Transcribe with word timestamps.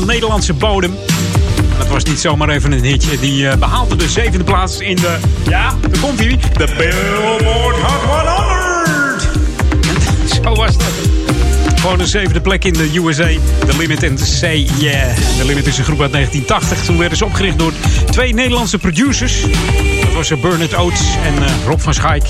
Van 0.00 0.06
Nederlandse 0.06 0.52
bodem. 0.52 0.94
Dat 1.78 1.88
was 1.88 2.02
niet 2.04 2.18
zomaar 2.18 2.48
even 2.48 2.72
een 2.72 2.84
hitje. 2.84 3.18
Die 3.18 3.42
uh, 3.42 3.54
behaalde 3.54 3.96
de 3.96 4.08
zevende 4.08 4.44
plaats 4.44 4.78
in 4.78 4.96
de... 4.96 5.16
Ja, 5.48 5.74
daar 5.80 6.00
komt 6.00 6.18
hij. 6.18 6.38
De 6.56 6.68
Billboard 6.76 7.76
Hot 7.76 8.26
100. 8.86 9.28
Zo 10.42 10.54
was 10.54 10.74
het. 10.74 11.80
Gewoon 11.80 12.00
een 12.00 12.06
zevende 12.06 12.40
plek 12.40 12.64
in 12.64 12.72
de 12.72 12.90
USA. 12.94 13.28
The 13.66 13.76
Limit 13.78 14.02
en 14.02 14.18
Say 14.18 14.68
Yeah. 14.78 15.16
The 15.38 15.44
Limit 15.44 15.66
is 15.66 15.78
een 15.78 15.84
groep 15.84 16.00
uit 16.00 16.12
1980. 16.12 16.84
Toen 16.84 16.98
werden 16.98 17.18
ze 17.18 17.24
opgericht 17.24 17.58
door 17.58 17.72
twee 18.10 18.34
Nederlandse 18.34 18.78
producers. 18.78 19.40
Dat 20.00 20.12
was 20.12 20.40
Bernard 20.40 20.74
Oates 20.74 21.06
en 21.24 21.42
uh, 21.42 21.48
Rob 21.66 21.80
van 21.80 21.94
Schaik. 21.94 22.24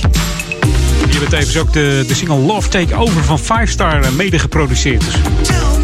Die 1.05 1.12
hebben 1.12 1.28
tevens 1.28 1.58
ook 1.58 1.72
de, 1.72 2.05
de 2.08 2.14
single 2.14 2.38
Love 2.38 2.69
Take 2.69 2.94
Over 2.94 3.25
van 3.25 3.38
Five 3.38 3.67
Star 3.67 4.12
mede 4.12 4.38
geproduceerd. 4.38 5.05
Dus 5.05 5.14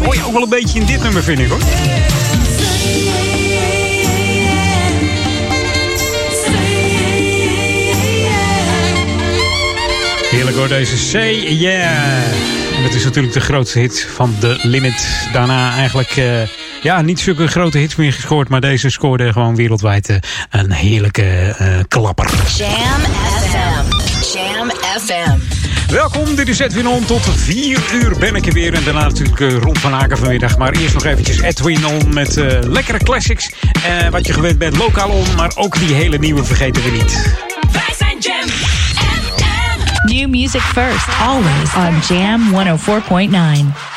hoor 0.03 0.15
je 0.15 0.25
ook 0.25 0.33
wel 0.33 0.43
een 0.43 0.49
beetje 0.49 0.79
in 0.79 0.85
dit 0.85 1.03
nummer, 1.03 1.23
vind 1.23 1.39
ik 1.39 1.49
hoor. 1.49 1.59
Heerlijk 10.31 10.57
hoor, 10.57 10.67
deze 10.67 10.97
Say 10.97 11.53
Yeah. 11.53 12.51
Dat 12.83 12.93
is 12.93 13.03
natuurlijk 13.03 13.33
de 13.33 13.39
grootste 13.39 13.79
hit 13.79 14.07
van 14.15 14.35
The 14.39 14.59
Limit. 14.61 15.27
Daarna 15.31 15.75
eigenlijk 15.75 16.15
uh, 16.15 16.41
ja, 16.81 17.01
niet 17.01 17.19
zulke 17.19 17.47
grote 17.47 17.77
hits 17.77 17.95
meer 17.95 18.13
gescoord. 18.13 18.49
Maar 18.49 18.61
deze 18.61 18.89
scoorde 18.89 19.31
gewoon 19.31 19.55
wereldwijd 19.55 20.09
uh, 20.09 20.17
een 20.49 20.71
heerlijke 20.71 21.55
uh, 21.61 21.79
klapper. 21.87 22.29
Jam 22.57 23.01
FM. 23.49 23.85
Jam 24.33 24.71
FM. 24.99 25.60
Welkom, 25.91 26.35
dit 26.35 26.47
is 26.47 26.59
Edwin 26.59 26.87
On. 26.87 27.05
Tot 27.05 27.21
4 27.35 27.79
uur 27.93 28.17
ben 28.19 28.35
ik 28.35 28.45
er 28.45 28.53
weer. 28.53 28.73
En 28.73 28.83
daarna 28.83 29.01
natuurlijk 29.01 29.39
uh, 29.39 29.57
rond 29.57 29.79
van 29.79 29.93
Aken 29.93 30.17
vanmiddag. 30.17 30.57
Maar 30.57 30.73
eerst 30.73 30.93
nog 30.93 31.05
eventjes 31.05 31.41
Edwin 31.41 31.85
On 31.85 32.13
met 32.13 32.37
uh, 32.37 32.59
lekkere 32.61 32.97
classics. 32.97 33.51
Uh, 33.87 34.07
wat 34.09 34.27
je 34.27 34.33
gewend 34.33 34.57
bent, 34.57 34.77
lokaal 34.77 35.09
on. 35.09 35.35
Maar 35.35 35.51
ook 35.55 35.79
die 35.79 35.93
hele 35.93 36.17
nieuwe 36.17 36.43
vergeten 36.43 36.83
we 36.83 36.89
niet. 36.89 37.35
Wij 37.71 37.95
zijn 37.97 38.17
Jam 38.19 38.49
New 40.05 40.29
music 40.29 40.61
first, 40.61 41.07
always 41.19 41.75
on 41.75 42.15
Jam 42.15 42.41
104.9. 43.71 43.90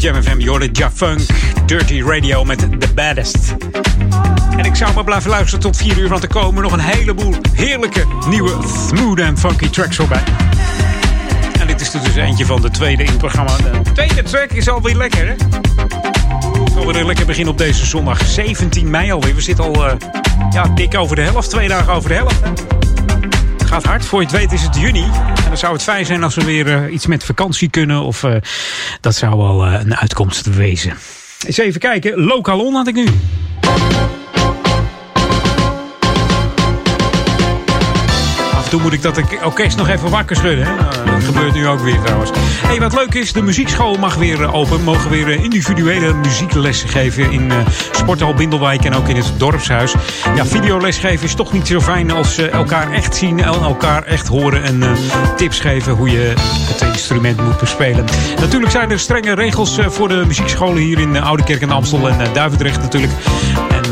op 0.00 0.06
Jam 0.06 0.22
FM. 0.22 0.38
Jordan 0.38 0.68
Ja 0.72 0.90
Funk, 0.90 1.20
Dirty 1.66 2.02
Radio 2.02 2.44
met 2.44 2.58
The 2.58 2.94
Baddest. 2.94 3.54
En 4.56 4.64
ik 4.64 4.74
zou 4.74 4.94
maar 4.94 5.04
blijven 5.04 5.30
luisteren 5.30 5.60
tot 5.60 5.76
4 5.76 5.98
uur, 5.98 6.08
want 6.08 6.22
er 6.22 6.28
komen 6.28 6.62
nog 6.62 6.72
een 6.72 6.80
heleboel 6.80 7.34
heerlijke 7.54 8.04
nieuwe 8.28 8.56
smooth 8.86 9.18
en 9.18 9.38
funky 9.38 9.68
tracks 9.68 9.96
voorbij. 9.96 10.22
En 11.60 11.66
dit 11.66 11.80
is 11.80 11.94
er 11.94 12.02
dus 12.02 12.14
eentje 12.14 12.46
van 12.46 12.60
de 12.60 12.70
tweede 12.70 13.02
in 13.02 13.08
het 13.08 13.18
programma. 13.18 13.56
De 13.56 13.92
tweede 13.92 14.22
track 14.22 14.50
is 14.50 14.68
alweer 14.68 14.96
lekker, 14.96 15.26
hè? 15.26 15.34
We 16.74 16.86
weer 16.86 16.96
een 16.96 17.06
lekker 17.06 17.26
begin 17.26 17.48
op 17.48 17.58
deze 17.58 17.86
zondag 17.86 18.26
17 18.26 18.90
mei 18.90 19.12
alweer. 19.12 19.34
We 19.34 19.40
zitten 19.40 19.64
al 19.64 19.86
eh, 19.86 19.96
ja, 20.50 20.68
dik 20.74 20.96
over 20.96 21.16
de 21.16 21.22
helft, 21.22 21.50
twee 21.50 21.68
dagen 21.68 21.92
over 21.92 22.08
de 22.08 22.14
helft. 22.14 22.40
Het 23.58 23.68
gaat 23.68 23.84
hard. 23.84 24.04
Voor 24.04 24.20
je 24.20 24.26
het 24.26 24.36
weet 24.36 24.52
is 24.52 24.62
het 24.62 24.76
juni. 24.76 25.04
En 25.04 25.44
dan 25.44 25.56
zou 25.56 25.72
het 25.72 25.82
fijn 25.82 26.06
zijn 26.06 26.22
als 26.22 26.34
we 26.34 26.44
weer 26.44 26.74
eh, 26.74 26.92
iets 26.92 27.06
met 27.06 27.24
vakantie 27.24 27.70
kunnen. 27.70 28.02
Of 28.02 28.22
eh, 28.22 28.34
dat 29.00 29.14
zou 29.14 29.36
wel 29.36 29.64
eh, 29.64 29.80
een 29.80 29.96
uitkomst 29.96 30.54
wezen. 30.54 30.96
Eens 31.46 31.58
even 31.58 31.80
kijken. 31.80 32.20
Lokalon 32.20 32.74
had 32.74 32.86
ik 32.86 32.94
nu. 32.94 33.06
Af 38.70 38.76
toe 38.76 38.84
moet 38.84 38.92
ik 38.92 39.02
dat 39.02 39.20
orkest 39.44 39.76
nog 39.76 39.88
even 39.88 40.10
wakker 40.10 40.36
schudden. 40.36 40.66
Hè? 40.66 40.74
Nou, 40.74 41.10
dat 41.10 41.24
gebeurt 41.24 41.54
nu 41.54 41.66
ook 41.66 41.80
weer 41.80 42.00
trouwens. 42.00 42.30
Hey, 42.66 42.78
wat 42.78 42.94
leuk 42.94 43.14
is, 43.14 43.32
de 43.32 43.42
muziekschool 43.42 43.96
mag 43.96 44.14
weer 44.14 44.52
open. 44.52 44.82
Mogen 44.82 45.10
weer 45.10 45.28
individuele 45.28 46.14
muzieklessen 46.14 46.88
geven 46.88 47.30
in 47.30 47.50
uh, 47.50 47.56
Sporthal 47.90 48.34
Bindelwijk 48.34 48.84
en 48.84 48.94
ook 48.94 49.08
in 49.08 49.16
het 49.16 49.32
dorpshuis. 49.36 49.94
Ja, 50.34 50.46
videolesgeven 50.46 51.26
is 51.26 51.34
toch 51.34 51.52
niet 51.52 51.66
zo 51.66 51.80
fijn 51.80 52.10
als 52.10 52.38
elkaar 52.38 52.90
echt 52.92 53.16
zien 53.16 53.38
en 53.38 53.62
elkaar 53.62 54.02
echt 54.02 54.28
horen 54.28 54.62
en 54.62 54.82
tips 55.36 55.60
geven 55.60 55.92
hoe 55.92 56.10
je 56.10 56.34
het 56.68 56.80
instrument 56.80 57.42
moet 57.42 57.58
bespelen. 57.58 58.04
Natuurlijk 58.40 58.72
zijn 58.72 58.90
er 58.90 58.98
strenge 58.98 59.34
regels 59.34 59.78
voor 59.86 60.08
de 60.08 60.24
muziekscholen 60.26 60.82
hier 60.82 60.98
in 60.98 61.22
Oude 61.22 61.42
Kerk 61.42 61.62
en 61.62 61.70
Amstel 61.70 62.08
en 62.08 62.32
Duivendrecht 62.32 62.80
natuurlijk. 62.80 63.12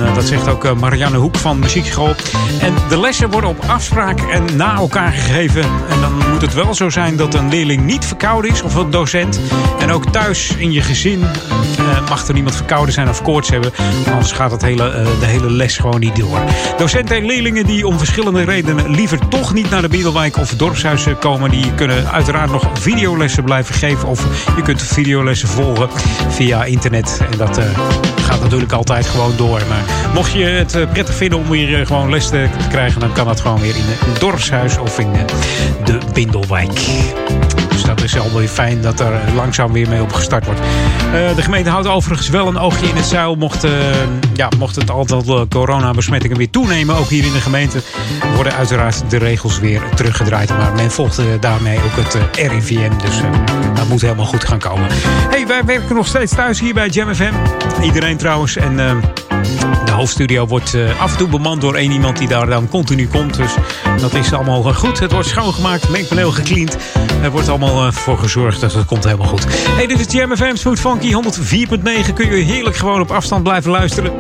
En 0.07 0.15
dat 0.15 0.25
zegt 0.25 0.49
ook 0.49 0.79
Marianne 0.79 1.19
Hoek 1.19 1.37
van 1.37 1.59
Muziekschool. 1.59 2.15
En 2.61 2.75
de 2.89 3.01
lessen 3.01 3.31
worden 3.31 3.51
op 3.51 3.65
afspraak 3.67 4.21
en 4.21 4.57
na 4.57 4.75
elkaar 4.75 5.13
gegeven. 5.13 5.63
En 5.63 6.01
dan 6.01 6.13
moet 6.33 6.41
het 6.41 6.55
wel 6.55 6.75
zo 6.75 6.91
zijn 6.91 7.17
dat 7.17 7.35
een 7.35 7.49
leerling 7.49 7.85
niet 7.85 8.05
verkouden 8.05 8.51
is 8.51 8.63
of 8.63 8.75
een 8.75 8.91
docent. 8.91 9.41
En 9.79 9.91
ook 9.91 10.11
thuis 10.11 10.57
in 10.57 10.73
je 10.73 10.81
gezin 10.81 11.21
uh, 11.21 12.09
mag 12.09 12.27
er 12.29 12.35
niemand 12.35 12.57
verkouden 12.57 12.95
zijn 12.95 13.09
of 13.09 13.23
koorts 13.23 13.49
hebben. 13.49 13.73
Anders 14.11 14.33
gaat 14.33 14.51
het 14.51 14.63
hele, 14.63 15.07
de 15.21 15.27
hele 15.27 15.51
les 15.51 15.77
gewoon 15.77 16.01
niet 16.01 16.17
door. 16.17 16.39
Docenten 16.77 17.17
en 17.17 17.27
leerlingen 17.27 17.67
die 17.67 17.87
om 17.87 17.99
verschillende 17.99 18.43
redenen 18.43 18.91
liever 18.91 19.29
toch 19.29 19.55
niet 19.55 19.71
naar 19.71 19.83
de 19.83 19.89
Biedelwijk 19.89 20.37
of 20.37 20.51
het 20.51 20.59
dorpshuis 20.59 21.07
komen, 21.21 21.51
die 21.51 21.75
kunnen 21.75 22.11
uiteraard 22.11 22.51
nog 22.51 22.71
videolessen 22.73 23.45
blijven 23.45 23.75
geven. 23.75 24.09
Of 24.09 24.27
je 24.57 24.63
kunt 24.63 24.83
videolessen 24.83 25.49
volgen 25.49 25.89
via 26.29 26.65
internet. 26.65 27.21
En 27.31 27.39
dat 27.39 27.59
gaat 28.29 28.41
natuurlijk 28.41 28.73
altijd 28.73 29.07
gewoon 29.07 29.33
door. 29.37 29.63
Maar 29.69 30.13
mocht 30.15 30.33
je 30.33 30.45
het 30.45 30.93
prettig 30.93 31.15
vinden 31.15 31.39
om 31.39 31.53
hier 31.53 31.87
gewoon 31.87 32.11
les 32.11 32.29
te 32.29 32.49
krijgen, 32.69 33.01
dan 33.01 33.13
kan 33.13 33.27
dat 33.27 33.41
gewoon 33.41 33.61
weer 33.61 33.77
in 33.77 33.85
het 33.87 34.21
dorpshuis 34.21 34.79
of 34.79 34.99
in 34.99 35.13
de 35.85 35.99
Bindelwijk. 36.13 36.73
Dus 37.69 37.83
dat 37.83 38.03
is 38.03 38.19
alweer 38.19 38.49
fijn 38.49 38.83
dat 38.83 39.01
er 39.01 39.21
langzaam 39.35 39.73
weer 39.73 39.89
mee 39.89 40.03
opgestart 40.03 40.45
wordt. 40.45 40.61
De 41.37 41.43
gemeente 41.43 41.71
houdt 41.71 41.87
overigens 41.87 42.29
wel 42.29 42.47
een 42.47 42.59
oogje 42.59 42.87
in 42.87 42.97
het 42.97 43.05
zuil. 43.05 43.35
Mocht, 43.35 43.67
ja, 44.35 44.49
mocht 44.59 44.77
het 44.77 44.91
aantal 44.91 45.47
coronabesmettingen 45.49 46.37
weer 46.37 46.51
toenemen, 46.51 46.97
ook 46.97 47.09
hier 47.09 47.25
in 47.25 47.33
de 47.33 47.41
gemeente, 47.41 47.83
worden 48.35 48.55
uiteraard 48.55 49.03
de 49.09 49.17
regels 49.17 49.59
weer 49.59 49.83
teruggedraaid. 49.95 50.49
Maar 50.49 50.73
men 50.75 50.91
volgt 50.91 51.21
daarmee 51.41 51.77
ook 51.77 52.05
het 52.05 52.19
RIVM. 52.33 52.91
Dus 53.05 53.21
dat 53.75 53.89
moet 53.89 54.01
helemaal 54.01 54.27
goed 54.27 54.45
gaan 54.45 54.59
komen. 54.59 54.87
Hey, 55.31 55.47
wij 55.47 55.65
werken 55.65 55.95
nog 55.95 56.07
steeds 56.07 56.35
thuis 56.35 56.61
hier 56.61 56.75
bij 56.75 56.89
Jam 56.89 57.15
FM. 57.15 57.33
Iedereen 57.83 58.17
trouwens. 58.19 58.57
En 58.57 58.77
de 59.85 59.93
hoofdstudio 59.93 60.47
wordt 60.47 60.77
af 61.01 61.13
en 61.13 61.19
toe 61.19 61.29
bemand 61.29 61.61
door 61.61 61.75
één 61.75 61.93
iemand 61.93 62.19
die 62.19 62.29
daar 62.29 62.47
dan 62.47 62.69
continu 62.69 63.09
komt. 63.09 63.37
Dus 63.37 63.55
dat 64.01 64.15
is 64.15 64.33
allemaal 64.33 64.63
goed. 64.63 64.99
Het 64.99 65.13
wordt 65.13 65.29
schoongemaakt, 65.29 65.89
mengpaneel 65.89 66.31
gecleand. 66.31 66.77
Er 67.23 67.31
wordt 67.31 67.49
allemaal 67.49 67.93
voor 67.93 68.19
gezorgd 68.19 68.61
dat 68.61 68.85
komt 68.85 69.05
helemaal 69.05 69.27
goed. 69.27 69.47
Hey, 69.51 69.87
dit 69.87 70.01
is 70.01 70.13
Jam 70.13 70.37
FM 70.37 70.55
Smooth 70.55 70.81
Funky 70.81 71.13
104.9. 71.13 72.13
Kun 72.15 72.37
je 72.37 72.43
heerlijk 72.43 72.77
gewoon 72.77 73.01
op 73.01 73.11
afstand 73.11 73.43
blijven 73.43 73.71
luisteren. 73.71 74.13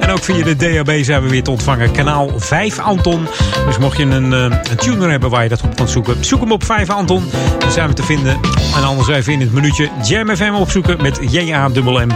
En 0.00 0.10
ook 0.10 0.24
via 0.24 0.44
de 0.44 0.56
DAB 0.56 1.04
zijn 1.04 1.22
we 1.22 1.28
weer 1.28 1.42
te 1.42 1.50
ontvangen. 1.50 1.92
Kanaal 1.92 2.30
5 2.36 2.78
Anton. 2.78 3.26
Dus 3.66 3.78
mocht 3.78 3.96
je 3.96 4.02
een, 4.02 4.32
een 4.32 4.76
tuner 4.76 5.10
hebben 5.10 5.30
waar 5.30 5.42
je 5.42 5.48
dat 5.48 5.62
op 5.62 5.76
kan 5.76 5.88
zoeken, 5.88 6.24
zoek 6.24 6.40
hem 6.40 6.52
op 6.52 6.64
5 6.64 6.90
Anton. 6.90 7.30
Dan 7.58 7.70
zijn 7.70 7.88
we 7.88 7.94
te 7.94 8.02
vinden. 8.02 8.38
En 8.76 8.84
anders 8.84 9.08
even 9.08 9.32
in 9.32 9.40
het 9.40 9.52
minuutje 9.52 9.88
Jam 10.02 10.36
FM 10.36 10.52
opzoeken 10.52 11.02
met 11.02 11.18
J-A-M-M. 11.30 12.10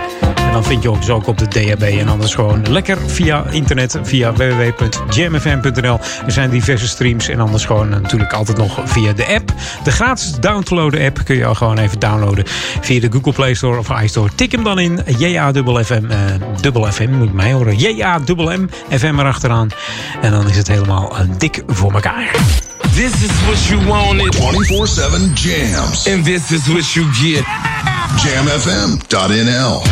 Dan 0.54 0.64
vind 0.64 0.82
je 0.82 0.90
ons 0.90 1.10
ook 1.10 1.26
op 1.26 1.38
de 1.38 1.48
DAB. 1.48 1.82
En 1.82 2.08
anders 2.08 2.34
gewoon 2.34 2.62
lekker 2.70 2.98
via 3.06 3.44
internet, 3.50 3.98
via 4.02 4.32
www.jamfm.nl. 4.32 5.98
Er 6.26 6.32
zijn 6.32 6.50
diverse 6.50 6.88
streams. 6.88 7.28
En 7.28 7.40
anders 7.40 7.64
gewoon 7.64 7.88
natuurlijk 7.88 8.32
altijd 8.32 8.56
nog 8.56 8.80
via 8.84 9.12
de 9.12 9.26
app. 9.26 9.52
De 9.84 9.90
gratis 9.90 10.34
downloaden 10.40 11.06
app 11.06 11.24
kun 11.24 11.36
je 11.36 11.46
al 11.46 11.54
gewoon 11.54 11.78
even 11.78 11.98
downloaden 11.98 12.44
via 12.80 13.00
de 13.00 13.08
Google 13.12 13.32
Play 13.32 13.54
Store 13.54 13.78
of 13.78 14.00
iStore. 14.00 14.30
Tik 14.34 14.52
hem 14.52 14.64
dan 14.64 14.78
in 14.78 15.00
J-A-FM, 15.18 16.04
uh, 16.10 16.18
dubbel 16.60 16.92
FM, 16.92 17.10
moet 17.10 17.32
mij 17.32 17.52
horen. 17.52 17.76
J-A-M-M, 17.76 18.68
FM 18.90 19.18
erachteraan. 19.18 19.68
En 20.20 20.30
dan 20.30 20.48
is 20.48 20.56
het 20.56 20.68
helemaal 20.68 21.12
uh, 21.12 21.18
dik 21.38 21.62
voor 21.66 21.92
elkaar. 21.92 22.34
This 22.94 23.24
is 23.24 23.32
what 23.48 23.58
you 23.70 23.78
wanted. 23.88 24.32
24-7 24.32 25.34
jams. 25.34 26.06
And 26.06 26.24
this 26.24 26.52
is 26.52 26.68
what 26.68 26.94
you 26.94 27.02
get. 27.20 27.44
Jamfm.nl 28.22 29.82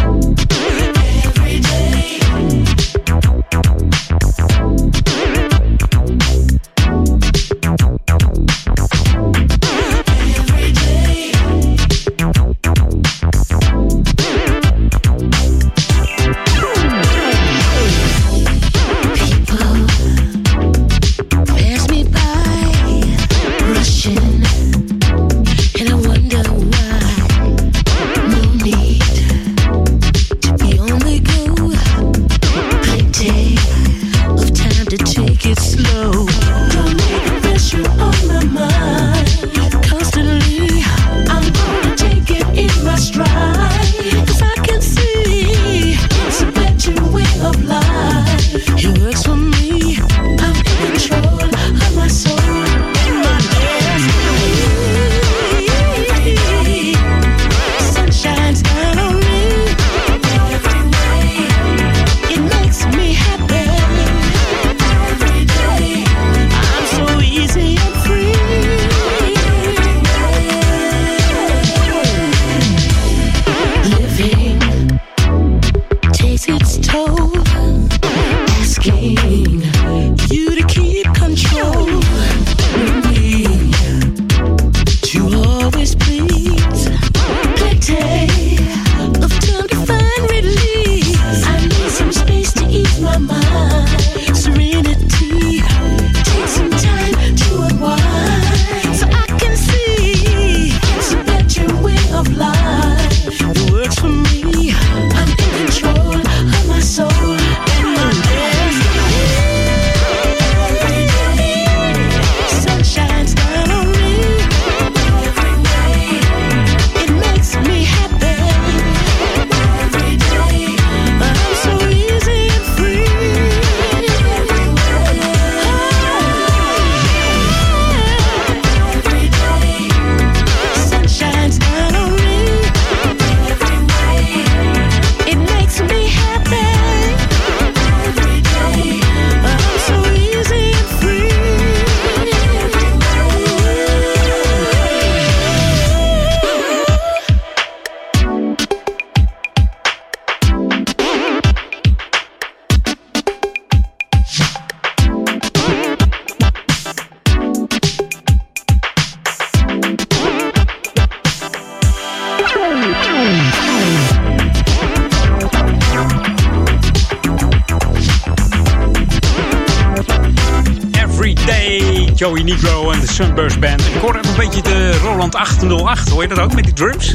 Sunburst 173.34 173.60
Band. 173.60 173.80
Ik 173.80 174.00
hoor 174.00 174.14
even 174.14 174.30
een 174.30 174.36
beetje 174.36 174.62
de 174.62 174.98
Roland 174.98 175.34
808. 175.34 176.08
Hoor 176.08 176.22
je 176.22 176.28
dat 176.28 176.38
ook 176.38 176.54
met 176.54 176.64
die 176.64 176.72
drums? 176.72 177.14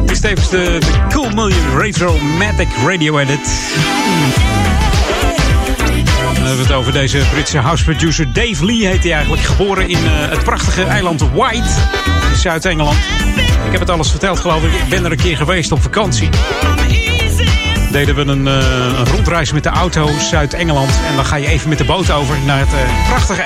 Het 0.00 0.10
is 0.10 0.20
tevens 0.20 0.50
de, 0.50 0.78
Cool 1.08 1.30
Million 1.30 1.78
Retro-Matic 1.78 2.68
Radio 2.86 3.18
Edit. 3.18 3.40
Dan 6.34 6.34
hebben 6.34 6.56
we 6.56 6.62
het 6.62 6.72
over 6.72 6.92
deze 6.92 7.22
Britse 7.32 7.58
house 7.58 7.84
producer 7.84 8.32
Dave 8.32 8.64
Lee 8.64 8.86
heet 8.86 9.02
hij 9.02 9.12
eigenlijk. 9.12 9.42
Geboren 9.42 9.88
in 9.88 9.98
uh, 10.04 10.10
het 10.10 10.44
prachtige 10.44 10.82
eiland 10.82 11.30
White 11.32 11.68
in 12.30 12.36
Zuid-Engeland. 12.36 12.98
Ik 13.66 13.70
heb 13.70 13.80
het 13.80 13.90
alles 13.90 14.10
verteld 14.10 14.40
geloof 14.40 14.64
ik. 14.64 14.72
Ik 14.72 14.88
ben 14.88 15.04
er 15.04 15.10
een 15.10 15.16
keer 15.16 15.36
geweest 15.36 15.72
op 15.72 15.82
vakantie 15.82 16.28
deden 17.94 18.14
we 18.14 18.32
een, 18.32 18.46
uh, 18.46 18.98
een, 18.98 19.06
rondreis 19.06 19.52
met 19.52 19.62
de 19.62 19.68
auto 19.68 20.08
Zuid-Engeland. 20.18 20.90
En 21.08 21.16
dan 21.16 21.24
ga 21.24 21.36
je 21.36 21.46
even 21.46 21.68
met 21.68 21.78
de 21.78 21.84
boot 21.84 22.10
over 22.10 22.36
naar 22.46 22.58
het 22.58 22.72
uh, 22.72 23.08
prachtige 23.08 23.42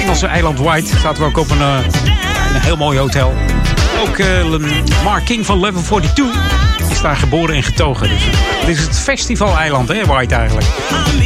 Engelse 0.00 0.26
eiland 0.26 0.58
White. 0.58 0.98
Zaten 0.98 1.22
we 1.22 1.28
ook 1.28 1.36
op 1.36 1.50
een, 1.50 1.60
een 1.60 2.60
heel 2.60 2.76
mooi 2.76 2.98
hotel. 2.98 3.32
Ook 4.00 4.18
Mark 5.04 5.24
King 5.24 5.46
van 5.46 5.60
Level 5.60 5.82
42 5.82 6.90
is 6.90 7.00
daar 7.00 7.16
geboren 7.16 7.54
en 7.54 7.62
getogen. 7.62 8.08
Dus, 8.08 8.24
dit 8.66 8.76
is 8.76 8.82
het 8.82 8.98
festivaleiland, 8.98 9.88
hè, 9.88 10.04
White 10.04 10.34
eigenlijk. 10.34 10.66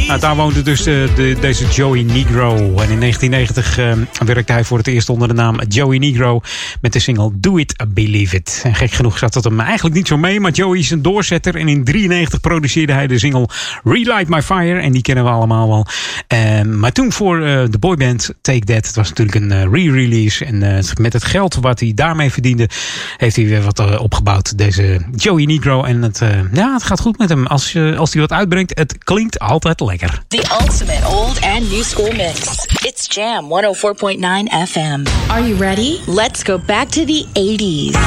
Nou, 0.07 0.19
daar 0.19 0.35
woonde 0.35 0.61
dus 0.61 0.83
de, 0.83 1.09
de, 1.15 1.37
deze 1.39 1.65
Joey 1.67 2.03
Negro. 2.03 2.55
En 2.55 2.89
in 2.89 2.99
1990 2.99 3.79
uh, 3.79 3.91
werkte 4.25 4.51
hij 4.51 4.63
voor 4.63 4.77
het 4.77 4.87
eerst 4.87 5.09
onder 5.09 5.27
de 5.27 5.33
naam 5.33 5.61
Joey 5.67 5.97
Negro 5.97 6.41
met 6.83 6.93
de 6.93 6.99
single 6.99 7.31
Do 7.33 7.57
It, 7.57 7.75
Believe 7.87 8.35
It. 8.35 8.61
En 8.63 8.75
gek 8.75 8.91
genoeg 8.91 9.17
zat 9.17 9.33
dat 9.33 9.43
hem 9.43 9.59
eigenlijk 9.59 9.95
niet 9.95 10.07
zo 10.07 10.17
mee, 10.17 10.39
maar 10.39 10.51
Joey 10.51 10.79
is 10.79 10.89
een 10.89 11.01
doorzetter. 11.01 11.55
En 11.55 11.67
in 11.67 11.83
93 11.83 12.39
produceerde 12.39 12.93
hij 12.93 13.07
de 13.07 13.19
single 13.19 13.47
Relight 13.83 14.29
My 14.29 14.41
Fire. 14.41 14.79
En 14.79 14.91
die 14.91 15.01
kennen 15.01 15.23
we 15.23 15.29
allemaal 15.29 15.67
wel. 15.67 15.85
Uh, 16.33 16.61
maar 16.61 16.91
toen 16.91 17.11
voor 17.11 17.39
uh, 17.39 17.63
de 17.69 17.79
boyband 17.79 18.33
Take 18.41 18.59
That, 18.59 18.85
het 18.85 18.95
was 18.95 19.09
natuurlijk 19.09 19.35
een 19.35 19.71
re-release. 19.71 20.45
En 20.45 20.83
met 20.97 21.13
het 21.13 21.23
geld 21.23 21.55
wat 21.55 21.79
hij 21.79 21.91
daarmee 21.95 22.31
verdiende, 22.31 22.69
heeft 23.17 23.35
hij 23.35 23.45
weer 23.45 23.61
wat 23.61 23.99
opgebouwd. 23.99 24.57
Deze 24.57 24.99
Joey 25.15 25.45
Negro. 25.45 25.83
En 25.83 26.01
het, 26.01 26.21
ja, 26.53 26.73
het 26.73 26.83
gaat 26.83 26.99
goed 26.99 27.17
met 27.17 27.29
hem. 27.29 27.47
Als, 27.47 27.77
als 27.97 28.13
hij 28.13 28.21
wat 28.21 28.31
uitbrengt, 28.31 28.77
het 28.77 28.97
klinkt 28.97 29.39
altijd 29.39 29.79
lekker. 29.79 30.23
The 30.27 30.57
ultimate 30.61 31.07
old 31.07 31.41
and 31.41 31.71
new 31.71 31.83
school 31.83 32.11
mix. 32.11 32.65
It's 32.81 33.15
Jam 33.15 33.45
104.9 33.45 34.69
FM. 34.69 35.05
Are 35.27 35.47
you 35.47 35.55
ready? 35.57 35.97
Let's 36.05 36.43
go 36.43 36.57
back 36.57 36.72
to 36.81 37.05
the 37.05 37.25
80s. 37.33 37.97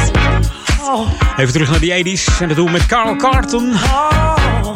Even 1.36 1.52
terug 1.52 1.70
naar 1.70 1.80
die 1.80 2.18
80s. 2.18 2.40
En 2.40 2.48
dat 2.48 2.56
doen 2.56 2.66
we 2.66 2.72
met 2.72 2.86
Carl 2.86 3.16
Carton. 3.16 3.72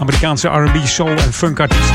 Amerikaanse 0.01 0.49
R&B, 0.49 0.87
soul 0.87 1.09
en 1.09 1.33
funk 1.33 1.61
artiest. 1.61 1.91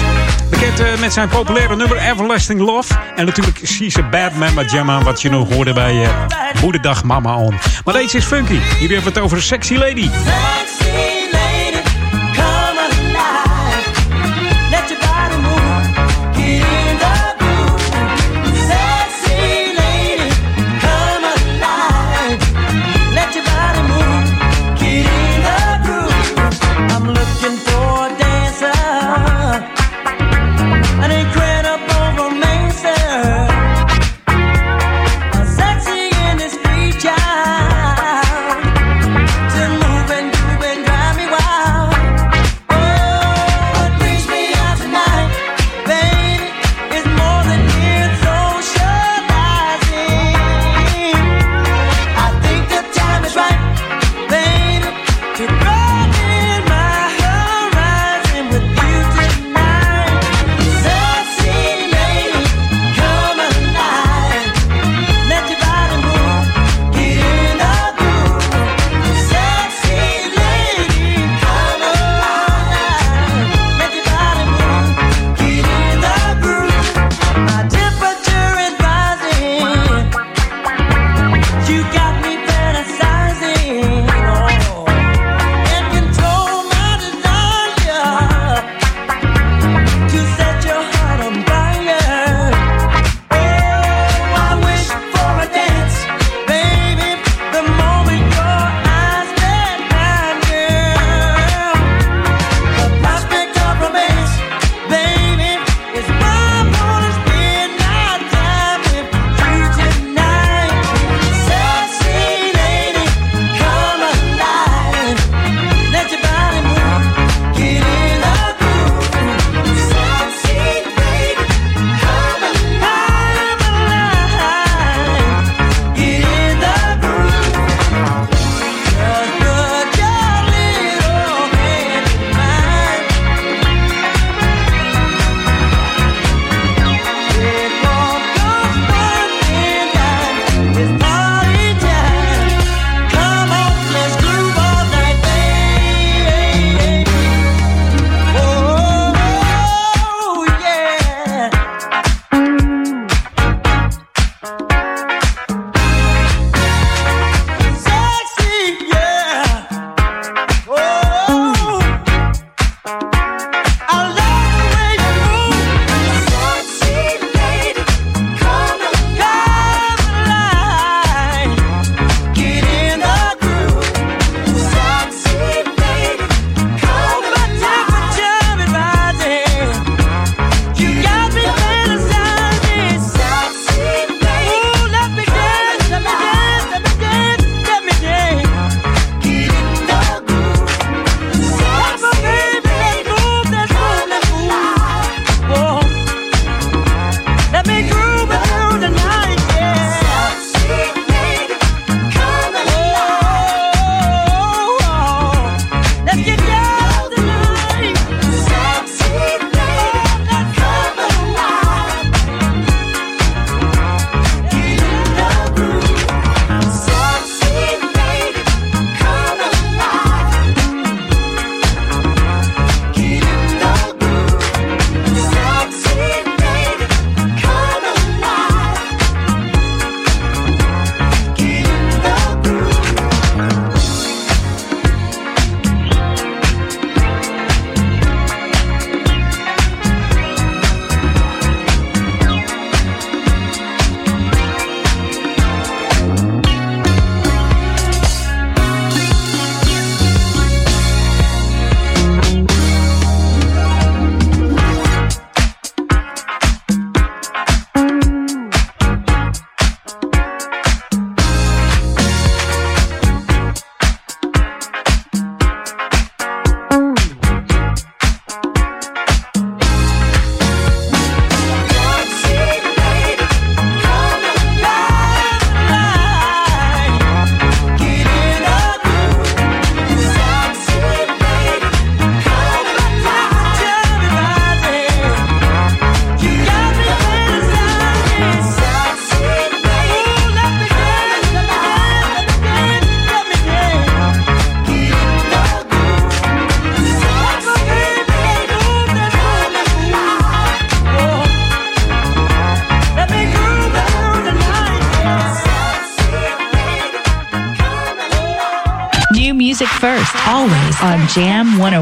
Bekend 0.49 0.79
uh, 0.79 0.99
met 0.99 1.13
zijn 1.13 1.29
populaire 1.29 1.75
nummer 1.75 1.97
Everlasting 1.97 2.59
Love. 2.59 2.93
En 3.15 3.25
natuurlijk 3.25 3.61
She's 3.65 3.97
a 3.97 4.09
Bad 4.09 4.33
Man 4.33 4.53
met 4.53 4.71
Gemma. 4.71 5.03
Wat 5.03 5.21
je 5.21 5.29
nog 5.29 5.53
hoorde 5.53 5.73
bij 5.73 5.93
uh, 5.93 6.09
Moederdag 6.61 7.03
Mama 7.03 7.35
On. 7.35 7.55
Maar 7.85 7.93
deze 7.93 8.17
is 8.17 8.25
funky. 8.25 8.53
Hier 8.53 8.79
hebben 8.79 8.97
we 8.97 9.09
het 9.09 9.19
over 9.19 9.41
Sexy 9.41 9.75
Lady. 9.75 10.09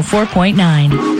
104.9. 0.02 1.13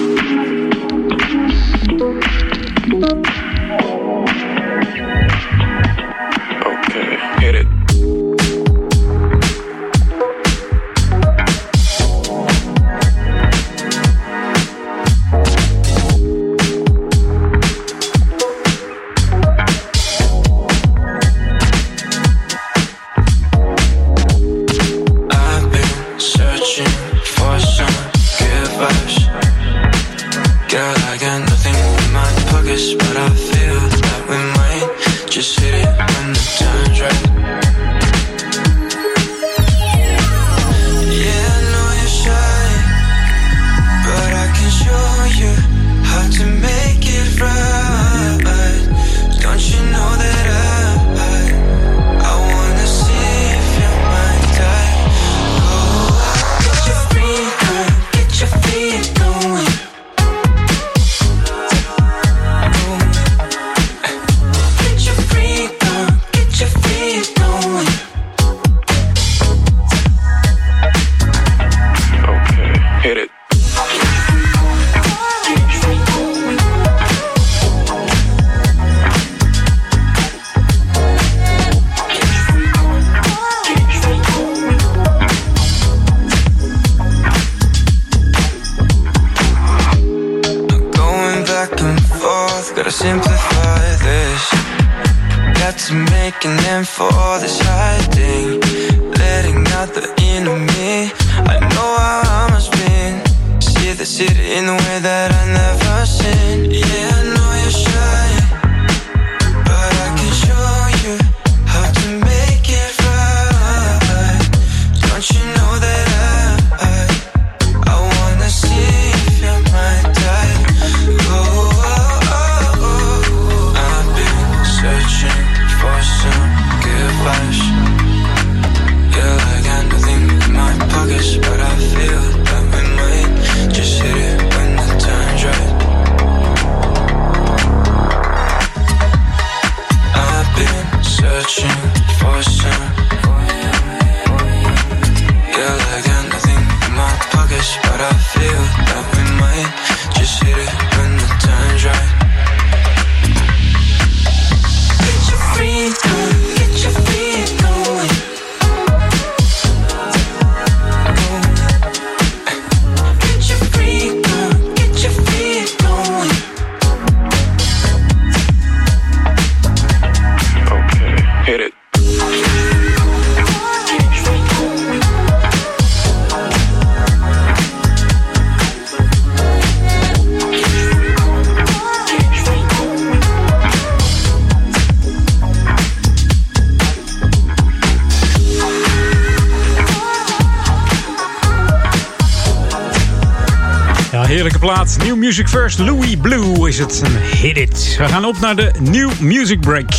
New 194.74 195.16
music 195.16 195.48
First, 195.48 195.78
Louis 195.78 196.16
Blue 196.16 196.68
is 196.68 196.78
het. 196.78 197.00
Een 197.04 197.16
hit 197.16 197.56
it. 197.56 197.96
We 197.98 198.08
gaan 198.08 198.24
op 198.24 198.40
naar 198.40 198.56
de 198.56 198.74
New 198.80 199.10
Music 199.18 199.60
Break. 199.60 199.90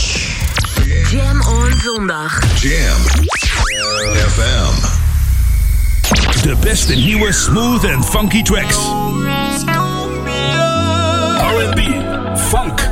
Jam 1.12 1.42
on 1.42 1.72
zondag. 1.84 2.40
Jam 2.62 3.02
FM. 4.28 4.82
De 6.42 6.56
beste 6.62 6.96
nieuwe 6.96 7.32
smooth 7.32 7.84
en 7.84 8.04
funky 8.04 8.42
tracks. 8.42 8.78
R&B, 11.38 11.80
funk. 12.38 12.90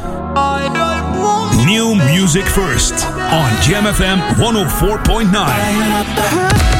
New 1.65 1.93
Music 1.93 2.46
First 2.46 3.08
on 3.32 3.50
Jam 3.72 3.86
FM 3.93 4.17
104.9. 4.36 6.73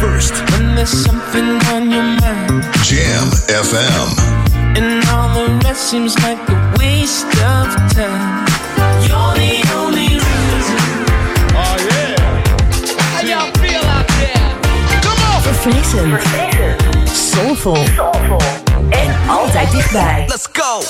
first. 0.00 0.32
When 0.52 0.74
there's 0.74 0.90
something 0.90 1.48
on 1.74 1.90
your 1.90 2.02
mind, 2.02 2.64
Jam 2.88 3.28
FM. 3.64 4.08
And 4.78 5.04
all 5.12 5.28
the 5.36 5.46
rest 5.64 5.90
seems 5.90 6.14
like 6.22 6.40
a 6.48 6.56
waste 6.78 7.26
of 7.52 7.66
time. 7.92 8.46
You're 9.06 9.34
the 9.36 9.52
only 9.76 10.10
reason. 10.26 10.82
Oh 11.52 11.76
yeah. 11.88 12.16
How 13.12 13.22
y'all 13.30 13.52
feel 13.62 13.84
out 13.96 14.08
there? 14.20 14.48
Come 15.04 15.20
on. 15.28 15.38
Verfrissend. 15.44 16.10
Soulful. 17.08 17.76
Soulful. 17.76 18.42
En 18.90 19.10
altijd 19.28 19.70
dichtbij. 19.70 20.24
Let's 20.28 20.48
go. 20.52 20.82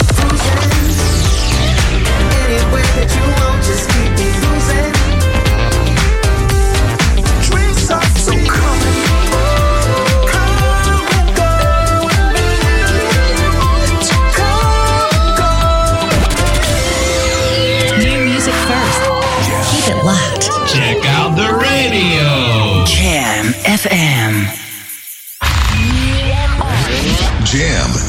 Anywhere 2.47 2.89
that 2.97 3.11
you 3.15 3.25
want, 3.39 3.50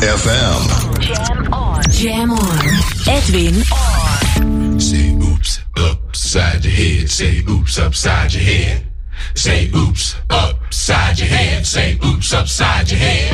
FM. 0.02 1.00
Jam 1.00 1.54
on. 1.54 1.82
Jam 1.92 2.32
on. 2.32 2.66
Edwin 3.08 3.62
on. 3.72 4.80
Say 4.80 5.14
oops 5.14 5.60
upside 5.78 6.66
your 6.66 6.74
head. 6.74 7.10
Say 7.10 7.44
oops 7.48 7.78
upside 7.78 8.34
your 8.34 8.44
head. 8.44 8.86
Say 9.36 9.70
oops 9.76 10.16
upside 10.32 11.20
your 11.20 11.28
head. 11.28 11.66
Say 11.66 12.00
oops 12.04 12.34
upside 12.34 12.90
your 12.90 13.00
head. 13.00 13.31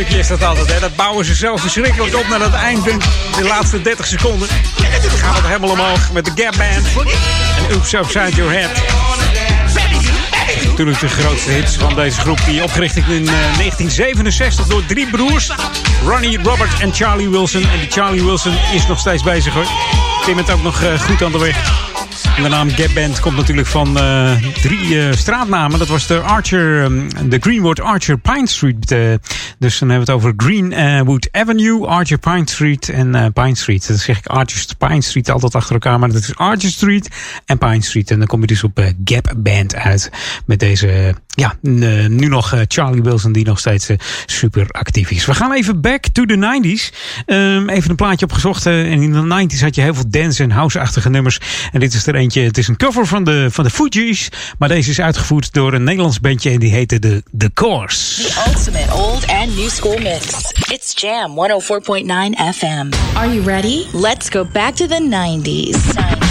stukje 0.00 0.18
is 0.18 0.28
dat 0.28 0.42
altijd. 0.42 0.72
Hè? 0.72 0.80
Dat 0.80 0.96
bouwen 0.96 1.24
ze 1.24 1.34
zelf 1.34 1.60
verschrikkelijk 1.60 2.16
op 2.16 2.28
naar 2.28 2.40
het 2.40 2.52
einde. 2.52 2.96
De 3.36 3.44
laatste 3.44 3.82
30 3.82 4.06
seconden 4.06 4.48
dan 4.48 4.86
we 4.86 5.36
het 5.36 5.46
helemaal 5.46 5.70
omhoog 5.70 6.12
met 6.12 6.24
de 6.24 6.30
Gap 6.34 6.54
Band. 6.56 6.86
En 7.56 7.76
Oops 7.76 7.92
Upside 7.92 8.30
Your 8.36 8.52
Head. 8.52 8.70
Natuurlijk 10.66 11.00
de 11.00 11.08
grootste 11.08 11.50
hits 11.50 11.76
van 11.76 11.94
deze 11.94 12.20
groep. 12.20 12.38
Die 12.46 12.62
opgericht 12.62 12.96
is 12.96 13.04
in 13.04 13.28
eh, 13.28 13.32
1967 13.32 14.66
door 14.66 14.86
drie 14.86 15.10
broers. 15.10 15.50
Ronnie, 16.04 16.42
Robert 16.42 16.80
en 16.80 16.94
Charlie 16.94 17.28
Wilson. 17.28 17.62
En 17.62 17.78
die 17.78 17.90
Charlie 17.90 18.24
Wilson 18.24 18.54
is 18.72 18.86
nog 18.86 18.98
steeds 18.98 19.22
bezig 19.22 19.54
hoor. 19.54 19.66
Tim 20.24 20.36
het 20.36 20.50
ook 20.50 20.62
nog 20.62 20.82
eh, 20.82 21.00
goed 21.00 21.22
aan 21.22 21.32
de 21.32 21.38
weg. 21.38 21.82
De 22.42 22.48
naam 22.48 22.70
Gap 22.70 22.94
Band 22.94 23.20
komt 23.20 23.36
natuurlijk 23.36 23.68
van 23.68 23.98
eh, 23.98 24.32
drie 24.62 25.16
straatnamen. 25.16 25.78
Dat 25.78 25.88
was 25.88 26.06
de 26.06 26.20
Archer, 26.20 26.82
ehm, 26.82 27.28
de 27.28 27.38
Greenwood 27.40 27.80
Archer 27.80 28.18
Pine 28.18 28.48
Street 28.48 28.94
dus 29.58 29.78
dan 29.78 29.88
hebben 29.88 30.06
we 30.06 30.12
het 30.12 30.22
over 30.22 30.32
Greenwood 30.36 31.28
Avenue, 31.32 31.86
Archer 31.86 32.18
Pine 32.18 32.48
Street 32.48 32.88
en 32.88 33.32
Pine 33.32 33.54
Street. 33.54 33.88
Dan 33.88 33.96
zeg 33.96 34.18
ik 34.18 34.26
Archer 34.26 34.76
Pine 34.78 35.02
Street 35.02 35.30
altijd 35.30 35.54
achter 35.54 35.72
elkaar, 35.72 35.98
maar 35.98 36.12
dat 36.12 36.22
is 36.22 36.36
Archer 36.36 36.70
Street 36.70 37.08
en 37.44 37.58
Pine 37.58 37.82
Street. 37.82 38.10
En 38.10 38.18
dan 38.18 38.26
kom 38.26 38.40
je 38.40 38.46
dus 38.46 38.64
op 38.64 38.92
Gap 39.04 39.34
Band 39.36 39.74
uit 39.74 40.10
met 40.46 40.60
deze, 40.60 41.14
ja, 41.34 41.54
nu 41.60 42.28
nog 42.28 42.54
Charlie 42.68 43.02
Wilson 43.02 43.32
die 43.32 43.44
nog 43.44 43.58
steeds 43.58 43.88
super 44.26 44.66
actief 44.70 45.10
is. 45.10 45.26
We 45.26 45.34
gaan 45.34 45.52
even 45.52 45.80
back 45.80 46.06
to 46.12 46.24
the 46.24 46.36
90s. 46.36 46.94
Um, 47.26 47.68
even 47.68 47.90
een 47.90 47.96
plaatje 47.96 48.26
opgezocht. 48.26 48.66
en 48.66 49.02
in 49.02 49.12
de 49.12 49.46
90s 49.46 49.60
had 49.60 49.74
je 49.74 49.80
heel 49.80 49.94
veel 49.94 50.08
dance 50.08 50.42
en 50.42 50.50
house-achtige 50.50 51.10
nummers. 51.10 51.40
En 51.72 51.80
dit 51.80 51.94
is 51.94 52.06
er 52.06 52.14
eentje, 52.14 52.40
het 52.40 52.58
is 52.58 52.68
een 52.68 52.76
cover 52.76 53.06
van 53.06 53.24
de, 53.24 53.48
van 53.50 53.64
de 53.64 53.70
Fugees. 53.70 54.28
Maar 54.58 54.68
deze 54.68 54.90
is 54.90 55.00
uitgevoerd 55.00 55.52
door 55.52 55.72
een 55.72 55.84
Nederlands 55.84 56.20
bandje 56.20 56.50
en 56.50 56.58
die 56.58 56.70
heette 56.70 56.98
The, 56.98 57.22
The 57.38 57.50
Course. 57.54 58.22
The 58.22 58.42
ultimate 58.46 58.94
old 58.94 59.26
and 59.26 59.56
new 59.56 59.68
school 59.68 59.98
mix. 59.98 60.52
It's 60.72 60.92
Jam 61.00 61.30
104.9 61.30 62.54
FM. 62.54 63.16
Are 63.16 63.34
you 63.34 63.42
ready? 63.42 63.86
Let's 63.92 64.28
go 64.28 64.44
back 64.52 64.74
to 64.74 64.86
the 64.86 65.08
90s. 65.10 66.23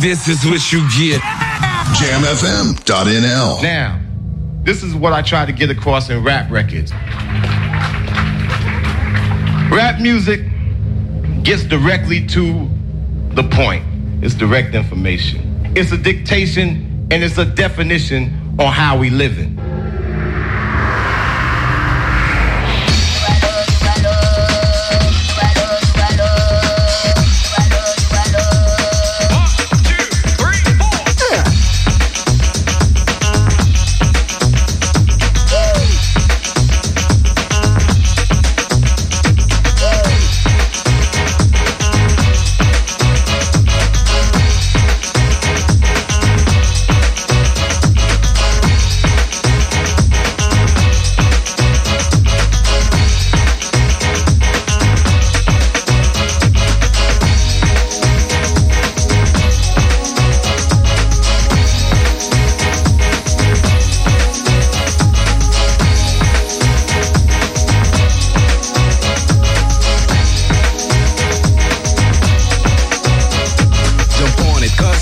And 0.00 0.08
this 0.08 0.28
is 0.28 0.42
what 0.46 0.72
you 0.72 0.80
get. 0.98 1.20
JamFM.nl. 2.00 3.62
Now, 3.62 4.00
this 4.62 4.82
is 4.82 4.94
what 4.94 5.12
I 5.12 5.20
try 5.20 5.44
to 5.44 5.52
get 5.52 5.68
across 5.68 6.08
in 6.08 6.24
rap 6.24 6.50
records. 6.50 6.90
Rap 9.70 10.00
music 10.00 10.40
gets 11.42 11.64
directly 11.64 12.26
to 12.28 12.70
the 13.34 13.42
point. 13.52 13.84
It's 14.24 14.34
direct 14.34 14.74
information. 14.74 15.70
It's 15.76 15.92
a 15.92 15.98
dictation 15.98 17.06
and 17.10 17.22
it's 17.22 17.36
a 17.36 17.44
definition 17.44 18.56
on 18.58 18.72
how 18.72 18.96
we 18.96 19.10
living. 19.10 19.49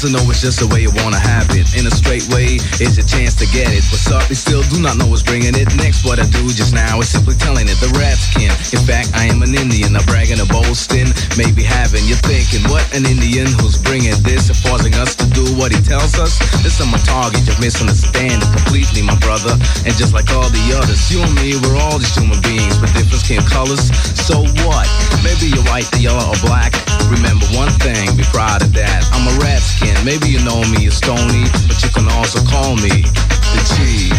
Or 0.09 0.25
no, 0.25 0.25
it's 0.33 0.41
just 0.41 0.65
the 0.65 0.69
way 0.73 0.81
you 0.81 0.93
wanna 1.05 1.21
have 1.21 1.53
it. 1.53 1.69
In 1.77 1.85
a 1.85 1.93
straight 1.93 2.25
way, 2.33 2.57
it's 2.81 2.97
a 2.97 3.05
chance 3.05 3.37
to 3.45 3.47
get 3.53 3.69
it. 3.69 3.85
But 3.93 4.01
subtly 4.01 4.41
still 4.41 4.65
do 4.73 4.81
not 4.81 4.97
know 4.97 5.05
what's 5.05 5.21
bringing 5.21 5.53
it. 5.53 5.69
Next, 5.77 6.01
what 6.01 6.17
I 6.17 6.25
do 6.33 6.49
just 6.49 6.73
now 6.73 6.97
is 7.05 7.13
simply 7.13 7.37
telling 7.37 7.69
it. 7.69 7.77
The 7.77 7.93
Radskin. 7.93 8.49
In 8.73 8.81
fact, 8.89 9.13
I 9.13 9.29
am 9.29 9.45
an 9.45 9.53
Indian. 9.53 9.93
I'm 9.93 10.05
bragging 10.09 10.41
or 10.41 10.49
boasting, 10.49 11.13
maybe 11.37 11.61
having. 11.61 12.09
You're 12.09 12.25
thinking, 12.25 12.65
what 12.73 12.89
an 12.97 13.05
Indian 13.05 13.53
who's 13.61 13.77
bringing 13.77 14.17
this 14.25 14.49
and 14.49 14.57
forcing 14.65 14.97
us 14.97 15.13
to 15.21 15.29
do 15.37 15.45
what 15.61 15.77
he 15.77 15.81
tells 15.85 16.17
us? 16.17 16.41
This 16.65 16.81
is 16.81 16.89
my 16.89 16.97
target, 17.05 17.45
you 17.45 17.53
misunderstand 17.61 18.41
it 18.41 18.51
completely, 18.57 19.05
my 19.05 19.19
brother. 19.21 19.61
And 19.85 19.93
just 19.93 20.17
like 20.17 20.33
all 20.33 20.49
the 20.49 20.65
others, 20.73 21.05
you 21.13 21.21
and 21.21 21.37
me, 21.37 21.61
we're 21.61 21.77
all 21.77 22.01
just 22.01 22.17
human 22.17 22.41
beings 22.41 22.81
with 22.81 22.97
different 22.97 23.21
skin 23.21 23.45
colors. 23.45 23.93
So 24.17 24.41
what? 24.65 24.89
Maybe 25.21 25.53
you're 25.53 25.69
white, 25.69 25.91
the 25.93 26.09
yellow, 26.09 26.33
or 26.33 26.41
black. 26.41 26.73
Remember 27.13 27.45
one 27.53 27.73
thing, 27.85 28.17
be 28.17 28.25
proud 28.33 28.65
of 28.65 28.73
that. 28.73 29.05
I'm 29.13 29.29
a 29.29 29.35
Radskin. 29.37 29.98
Maybe 30.05 30.29
you 30.29 30.45
know 30.45 30.61
me 30.71 30.87
as 30.87 31.01
Tony, 31.01 31.45
but 31.67 31.83
you 31.83 31.91
can 31.91 32.09
also 32.13 32.43
call 32.45 32.77
me 32.77 33.03
the 33.53 33.61
Chief. 33.77 34.18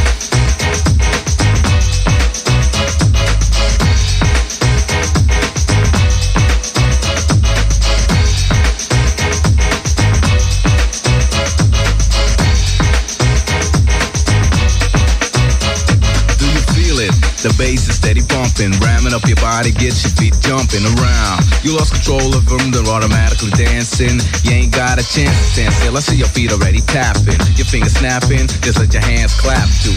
Ramming 18.67 19.15
up 19.15 19.23
your 19.23 19.39
body, 19.39 19.71
gets 19.71 20.03
your 20.03 20.11
feet 20.19 20.35
jumping 20.43 20.83
around. 20.83 21.39
You 21.63 21.79
lost 21.79 21.95
control 21.95 22.35
of 22.35 22.43
them, 22.43 22.75
they're 22.75 22.83
automatically 22.91 23.55
dancing. 23.55 24.19
You 24.43 24.51
ain't 24.51 24.75
got 24.75 24.99
a 24.99 25.05
chance 25.07 25.31
to 25.31 25.45
stand 25.55 25.71
still. 25.71 25.95
I 25.95 26.03
see 26.03 26.19
your 26.19 26.27
feet 26.27 26.51
already 26.51 26.83
tapping, 26.83 27.39
your 27.55 27.63
fingers 27.63 27.95
snapping, 27.95 28.51
just 28.59 28.75
let 28.75 28.91
your 28.91 29.03
hands 29.03 29.31
clap 29.39 29.63
too. 29.79 29.95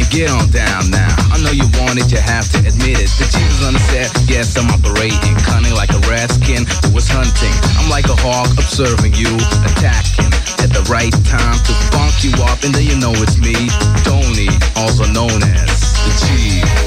And 0.00 0.08
get 0.08 0.32
on 0.32 0.48
down 0.48 0.88
now. 0.88 1.12
I 1.28 1.36
know 1.44 1.52
you 1.52 1.68
want 1.76 2.00
it, 2.00 2.08
you 2.08 2.16
have 2.16 2.48
to 2.56 2.58
admit 2.64 2.96
it. 2.96 3.12
The 3.20 3.28
Jesus 3.28 3.60
on 3.68 3.76
the 3.76 3.82
set, 3.92 4.08
yes, 4.24 4.56
I'm 4.56 4.72
operating, 4.72 5.36
cunning 5.44 5.76
like 5.76 5.92
a 5.92 6.00
ratskin 6.08 6.64
who 6.64 6.96
was 6.96 7.12
hunting. 7.12 7.52
I'm 7.76 7.92
like 7.92 8.08
a 8.08 8.16
hawk 8.16 8.48
observing 8.56 9.20
you, 9.20 9.28
attacking 9.68 10.32
at 10.64 10.72
the 10.72 10.80
right 10.88 11.12
time 11.28 11.60
to 11.60 11.72
funk 11.92 12.24
you 12.24 12.32
up, 12.48 12.64
and 12.64 12.72
then 12.72 12.88
you 12.88 12.96
know 12.96 13.12
it's 13.20 13.36
me, 13.36 13.68
Tony, 14.00 14.48
also 14.80 15.04
known 15.12 15.44
as 15.44 15.76
the 16.08 16.12
Chief. 16.24 16.77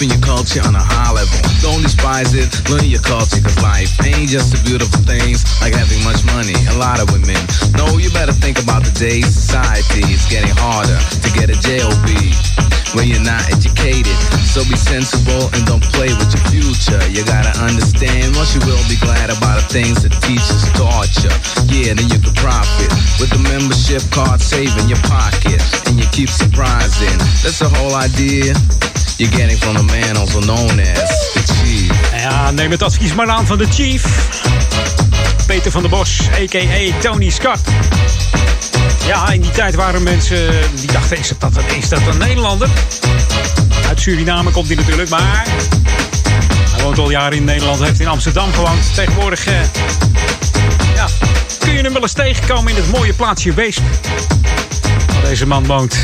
Keeping 0.00 0.16
your 0.16 0.24
culture 0.24 0.64
on 0.64 0.72
a 0.72 0.80
high 0.80 1.12
level. 1.12 1.36
Don't 1.60 1.84
despise 1.84 2.32
it, 2.32 2.48
learn 2.72 2.88
your 2.88 3.04
culture 3.04 3.36
cause 3.44 3.60
life 3.60 3.92
ain't 4.00 4.32
just 4.32 4.48
the 4.48 4.60
beautiful 4.64 4.96
things 5.04 5.44
like 5.60 5.76
having 5.76 6.00
much 6.08 6.24
money, 6.32 6.56
a 6.72 6.76
lot 6.80 7.04
of 7.04 7.12
women. 7.12 7.36
No, 7.76 8.00
you 8.00 8.08
better 8.16 8.32
think 8.32 8.56
about 8.56 8.80
today's 8.80 9.28
society. 9.28 10.00
It's 10.08 10.24
getting 10.24 10.56
harder 10.56 10.96
to 10.96 11.28
get 11.36 11.52
a 11.52 11.56
JOB 11.60 12.08
when 12.96 13.12
you're 13.12 13.20
not 13.20 13.44
educated. 13.52 14.16
So 14.48 14.64
be 14.64 14.80
sensible 14.80 15.52
and 15.52 15.68
don't 15.68 15.84
play 15.92 16.08
with 16.16 16.32
your 16.32 16.44
future. 16.48 17.04
You 17.12 17.20
gotta 17.28 17.52
understand 17.60 18.32
once 18.40 18.56
you 18.56 18.64
will 18.64 18.80
be 18.88 18.96
glad 19.04 19.28
about 19.28 19.60
the 19.60 19.68
things 19.68 20.00
that 20.00 20.16
teachers 20.24 20.64
taught 20.80 21.12
you. 21.20 21.28
Yeah, 21.68 21.92
then 21.92 22.08
you 22.08 22.16
can 22.16 22.32
profit 22.40 22.88
with 23.20 23.28
the 23.36 23.42
membership 23.52 24.00
card 24.16 24.40
saving 24.40 24.88
your 24.88 25.02
pocket 25.04 25.60
and 25.92 26.00
you 26.00 26.08
keep 26.08 26.32
surprising. 26.32 27.20
That's 27.44 27.60
the 27.60 27.68
whole 27.68 27.92
idea 27.92 28.56
you're 29.20 29.38
getting 29.38 29.58
from 29.58 29.76
the 29.76 29.82
man 29.82 30.16
also 30.16 30.40
known 30.40 30.80
as 30.80 31.32
the 31.34 31.52
Chief. 31.52 32.12
Ja, 32.12 32.50
neem 32.50 32.70
het 32.70 32.82
advies 32.82 33.14
maar 33.14 33.28
aan 33.28 33.46
van 33.46 33.58
de 33.58 33.66
Chief. 33.66 34.04
Peter 35.46 35.70
van 35.70 35.80
der 35.80 35.90
Bos, 35.90 36.20
a.k.a. 36.42 37.00
Tony 37.00 37.30
Scott. 37.30 37.60
Ja, 39.06 39.30
in 39.30 39.40
die 39.40 39.50
tijd 39.50 39.74
waren 39.74 40.02
mensen 40.02 40.50
die 40.74 40.92
dachten, 40.92 41.18
is 41.18 41.32
dat, 41.38 41.52
is 41.76 41.88
dat 41.88 42.00
een 42.06 42.18
Nederlander? 42.18 42.68
Uit 43.88 44.00
Suriname 44.00 44.50
komt 44.50 44.66
hij 44.66 44.76
natuurlijk, 44.76 45.08
maar... 45.08 45.46
Hij 46.70 46.82
woont 46.82 46.98
al 46.98 47.10
jaren 47.10 47.36
in 47.36 47.44
Nederland, 47.44 47.80
heeft 47.80 48.00
in 48.00 48.08
Amsterdam 48.08 48.52
gewoond. 48.52 48.94
Tegenwoordig 48.94 49.46
eh, 49.46 49.60
ja, 50.94 51.06
kun 51.58 51.72
je 51.72 51.82
hem 51.82 51.92
wel 51.92 52.02
eens 52.02 52.12
tegenkomen 52.12 52.70
in 52.70 52.76
het 52.76 52.90
mooie 52.90 53.12
plaatsje 53.12 53.54
Weesp. 53.54 53.82
Waar 55.12 55.22
Deze 55.22 55.46
man 55.46 55.66
woont. 55.66 55.96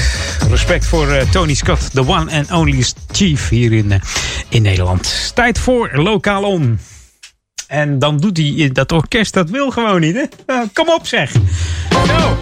Respect 0.49 0.87
voor 0.87 1.11
eh, 1.11 1.29
Tony 1.31 1.55
Scott, 1.55 1.91
the 1.93 2.07
one 2.07 2.33
and 2.33 2.51
only 2.51 2.83
chief 3.17 3.49
hier 3.49 3.73
in, 3.73 3.93
eh, 3.93 4.01
in 4.49 4.63
Nederland. 4.63 5.33
Tijd 5.35 5.59
voor 5.59 5.91
Lokaal 5.93 6.43
On. 6.43 6.79
En 7.67 7.99
dan 7.99 8.19
doet 8.19 8.37
hij 8.37 8.71
dat 8.73 8.93
orkest, 8.93 9.35
dat 9.35 9.51
wil 9.51 9.71
gewoon 9.71 10.01
niet, 10.01 10.15
hè? 10.15 10.25
Nou, 10.47 10.69
kom 10.73 10.89
op 10.89 11.07
zeg. 11.07 11.31
Zo. 11.91 12.37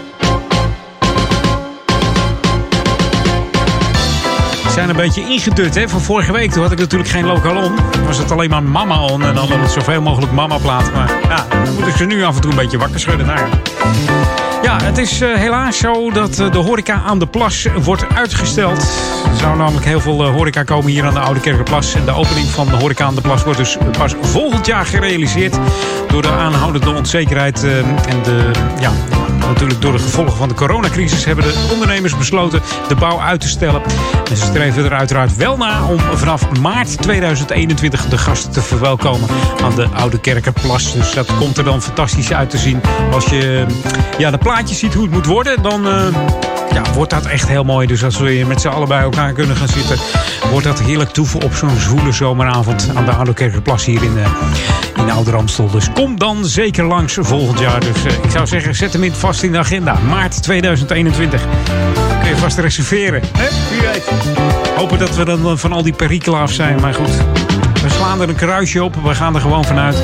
Zijn 4.75 4.89
een 4.89 4.97
beetje 4.97 5.21
ingedut 5.21 5.75
hè, 5.75 5.89
van 5.89 6.01
vorige 6.01 6.33
week. 6.33 6.51
Toen 6.51 6.63
had 6.63 6.73
ik 6.73 6.79
natuurlijk 6.79 7.11
geen 7.11 7.25
lokaal 7.25 7.65
on. 7.65 7.75
Was 8.07 8.19
het 8.19 8.31
alleen 8.31 8.51
maar 8.51 8.63
mama 8.63 9.01
on. 9.01 9.23
En 9.23 9.35
dan 9.35 9.71
zoveel 9.71 10.03
mogelijk 10.03 10.33
mama 10.33 10.59
plaat. 10.59 10.93
Maar 10.93 11.21
ja, 11.29 11.47
dan 11.65 11.75
moet 11.75 11.87
ik 11.87 11.97
ze 11.97 12.05
nu 12.05 12.23
af 12.23 12.35
en 12.35 12.41
toe 12.41 12.51
een 12.51 12.57
beetje 12.57 12.79
wakker 12.79 13.01
schudden. 13.01 13.27
Nou, 13.27 13.49
ja. 14.65 14.83
Het 14.83 14.99
is 14.99 15.21
eh, 15.21 15.35
helaas 15.35 15.79
zo 15.79 16.11
dat 16.11 16.39
eh, 16.39 16.53
de 16.53 16.59
horeca 16.59 17.03
aan 17.07 17.19
de 17.19 17.27
plas 17.27 17.67
wordt 17.83 18.15
uitgesteld. 18.15 18.79
Er 19.31 19.37
zou 19.37 19.57
namelijk 19.57 19.87
heel 19.87 20.01
veel 20.01 20.25
eh, 20.25 20.31
horeca 20.31 20.63
komen 20.63 20.91
hier 20.91 21.05
aan 21.05 21.15
de 21.15 21.21
Oude 21.21 21.41
Kerkenplas. 21.41 21.95
En 21.95 22.05
de 22.05 22.13
opening 22.13 22.47
van 22.47 22.67
de 22.67 22.77
horeca 22.77 23.05
aan 23.05 23.15
de 23.15 23.21
plas 23.21 23.45
wordt 23.45 23.59
dus 23.59 23.77
pas 23.99 24.15
volgend 24.21 24.67
jaar 24.67 24.87
gerealiseerd. 24.87 25.59
Door 26.09 26.23
de 26.23 26.31
aanhoudende 26.31 26.91
onzekerheid 26.91 27.65
en 27.65 28.23
de, 28.23 28.51
ja, 28.81 28.93
natuurlijk 29.47 29.81
door 29.81 29.93
de 29.93 29.99
gevolgen 29.99 30.37
van 30.37 30.49
de 30.49 30.55
coronacrisis... 30.55 31.25
hebben 31.25 31.45
de 31.45 31.69
ondernemers 31.73 32.17
besloten 32.17 32.61
de 32.89 32.95
bouw 32.95 33.21
uit 33.21 33.41
te 33.41 33.49
stellen. 33.49 33.83
En 34.31 34.37
ze 34.37 34.45
streven 34.45 34.85
er 34.85 34.95
uiteraard 34.95 35.37
wel 35.37 35.57
naar 35.57 35.89
om 35.89 35.99
vanaf 35.99 36.61
maart 36.61 37.03
2021 37.03 38.09
de 38.09 38.19
gasten 38.19 38.53
te 38.53 38.63
verwelkomen 38.63 39.29
aan 39.63 39.75
de 39.75 39.89
Oude 39.95 40.21
Kerkenplas. 40.21 40.93
Dus 40.93 41.15
dat 41.15 41.37
komt 41.37 41.59
er 41.59 41.65
dan 41.65 41.83
fantastisch 41.83 42.33
uit 42.33 42.51
te 42.51 42.59
zien. 42.59 42.81
Als 43.13 43.25
je 43.25 43.67
ja, 44.19 44.31
de 44.31 44.39
plaatjes 44.55 44.79
ziet 44.79 44.95
hoe 44.95 45.03
het 45.03 45.13
moet 45.13 45.27
worden, 45.27 45.63
dan 45.63 45.89
eh, 45.89 46.07
ja, 46.73 46.83
wordt 46.95 47.11
dat 47.11 47.27
echt 47.27 47.49
heel 47.49 47.65
mooi. 47.65 47.87
Dus 47.87 48.05
als 48.05 48.19
we 48.19 48.45
met 48.47 48.61
z'n 48.61 48.69
allen 48.69 48.89
bij 48.89 49.01
elkaar 49.01 49.33
kunnen 49.33 49.57
gaan 49.57 49.69
zitten, 49.69 49.99
wordt 50.51 50.67
dat 50.67 50.81
heerlijk 50.81 51.11
toeven 51.11 51.43
op 51.43 51.55
zo'n 51.55 51.79
zwoele 51.79 52.13
zomeravond 52.13 52.91
aan 52.95 53.05
de 53.05 53.11
Oude 53.11 53.35
Kerkenplas 53.35 53.85
hier 53.85 54.03
in, 54.03 54.17
uh, 54.17 54.27
in 54.97 55.11
Ouder 55.11 55.37
Amstel. 55.37 55.71
Dus 55.71 55.93
kom 55.93 56.19
dan 56.19 56.45
zeker 56.45 56.85
langs 56.85 57.19
volgend 57.21 57.59
jaar. 57.59 57.81
Dus 57.81 58.05
uh, 58.05 58.13
ik 58.23 58.31
zou 58.31 58.47
zeggen, 58.47 58.75
zet 58.75 58.93
hem 58.93 59.05
in 59.05 59.13
vast 59.13 59.43
in 59.43 59.53
de 59.53 59.59
agenda. 59.59 59.99
Maart 60.09 60.43
2021. 60.43 61.43
Kun 62.21 62.29
je 62.29 62.37
vast 62.37 62.59
reserveren. 62.59 63.23
Hè? 63.39 63.49
Wie 63.71 63.81
weet. 63.81 64.11
Hopen 64.77 64.99
dat 64.99 65.17
we 65.17 65.25
dan 65.25 65.59
van 65.59 65.73
al 65.73 65.83
die 65.83 65.93
perikelen 65.93 66.41
af 66.41 66.53
zijn. 66.53 66.81
Maar 66.81 66.95
goed, 66.95 67.17
we 67.83 67.89
slaan 67.89 68.21
er 68.21 68.29
een 68.29 68.35
kruisje 68.35 68.85
op. 68.85 68.95
We 69.03 69.15
gaan 69.15 69.35
er 69.35 69.41
gewoon 69.41 69.65
vanuit. 69.65 69.97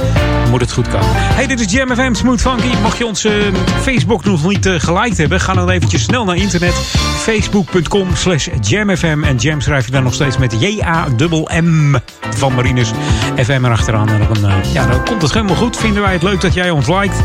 Moet 0.50 0.60
het 0.60 0.72
goed 0.72 0.88
komen. 0.88 1.08
Hey, 1.12 1.46
dit 1.46 1.60
is 1.60 1.72
Jam 1.72 1.94
FM 1.94 2.14
Smooth 2.14 2.40
Funky. 2.40 2.76
Mocht 2.82 2.98
je 2.98 3.06
onze 3.06 3.50
Facebook 3.80 4.24
nog 4.24 4.48
niet 4.48 4.66
uh, 4.66 4.74
geliked 4.78 5.18
hebben, 5.18 5.40
ga 5.40 5.54
dan 5.54 5.70
eventjes 5.70 6.02
snel 6.02 6.24
naar 6.24 6.36
internet. 6.36 6.74
Facebook.com 7.18 8.08
slash 8.14 8.48
jamfm. 8.60 9.24
En 9.24 9.36
jam 9.36 9.60
schrijf 9.60 9.86
je 9.86 9.92
dan 9.92 10.02
nog 10.02 10.14
steeds 10.14 10.38
met 10.38 10.56
J-A-M-M 10.60 11.96
van 12.36 12.54
Marinus 12.54 12.90
FM 13.36 13.64
erachteraan. 13.64 14.08
En 14.08 14.26
dan, 14.32 14.50
uh, 14.50 14.72
ja, 14.72 14.86
dan 14.86 15.04
komt 15.04 15.22
het 15.22 15.32
helemaal 15.32 15.56
goed. 15.56 15.76
Vinden 15.76 16.02
wij 16.02 16.12
het 16.12 16.22
leuk 16.22 16.40
dat 16.40 16.54
jij 16.54 16.70
ons 16.70 16.86
liked. 16.86 17.24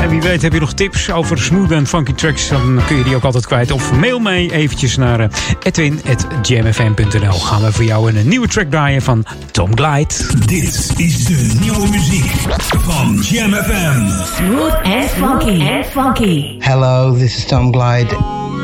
En 0.00 0.08
wie 0.08 0.20
weet 0.20 0.42
heb 0.42 0.52
je 0.52 0.60
nog 0.60 0.72
tips 0.72 1.10
over 1.10 1.38
smooth 1.38 1.70
en 1.70 1.86
funky 1.86 2.12
tracks. 2.12 2.48
Dan 2.48 2.80
kun 2.86 2.96
je 2.96 3.04
die 3.04 3.16
ook 3.16 3.24
altijd 3.24 3.46
kwijt. 3.46 3.70
Of 3.70 3.92
mail 3.92 4.18
mee 4.18 4.52
eventjes 4.52 4.96
naar 4.96 5.28
edwin.jamfm.nl. 5.62 7.32
Gaan 7.32 7.62
we 7.62 7.72
voor 7.72 7.84
jou 7.84 8.16
een 8.16 8.28
nieuwe 8.28 8.48
track 8.48 8.70
draaien 8.70 9.02
van 9.02 9.24
Tom 9.50 9.76
Glide. 9.76 10.14
Dit 10.46 10.92
is 10.96 11.24
de 11.24 11.56
nieuwe 11.60 11.88
muziek 11.88 12.46
van 12.62 13.22
Jam 13.22 13.52
FM. 13.52 14.08
Smooth 14.36 14.74
and 14.84 15.10
funky 15.10 15.60
and 15.62 15.86
funky. 15.86 16.58
Hello, 16.62 17.12
this 17.12 17.38
is 17.38 17.44
Tom 17.46 17.70
Glide. 17.72 18.12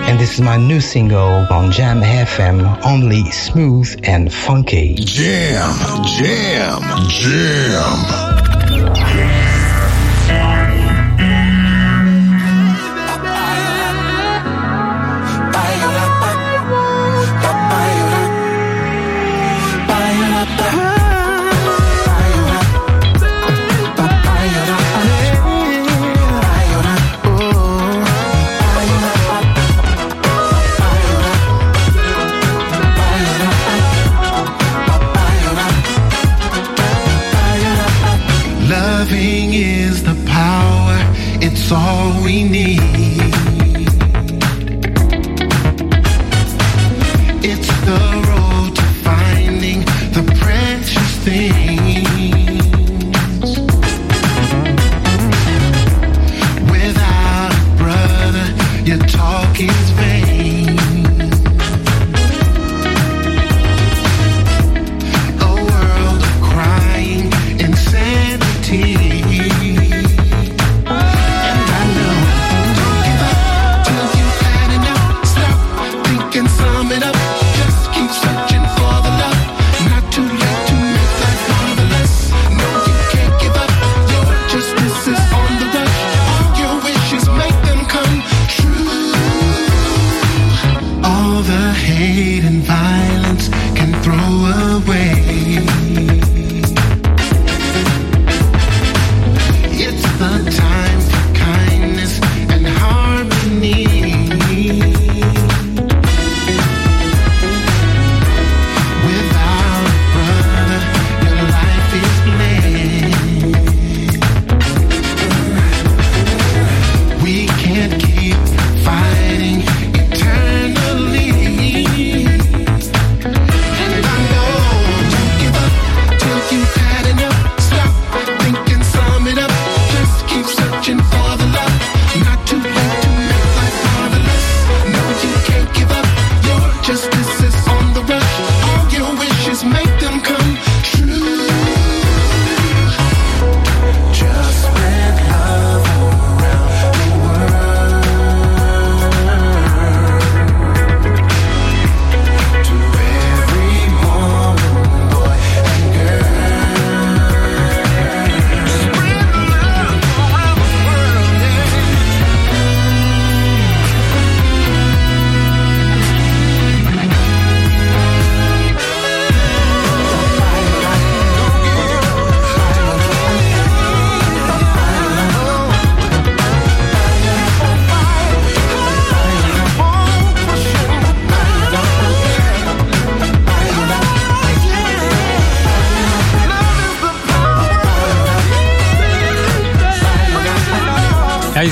And 0.07 0.19
this 0.19 0.35
is 0.35 0.41
my 0.41 0.57
new 0.57 0.81
single 0.81 1.47
on 1.51 1.71
Jam 1.73 2.03
FM, 2.03 2.85
only 2.85 3.23
smooth 3.31 3.99
and 4.05 4.33
funky. 4.33 4.95
Jam, 4.97 5.73
jam, 6.19 6.83
jam. 7.09 8.64
we 42.25 42.43
need. 42.43 42.84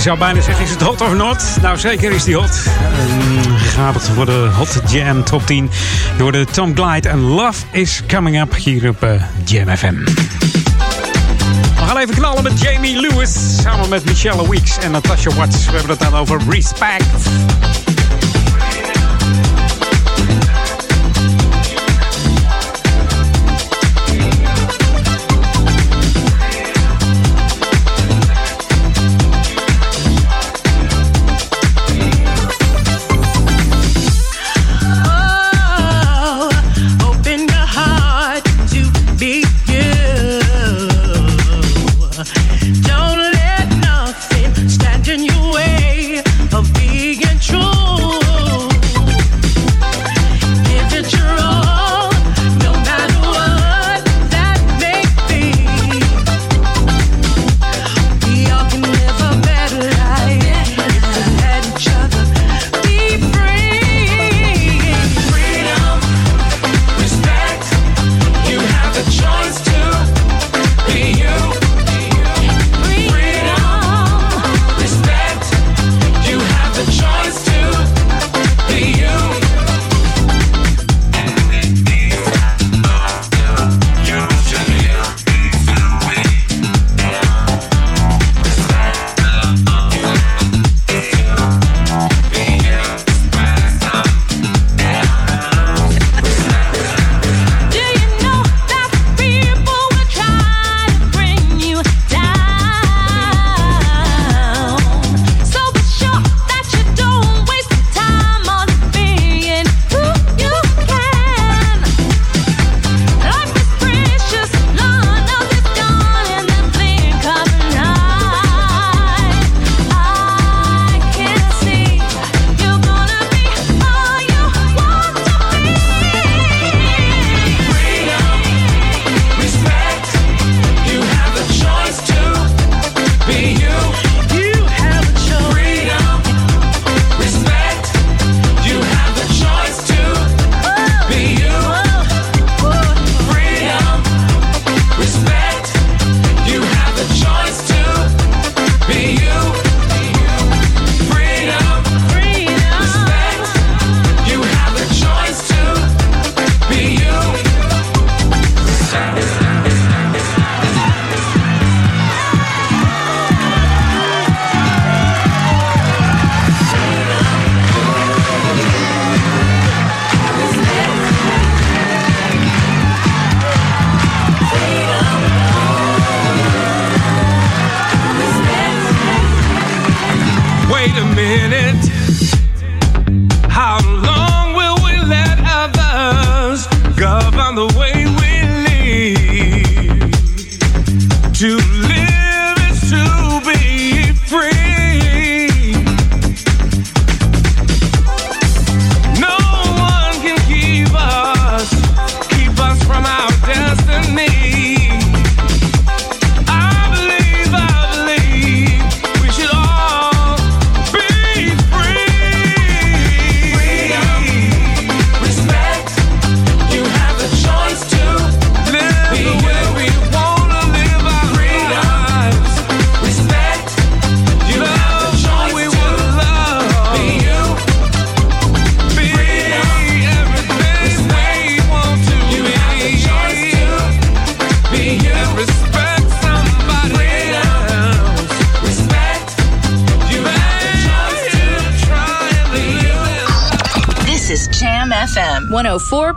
Zou 0.02 0.18
bijna 0.18 0.40
zeggen, 0.40 0.64
is 0.64 0.70
het 0.70 0.82
hot 0.82 1.00
of 1.00 1.14
not? 1.14 1.56
Nou, 1.60 1.78
zeker 1.78 2.12
is 2.12 2.24
die 2.24 2.34
hot. 2.34 2.66
Um, 3.10 3.56
gaat 3.56 3.94
het 3.94 4.08
voor 4.08 4.26
de 4.26 4.50
Hot 4.56 4.80
Jam 4.86 5.24
Top 5.24 5.46
10. 5.46 5.70
Door 6.18 6.32
de 6.32 6.46
Tom 6.50 6.74
Glide 6.76 7.08
en 7.08 7.20
Love 7.20 7.64
is 7.70 8.02
Coming 8.06 8.40
Up 8.40 8.54
hier 8.54 8.88
op 8.88 9.04
uh, 9.04 9.22
Jam 9.44 9.76
FM. 9.76 9.94
We 11.74 11.86
gaan 11.86 11.96
even 11.96 12.14
knallen 12.14 12.42
met 12.42 12.60
Jamie 12.60 13.00
Lewis. 13.00 13.56
Samen 13.62 13.88
met 13.88 14.04
Michelle 14.04 14.48
Weeks 14.48 14.78
en 14.78 14.90
Natasha 14.90 15.30
Watts. 15.30 15.64
We 15.64 15.70
hebben 15.70 15.90
het 15.90 16.00
dan 16.00 16.14
over 16.14 16.40
Respect. 16.48 17.06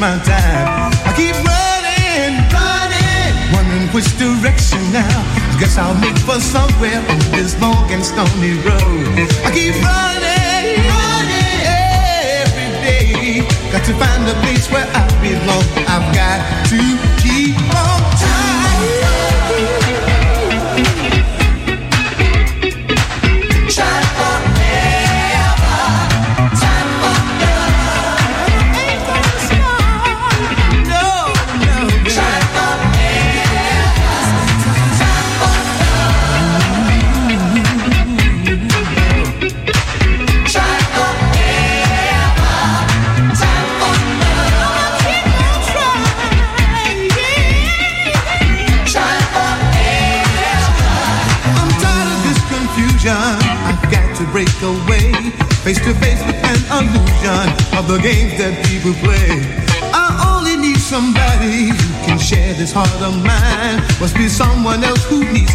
my 0.00 0.18
time. 0.22 0.92
I 1.04 1.12
keep 1.16 1.34
running, 1.42 2.38
running, 2.54 3.32
wondering 3.52 3.88
which 3.94 4.10
direction 4.18 4.78
now. 4.92 5.22
I 5.52 5.56
guess 5.58 5.76
I'll 5.76 5.98
make 5.98 6.16
for 6.18 6.40
somewhere 6.40 6.98
on 6.98 7.18
this 7.34 7.58
long 7.60 7.90
and 7.90 8.04
stony 8.04 8.54
road. 8.62 8.87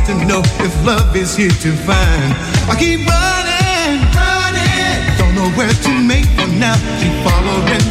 to 0.05 0.25
know 0.25 0.41
if 0.59 0.73
love 0.85 1.15
is 1.15 1.35
here 1.35 1.49
to 1.49 1.71
find. 1.71 2.33
I 2.67 2.75
keep 2.77 2.99
running, 3.07 4.03
running. 4.11 5.17
Don't 5.17 5.35
know 5.35 5.49
where 5.57 5.71
to 5.71 5.91
make 6.01 6.25
for 6.35 6.47
now. 6.47 6.75
Keep 6.99 7.15
following. 7.23 7.82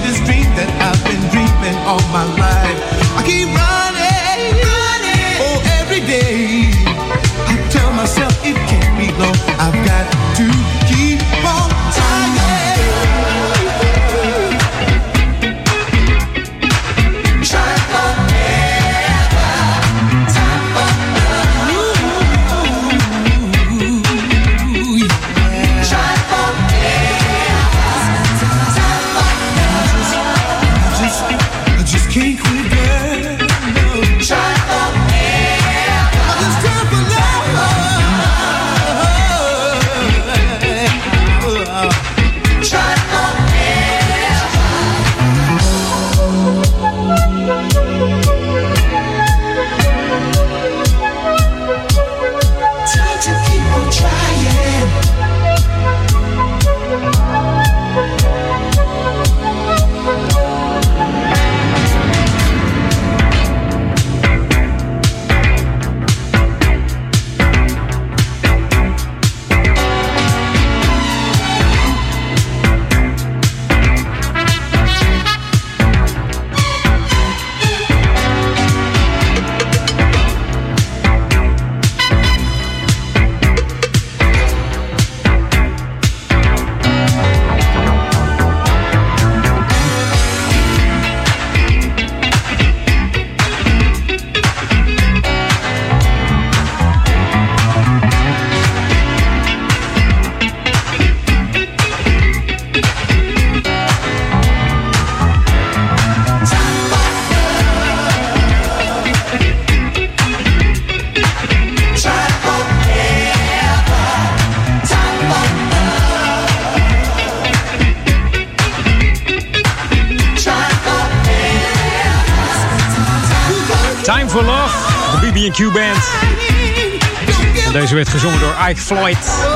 Floyd. 128.79 129.47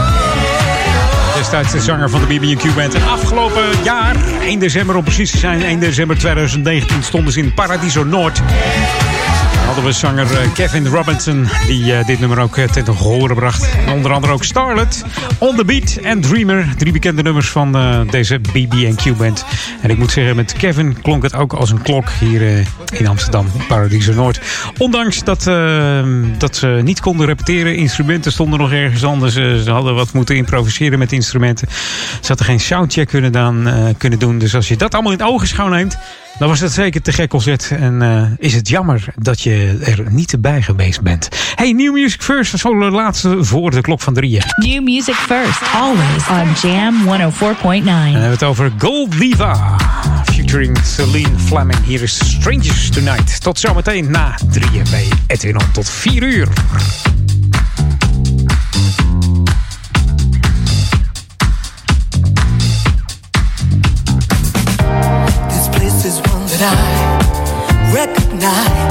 Destijds 1.36 1.72
de 1.72 1.80
zanger 1.80 2.10
van 2.10 2.20
de 2.20 2.26
BB&Q 2.26 2.74
Band. 2.74 2.94
En 2.94 3.08
afgelopen 3.08 3.64
jaar, 3.84 4.16
1 4.40 4.58
december 4.58 4.96
om 4.96 5.04
precies 5.04 5.30
te 5.30 5.38
zijn, 5.38 5.62
1 5.62 5.78
december 5.78 6.18
2019, 6.18 7.02
stonden 7.02 7.32
ze 7.32 7.38
in 7.38 7.54
Paradiso 7.54 8.04
Noord. 8.04 8.42
Hadden 9.76 9.94
we 9.94 10.00
zanger 10.00 10.40
eh, 10.40 10.52
Kevin 10.54 10.86
Robinson, 10.86 11.48
die 11.66 11.94
eh, 11.94 12.06
dit 12.06 12.20
nummer 12.20 12.38
ook 12.38 12.56
eh, 12.56 12.68
ten 12.68 12.84
gehoor 12.84 13.34
bracht. 13.34 13.68
Onder 13.92 14.12
andere 14.12 14.32
ook 14.32 14.44
Starlet, 14.44 15.04
On 15.38 15.56
The 15.56 15.64
Beat 15.64 15.96
en 16.02 16.20
Dreamer. 16.20 16.74
Drie 16.76 16.92
bekende 16.92 17.22
nummers 17.22 17.48
van 17.48 17.72
deze 18.10 18.38
BB&Q 18.38 19.16
Band. 19.16 19.44
En 19.82 19.90
ik 19.90 19.98
moet 19.98 20.10
zeggen, 20.10 20.36
met 20.36 20.52
Kevin 20.52 21.00
klonk 21.02 21.22
het 21.22 21.34
ook 21.34 21.52
als 21.52 21.70
een 21.70 21.82
klok 21.82 22.08
hier 22.20 22.66
in 22.92 23.06
Amsterdam, 23.06 23.46
Paradiso 23.68 24.12
Noord. 24.12 24.40
Ondanks 24.78 25.24
dat, 25.24 25.44
dat 26.38 26.56
ze 26.56 26.80
niet 26.84 27.00
konden 27.00 27.26
repeteren, 27.26 27.76
instrumenten 27.76 28.32
stonden 28.32 28.58
nog 28.58 28.72
ergens 28.72 29.04
anders. 29.04 29.34
Ze 29.34 29.70
hadden 29.70 29.94
wat 29.94 30.12
moeten 30.12 30.36
improviseren 30.36 30.98
met 30.98 31.12
instrumenten. 31.12 31.68
Ze 32.20 32.26
hadden 32.26 32.46
geen 32.46 32.60
soundcheck 32.60 33.08
kunnen, 33.08 33.32
dan, 33.32 33.68
kunnen 33.98 34.18
doen. 34.18 34.38
Dus 34.38 34.54
als 34.54 34.68
je 34.68 34.76
dat 34.76 34.94
allemaal 34.94 35.12
in 35.12 35.24
ogenschouw 35.24 35.68
neemt, 35.68 35.98
dan 36.38 36.48
was 36.48 36.60
het 36.60 36.72
zeker 36.72 37.02
te 37.02 37.12
gek 37.12 37.28
concert. 37.28 37.70
En 37.70 38.02
eh, 38.02 38.22
is 38.38 38.54
het 38.54 38.68
jammer 38.68 39.04
dat 39.16 39.40
je 39.40 39.78
er 39.84 40.10
niet 40.10 40.34
bij 40.40 40.62
geweest 40.62 41.00
bent. 41.00 41.28
Hey, 41.54 41.72
New 41.72 41.92
Music 41.92 42.22
First, 42.22 42.50
dat 42.50 42.72
is 42.72 42.78
de 42.78 42.90
laatste 42.90 43.44
voor 43.44 43.70
de 43.70 43.80
klok 43.80 44.00
van 44.00 44.14
drieën. 44.14 44.42
New 44.56 44.82
music 44.82 45.14
first, 45.14 45.62
always 45.74 46.28
on 46.28 46.70
Jam 46.70 46.94
104.9. 47.04 47.06
En 47.08 47.84
dan 47.84 47.94
hebben 47.94 48.22
we 48.22 48.28
het 48.28 48.42
over 48.42 48.72
Gold 48.78 49.18
Diva. 49.18 49.76
Featuring 50.24 50.78
Celine 50.84 51.38
Fleming. 51.38 51.84
Hier 51.84 52.02
is 52.02 52.30
Strangers 52.30 52.90
Tonight. 52.90 53.42
Tot 53.42 53.58
zometeen 53.58 54.10
na 54.10 54.38
drieën 54.50 54.84
bij 54.90 55.08
Edwin. 55.26 55.56
Tot 55.72 55.90
vier 55.90 56.22
uur. 56.22 56.48
That 66.58 66.74
I 67.68 67.94
recognize. 67.94 68.85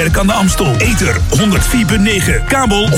Voor 0.00 0.08
Oude 0.08 0.18
Kerk 0.18 0.18
aan 0.18 0.26
de 0.26 0.32
Amstel. 0.32 0.76
Ether 0.76 1.16
104.9, 2.40 2.44
kabel 2.48 2.88
103.3 2.88 2.96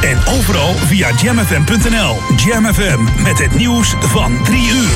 en 0.00 0.18
overal 0.38 0.74
via 0.74 1.10
jamfm.nl. 1.22 2.16
Jam 2.36 2.64
FM 2.64 3.22
met 3.22 3.38
het 3.38 3.54
nieuws 3.54 3.94
van 4.00 4.42
3 4.44 4.68
uur. 4.68 4.88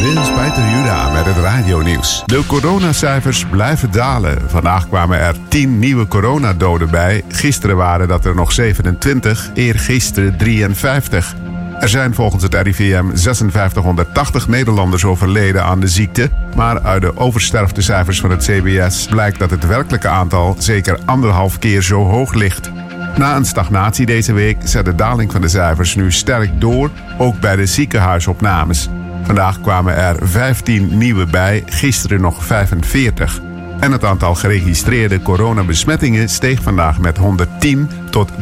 Dit 0.00 0.34
Peter 0.34 0.70
Juda 0.70 1.10
met 1.10 1.24
het 1.24 1.36
radionieuws. 1.36 2.22
De 2.26 2.46
coronacijfers 2.46 3.44
blijven 3.50 3.90
dalen. 3.90 4.38
Vandaag 4.46 4.88
kwamen 4.88 5.18
er 5.18 5.34
10 5.48 5.78
nieuwe 5.78 6.08
coronadoden 6.08 6.90
bij. 6.90 7.22
Gisteren 7.28 7.76
waren 7.76 8.08
dat 8.08 8.24
er 8.24 8.34
nog 8.34 8.52
27, 8.52 9.50
eergisteren 9.54 10.36
53. 10.36 11.34
Er 11.80 11.88
zijn 11.88 12.14
volgens 12.14 12.42
het 12.42 12.54
RIVM 12.54 13.04
5680 13.14 14.48
Nederlanders 14.48 15.04
overleden 15.04 15.64
aan 15.64 15.80
de 15.80 15.88
ziekte. 15.88 16.30
Maar 16.56 16.82
uit 16.82 17.02
de 17.02 17.16
oversterftecijfers 17.16 18.20
van 18.20 18.30
het 18.30 18.44
CBS 18.44 19.06
blijkt 19.06 19.38
dat 19.38 19.50
het 19.50 19.66
werkelijke 19.66 20.08
aantal 20.08 20.54
zeker 20.58 20.98
anderhalf 21.04 21.58
keer 21.58 21.82
zo 21.82 22.04
hoog 22.04 22.34
ligt. 22.34 22.70
Na 23.16 23.36
een 23.36 23.44
stagnatie 23.44 24.06
deze 24.06 24.32
week 24.32 24.56
zet 24.64 24.84
de 24.84 24.94
daling 24.94 25.32
van 25.32 25.40
de 25.40 25.48
cijfers 25.48 25.94
nu 25.94 26.12
sterk 26.12 26.60
door, 26.60 26.90
ook 27.18 27.40
bij 27.40 27.56
de 27.56 27.66
ziekenhuisopnames. 27.66 28.88
Vandaag 29.22 29.60
kwamen 29.60 29.96
er 29.96 30.16
15 30.20 30.98
nieuwe 30.98 31.26
bij, 31.26 31.62
gisteren 31.66 32.20
nog 32.20 32.44
45. 32.44 33.40
En 33.80 33.92
het 33.92 34.04
aantal 34.04 34.34
geregistreerde 34.34 35.22
coronabesmettingen 35.22 36.28
steeg 36.28 36.62
vandaag 36.62 36.98
met 36.98 37.16
110 37.16 37.90
tot 38.10 38.30
43.995. 38.30 38.36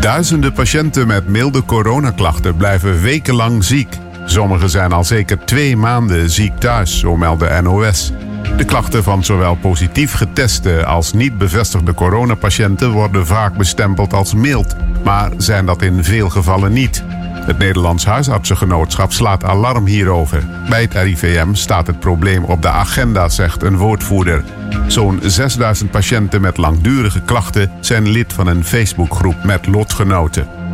Duizenden 0.00 0.52
patiënten 0.52 1.06
met 1.06 1.28
milde 1.28 1.64
coronaklachten 1.64 2.56
blijven 2.56 3.02
wekenlang 3.02 3.64
ziek. 3.64 3.98
Sommigen 4.26 4.70
zijn 4.70 4.92
al 4.92 5.04
zeker 5.04 5.38
twee 5.44 5.76
maanden 5.76 6.30
ziek 6.30 6.58
thuis, 6.58 6.98
zo 6.98 7.16
meldt 7.16 7.40
de 7.40 7.58
NOS. 7.62 8.12
De 8.56 8.64
klachten 8.64 9.02
van 9.02 9.24
zowel 9.24 9.54
positief 9.54 10.12
geteste 10.12 10.84
als 10.84 11.12
niet 11.12 11.38
bevestigde 11.38 11.94
coronapatiënten 11.94 12.90
worden 12.90 13.26
vaak 13.26 13.56
bestempeld 13.56 14.12
als 14.12 14.34
mild, 14.34 14.76
maar 15.04 15.30
zijn 15.36 15.66
dat 15.66 15.82
in 15.82 16.04
veel 16.04 16.28
gevallen 16.28 16.72
niet. 16.72 17.04
Het 17.46 17.58
Nederlands 17.58 18.04
Huisartsengenootschap 18.04 19.12
slaat 19.12 19.44
alarm 19.44 19.86
hierover. 19.86 20.42
Bij 20.68 20.82
het 20.82 20.94
RIVM 20.94 21.54
staat 21.54 21.86
het 21.86 22.00
probleem 22.00 22.44
op 22.44 22.62
de 22.62 22.68
agenda, 22.68 23.28
zegt 23.28 23.62
een 23.62 23.76
woordvoerder. 23.76 24.44
Zo'n 24.86 25.20
6000 25.22 25.90
patiënten 25.90 26.40
met 26.40 26.56
langdurige 26.56 27.20
klachten 27.20 27.70
zijn 27.80 28.08
lid 28.08 28.32
van 28.32 28.46
een 28.46 28.64
Facebookgroep 28.64 29.44
met 29.44 29.66
lotgenoten. 29.66 30.65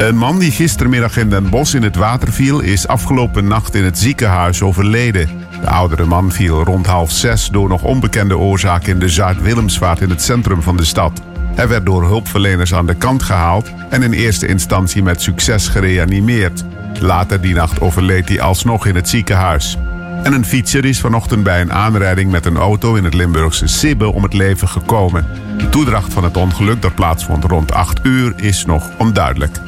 Een 0.00 0.16
man 0.16 0.38
die 0.38 0.50
gistermiddag 0.50 1.16
in 1.16 1.30
Den 1.30 1.50
Bosch 1.50 1.74
in 1.74 1.82
het 1.82 1.96
water 1.96 2.32
viel, 2.32 2.60
is 2.60 2.86
afgelopen 2.86 3.46
nacht 3.46 3.74
in 3.74 3.84
het 3.84 3.98
ziekenhuis 3.98 4.62
overleden. 4.62 5.28
De 5.60 5.70
oudere 5.70 6.04
man 6.04 6.32
viel 6.32 6.64
rond 6.64 6.86
half 6.86 7.10
zes 7.10 7.48
door 7.48 7.68
nog 7.68 7.82
onbekende 7.82 8.38
oorzaak 8.38 8.86
in 8.86 8.98
de 8.98 9.08
Zuid-Willemsvaart 9.08 10.00
in 10.00 10.10
het 10.10 10.22
centrum 10.22 10.62
van 10.62 10.76
de 10.76 10.84
stad. 10.84 11.20
Hij 11.54 11.68
werd 11.68 11.86
door 11.86 12.04
hulpverleners 12.04 12.74
aan 12.74 12.86
de 12.86 12.94
kant 12.94 13.22
gehaald 13.22 13.70
en 13.90 14.02
in 14.02 14.12
eerste 14.12 14.46
instantie 14.46 15.02
met 15.02 15.22
succes 15.22 15.68
gereanimeerd. 15.68 16.64
Later 17.00 17.40
die 17.40 17.54
nacht 17.54 17.80
overleed 17.80 18.28
hij 18.28 18.40
alsnog 18.40 18.86
in 18.86 18.94
het 18.94 19.08
ziekenhuis. 19.08 19.76
En 20.22 20.32
een 20.32 20.44
fietser 20.44 20.84
is 20.84 21.00
vanochtend 21.00 21.42
bij 21.42 21.60
een 21.60 21.72
aanrijding 21.72 22.30
met 22.30 22.46
een 22.46 22.56
auto 22.56 22.94
in 22.94 23.04
het 23.04 23.14
Limburgse 23.14 23.66
Sibbe 23.66 24.12
om 24.12 24.22
het 24.22 24.32
leven 24.32 24.68
gekomen. 24.68 25.26
De 25.58 25.68
toedracht 25.68 26.12
van 26.12 26.24
het 26.24 26.36
ongeluk 26.36 26.82
dat 26.82 26.94
plaatsvond 26.94 27.44
rond 27.44 27.72
8 27.72 28.00
uur 28.02 28.32
is 28.36 28.64
nog 28.64 28.90
onduidelijk. 28.98 29.60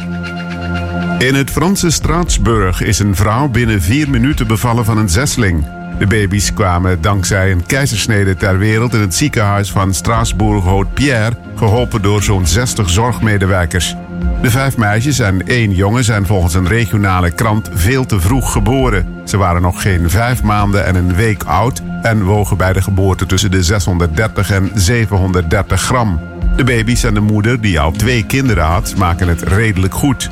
In 1.22 1.34
het 1.34 1.50
Franse 1.50 1.90
Straatsburg 1.90 2.82
is 2.82 2.98
een 2.98 3.16
vrouw 3.16 3.48
binnen 3.48 3.82
vier 3.82 4.10
minuten 4.10 4.46
bevallen 4.46 4.84
van 4.84 4.98
een 4.98 5.08
zesling. 5.08 5.66
De 5.98 6.06
baby's 6.06 6.52
kwamen 6.54 7.00
dankzij 7.00 7.52
een 7.52 7.66
keizersnede 7.66 8.36
ter 8.36 8.58
wereld 8.58 8.94
in 8.94 9.00
het 9.00 9.14
ziekenhuis 9.14 9.70
van 9.70 9.94
Strasbourg-Haute-Pierre, 9.94 11.36
geholpen 11.56 12.02
door 12.02 12.22
zo'n 12.22 12.46
60 12.46 12.90
zorgmedewerkers. 12.90 13.96
De 14.42 14.50
vijf 14.50 14.76
meisjes 14.76 15.18
en 15.18 15.46
één 15.46 15.70
jongen 15.70 16.04
zijn 16.04 16.26
volgens 16.26 16.54
een 16.54 16.68
regionale 16.68 17.30
krant 17.30 17.70
veel 17.72 18.06
te 18.06 18.20
vroeg 18.20 18.52
geboren. 18.52 19.06
Ze 19.24 19.36
waren 19.36 19.62
nog 19.62 19.82
geen 19.82 20.10
vijf 20.10 20.42
maanden 20.42 20.86
en 20.86 20.94
een 20.94 21.14
week 21.14 21.42
oud 21.42 21.82
en 22.02 22.24
wogen 22.24 22.56
bij 22.56 22.72
de 22.72 22.82
geboorte 22.82 23.26
tussen 23.26 23.50
de 23.50 23.62
630 23.62 24.50
en 24.50 24.70
730 24.74 25.80
gram. 25.80 26.20
De 26.56 26.64
baby's 26.64 27.04
en 27.04 27.14
de 27.14 27.20
moeder, 27.20 27.60
die 27.60 27.80
al 27.80 27.92
twee 27.92 28.26
kinderen 28.26 28.64
had, 28.64 28.94
maken 28.96 29.28
het 29.28 29.42
redelijk 29.42 29.94
goed. 29.94 30.30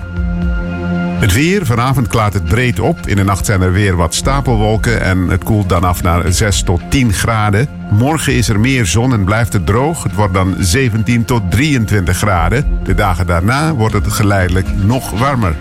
Het 1.20 1.32
weer, 1.32 1.66
vanavond 1.66 2.06
klaart 2.06 2.32
het 2.32 2.44
breed 2.44 2.80
op. 2.80 2.98
In 3.06 3.16
de 3.16 3.24
nacht 3.24 3.46
zijn 3.46 3.60
er 3.60 3.72
weer 3.72 3.96
wat 3.96 4.14
stapelwolken 4.14 5.00
en 5.00 5.28
het 5.28 5.44
koelt 5.44 5.68
dan 5.68 5.84
af 5.84 6.02
naar 6.02 6.32
6 6.32 6.62
tot 6.62 6.80
10 6.88 7.12
graden. 7.12 7.68
Morgen 7.90 8.34
is 8.34 8.48
er 8.48 8.60
meer 8.60 8.86
zon 8.86 9.12
en 9.12 9.24
blijft 9.24 9.52
het 9.52 9.66
droog. 9.66 10.02
Het 10.02 10.14
wordt 10.14 10.34
dan 10.34 10.54
17 10.58 11.24
tot 11.24 11.50
23 11.50 12.16
graden. 12.16 12.78
De 12.82 12.94
dagen 12.94 13.26
daarna 13.26 13.74
wordt 13.74 13.94
het 13.94 14.12
geleidelijk 14.12 14.66
nog 14.76 15.10
warmer. 15.10 15.56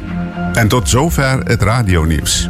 En 0.54 0.68
tot 0.68 0.90
zover 0.90 1.40
het 1.44 1.62
radionieuws. 1.62 2.50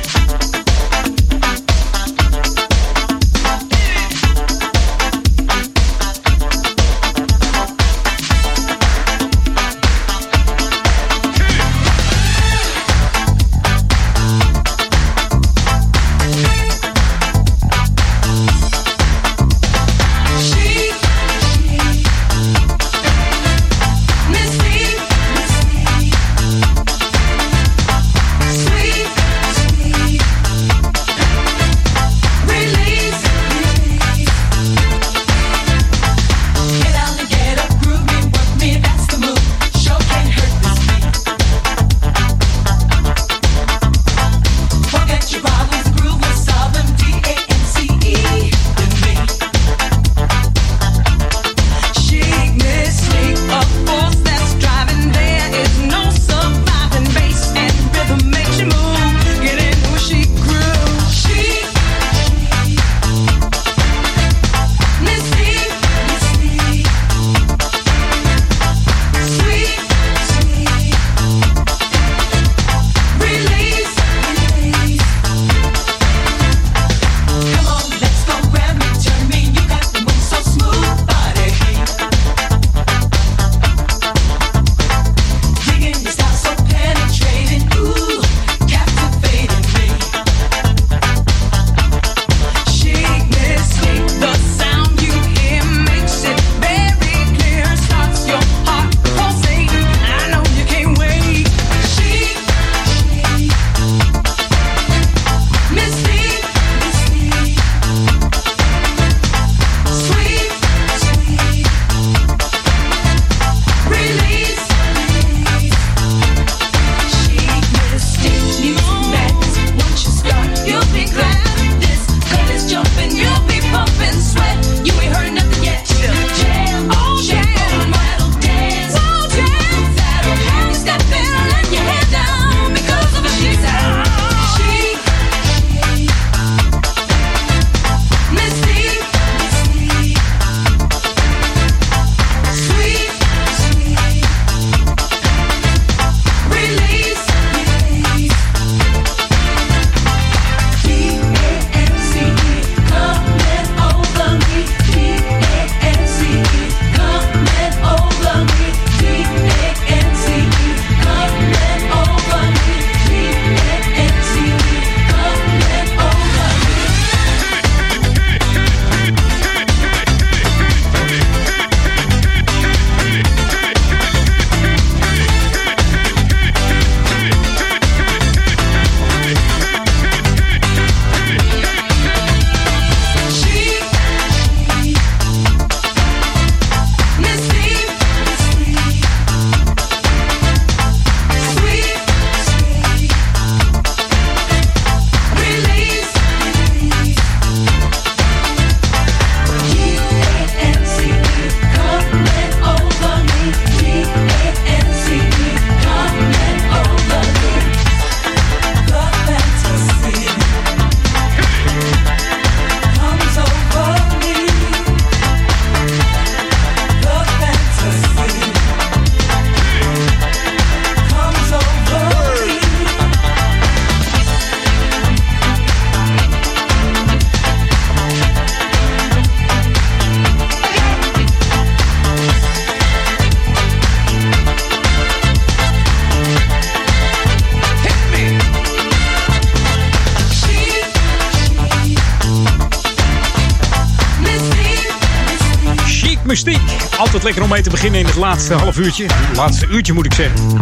Lekker 247.23 247.43
om 247.43 247.49
mee 247.49 247.61
te 247.61 247.69
beginnen 247.69 247.99
in 247.99 248.05
het 248.05 248.15
laatste 248.15 248.53
half 248.53 248.77
uurtje. 248.77 249.05
Laatste 249.35 249.67
uurtje 249.67 249.93
moet 249.93 250.05
ik 250.05 250.13
zeggen. 250.13 250.57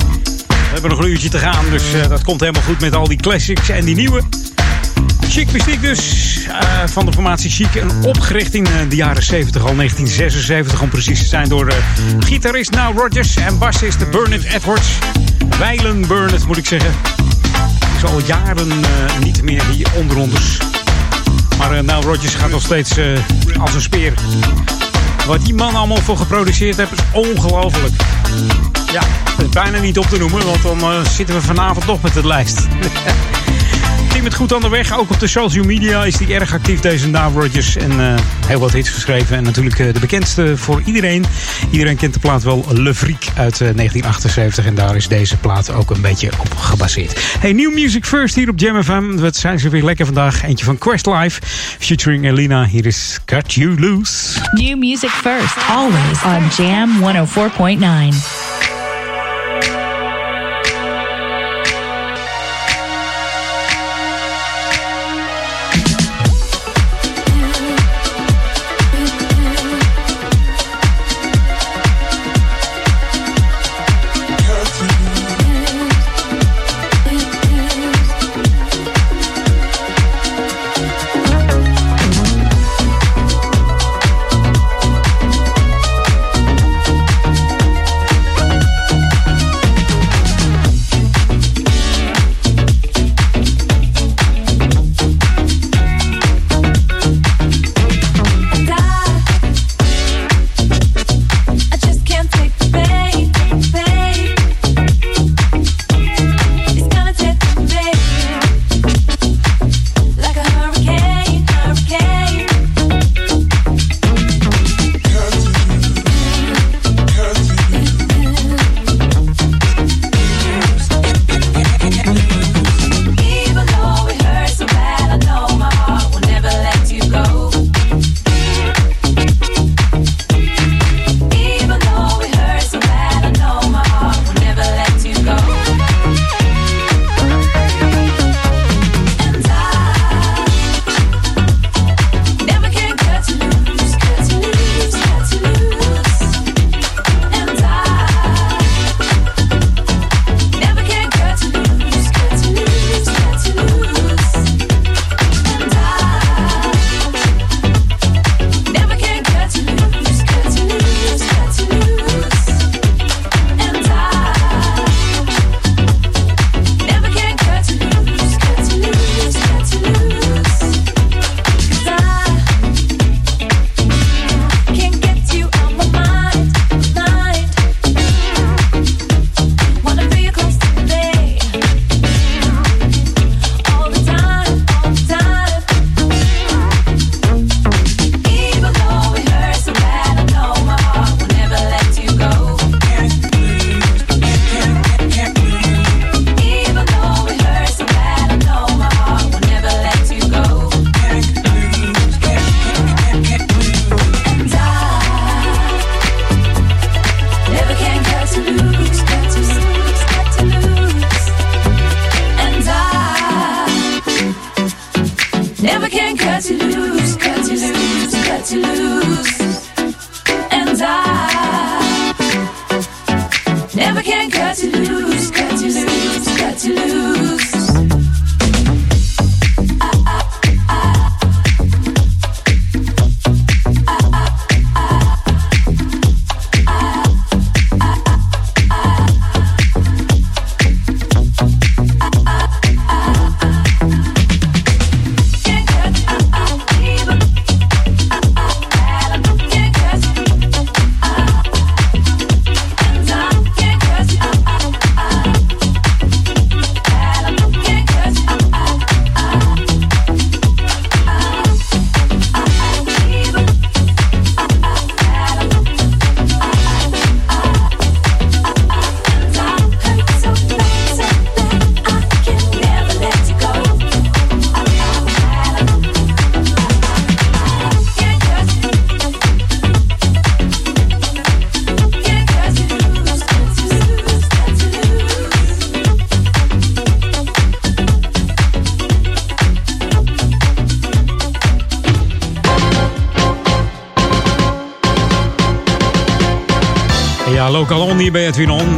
We 0.48 0.56
hebben 0.72 0.90
nog 0.90 1.00
een 1.00 1.08
uurtje 1.08 1.30
te 1.30 1.38
gaan, 1.38 1.70
dus 1.70 1.94
uh, 1.94 2.08
dat 2.08 2.24
komt 2.24 2.40
helemaal 2.40 2.62
goed 2.62 2.80
met 2.80 2.96
al 2.96 3.08
die 3.08 3.18
classics 3.18 3.70
en 3.70 3.86
die 3.86 3.96
nieuwe. 3.96 4.22
Chic 5.30 5.52
Mystique 5.52 5.80
dus, 5.80 6.36
uh, 6.48 6.54
van 6.86 7.06
de 7.06 7.12
formatie 7.14 7.50
Chic. 7.50 7.76
En 7.76 8.04
opgericht 8.04 8.54
in 8.54 8.64
uh, 8.64 8.90
de 8.90 8.96
jaren 8.96 9.24
70, 9.24 9.62
al 9.62 9.76
1976 9.76 10.82
om 10.82 10.90
precies 10.90 11.20
te 11.20 11.26
zijn, 11.26 11.50
door 11.50 11.74
gitarist 12.20 12.72
Now 12.72 12.98
Rodgers 12.98 13.36
en 13.36 13.58
bassist 13.58 14.12
Bernard 14.12 14.44
Edwards. 14.44 14.88
Weilen 15.60 16.08
Bernard 16.08 16.46
moet 16.46 16.58
ik 16.58 16.66
zeggen. 16.66 16.92
Is 17.96 18.04
al 18.04 18.22
jaren 18.26 18.68
niet 19.24 19.42
meer 19.44 19.64
hier 19.66 19.88
onder 19.96 20.18
ons. 20.18 20.58
Maar 21.58 21.84
Now 21.84 22.04
Rodgers 22.04 22.36
gaat 22.36 22.50
nog 22.50 22.62
steeds 22.62 22.98
als 23.60 23.74
een 23.74 23.82
speer. 23.82 24.14
Wat 25.30 25.46
die 25.46 25.54
man 25.54 25.76
allemaal 25.76 25.98
voor 25.98 26.18
geproduceerd 26.18 26.78
heeft, 26.78 26.92
is 26.92 27.00
ongelooflijk. 27.14 27.94
Ja, 28.92 29.02
is 29.38 29.50
bijna 29.50 29.80
niet 29.80 29.98
op 29.98 30.06
te 30.06 30.18
noemen, 30.18 30.46
want 30.46 30.62
dan 30.62 30.80
uh, 30.80 31.06
zitten 31.06 31.36
we 31.36 31.42
vanavond 31.42 31.86
nog 31.86 32.02
met 32.02 32.16
het 32.16 32.26
lijst. 32.26 32.68
Het 34.24 34.34
goed 34.38 34.54
aan 34.54 34.62
de 34.62 34.70
weg. 34.70 34.98
Ook 34.98 35.10
op 35.10 35.20
de 35.20 35.28
social 35.28 35.66
media 35.66 36.06
is 36.06 36.20
hij 36.20 36.36
erg 36.36 36.54
actief, 36.54 36.80
deze 36.80 37.08
Now 37.08 37.42
Rodgers. 37.42 37.76
En 37.76 37.92
uh, 37.92 38.14
heel 38.46 38.60
wat 38.60 38.72
hits 38.72 38.90
geschreven. 38.90 39.38
En 39.38 39.44
natuurlijk 39.44 39.80
uh, 39.80 39.94
de 39.94 40.00
bekendste 40.00 40.58
voor 40.58 40.82
iedereen. 40.86 41.26
Iedereen 41.72 41.96
kent 41.96 42.14
de 42.14 42.20
plaat 42.20 42.44
wel 42.44 42.66
Le 42.72 42.94
Freak 42.94 43.24
uit 43.36 43.58
1978. 43.58 44.66
En 44.66 44.76
daar 44.76 44.96
is 44.96 45.08
deze 45.08 45.38
plaat 45.38 45.72
ook 45.72 45.90
een 45.90 46.02
beetje 46.02 46.32
op 46.40 46.56
gebaseerd. 46.58 47.20
Hey, 47.40 47.54
New 47.54 47.74
Music 47.74 48.06
First 48.06 48.36
hier 48.36 48.50
op 48.50 48.60
Jam 48.60 48.84
FM. 48.84 49.16
Wat 49.16 49.36
zijn 49.36 49.60
ze 49.60 49.70
weer 49.70 49.84
lekker 49.84 50.06
vandaag. 50.06 50.44
Eentje 50.44 50.66
van 50.66 50.78
Questlife. 50.78 51.42
Featuring 51.80 52.26
Elina. 52.26 52.66
Hier 52.66 52.86
is 52.86 53.20
Cut 53.26 53.54
You 53.54 53.80
Loose. 53.80 54.40
New 54.52 54.78
Music 54.78 55.10
First. 55.10 55.56
Always 55.70 56.24
on 56.24 56.66
Jam 56.66 56.90
104.9. 57.02 58.39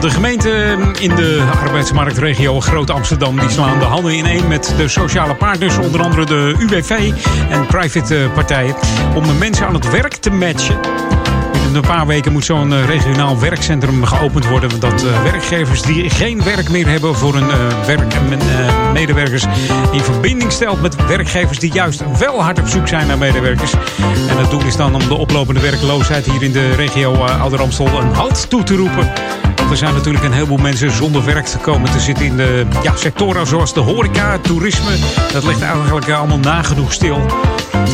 De 0.01 0.09
gemeente 0.09 0.77
in 0.99 1.15
de 1.15 1.43
arbeidsmarktregio 1.63 2.59
Groot 2.59 2.89
Amsterdam... 2.89 3.39
die 3.39 3.49
slaan 3.49 3.79
de 3.79 3.85
handen 3.85 4.15
in 4.15 4.25
één 4.25 4.47
met 4.47 4.73
de 4.77 4.87
sociale 4.87 5.35
partners... 5.35 5.77
onder 5.77 6.01
andere 6.01 6.25
de 6.25 6.55
UWV 6.59 7.11
en 7.49 7.65
private 7.65 8.23
eh, 8.23 8.33
partijen... 8.33 8.75
om 9.15 9.27
de 9.27 9.33
mensen 9.33 9.65
aan 9.67 9.73
het 9.73 9.91
werk 9.91 10.13
te 10.13 10.29
matchen. 10.29 10.79
In 11.67 11.75
een 11.75 11.81
paar 11.81 12.07
weken 12.07 12.31
moet 12.31 12.45
zo'n 12.45 12.73
eh, 12.73 12.85
regionaal 12.85 13.39
werkcentrum 13.39 14.05
geopend 14.05 14.47
worden. 14.47 14.79
Dat 14.79 15.03
eh, 15.03 15.23
werkgevers 15.23 15.81
die 15.81 16.09
geen 16.09 16.43
werk 16.43 16.69
meer 16.69 16.87
hebben 16.87 17.15
voor 17.15 17.33
hun 17.33 17.47
werk 17.85 18.13
en 18.13 18.39
medewerkers... 18.93 19.45
in 19.91 20.01
verbinding 20.01 20.51
stelt 20.51 20.81
met 20.81 21.07
werkgevers 21.07 21.59
die 21.59 21.73
juist 21.73 22.03
wel 22.19 22.43
hard 22.43 22.59
op 22.59 22.67
zoek 22.67 22.87
zijn 22.87 23.07
naar 23.07 23.17
medewerkers. 23.17 23.73
En 24.29 24.37
het 24.37 24.49
doel 24.49 24.65
is 24.65 24.75
dan 24.75 24.95
om 24.95 25.07
de 25.07 25.17
oplopende 25.17 25.61
werkloosheid 25.61 26.25
hier 26.25 26.43
in 26.43 26.51
de 26.51 26.71
regio 26.75 27.13
Ouder 27.13 27.61
Amstel 27.61 27.87
een 27.87 28.13
halt 28.13 28.49
toe 28.49 28.63
te 28.63 28.75
roepen. 28.75 29.11
Er 29.71 29.77
zijn 29.77 29.93
natuurlijk 29.93 30.23
een 30.23 30.33
heleboel 30.33 30.57
mensen 30.57 30.91
zonder 30.91 31.25
werk 31.25 31.45
te 31.45 31.57
komen 31.57 31.91
te 31.91 31.99
zitten 31.99 32.25
in 32.25 32.37
de 32.37 32.65
ja, 32.83 32.95
sectoren 32.95 33.47
zoals 33.47 33.73
de 33.73 33.79
horeca, 33.79 34.37
toerisme. 34.37 34.91
Dat 35.31 35.43
ligt 35.43 35.61
eigenlijk 35.61 36.09
allemaal 36.09 36.37
nagenoeg 36.37 36.93
stil. 36.93 37.25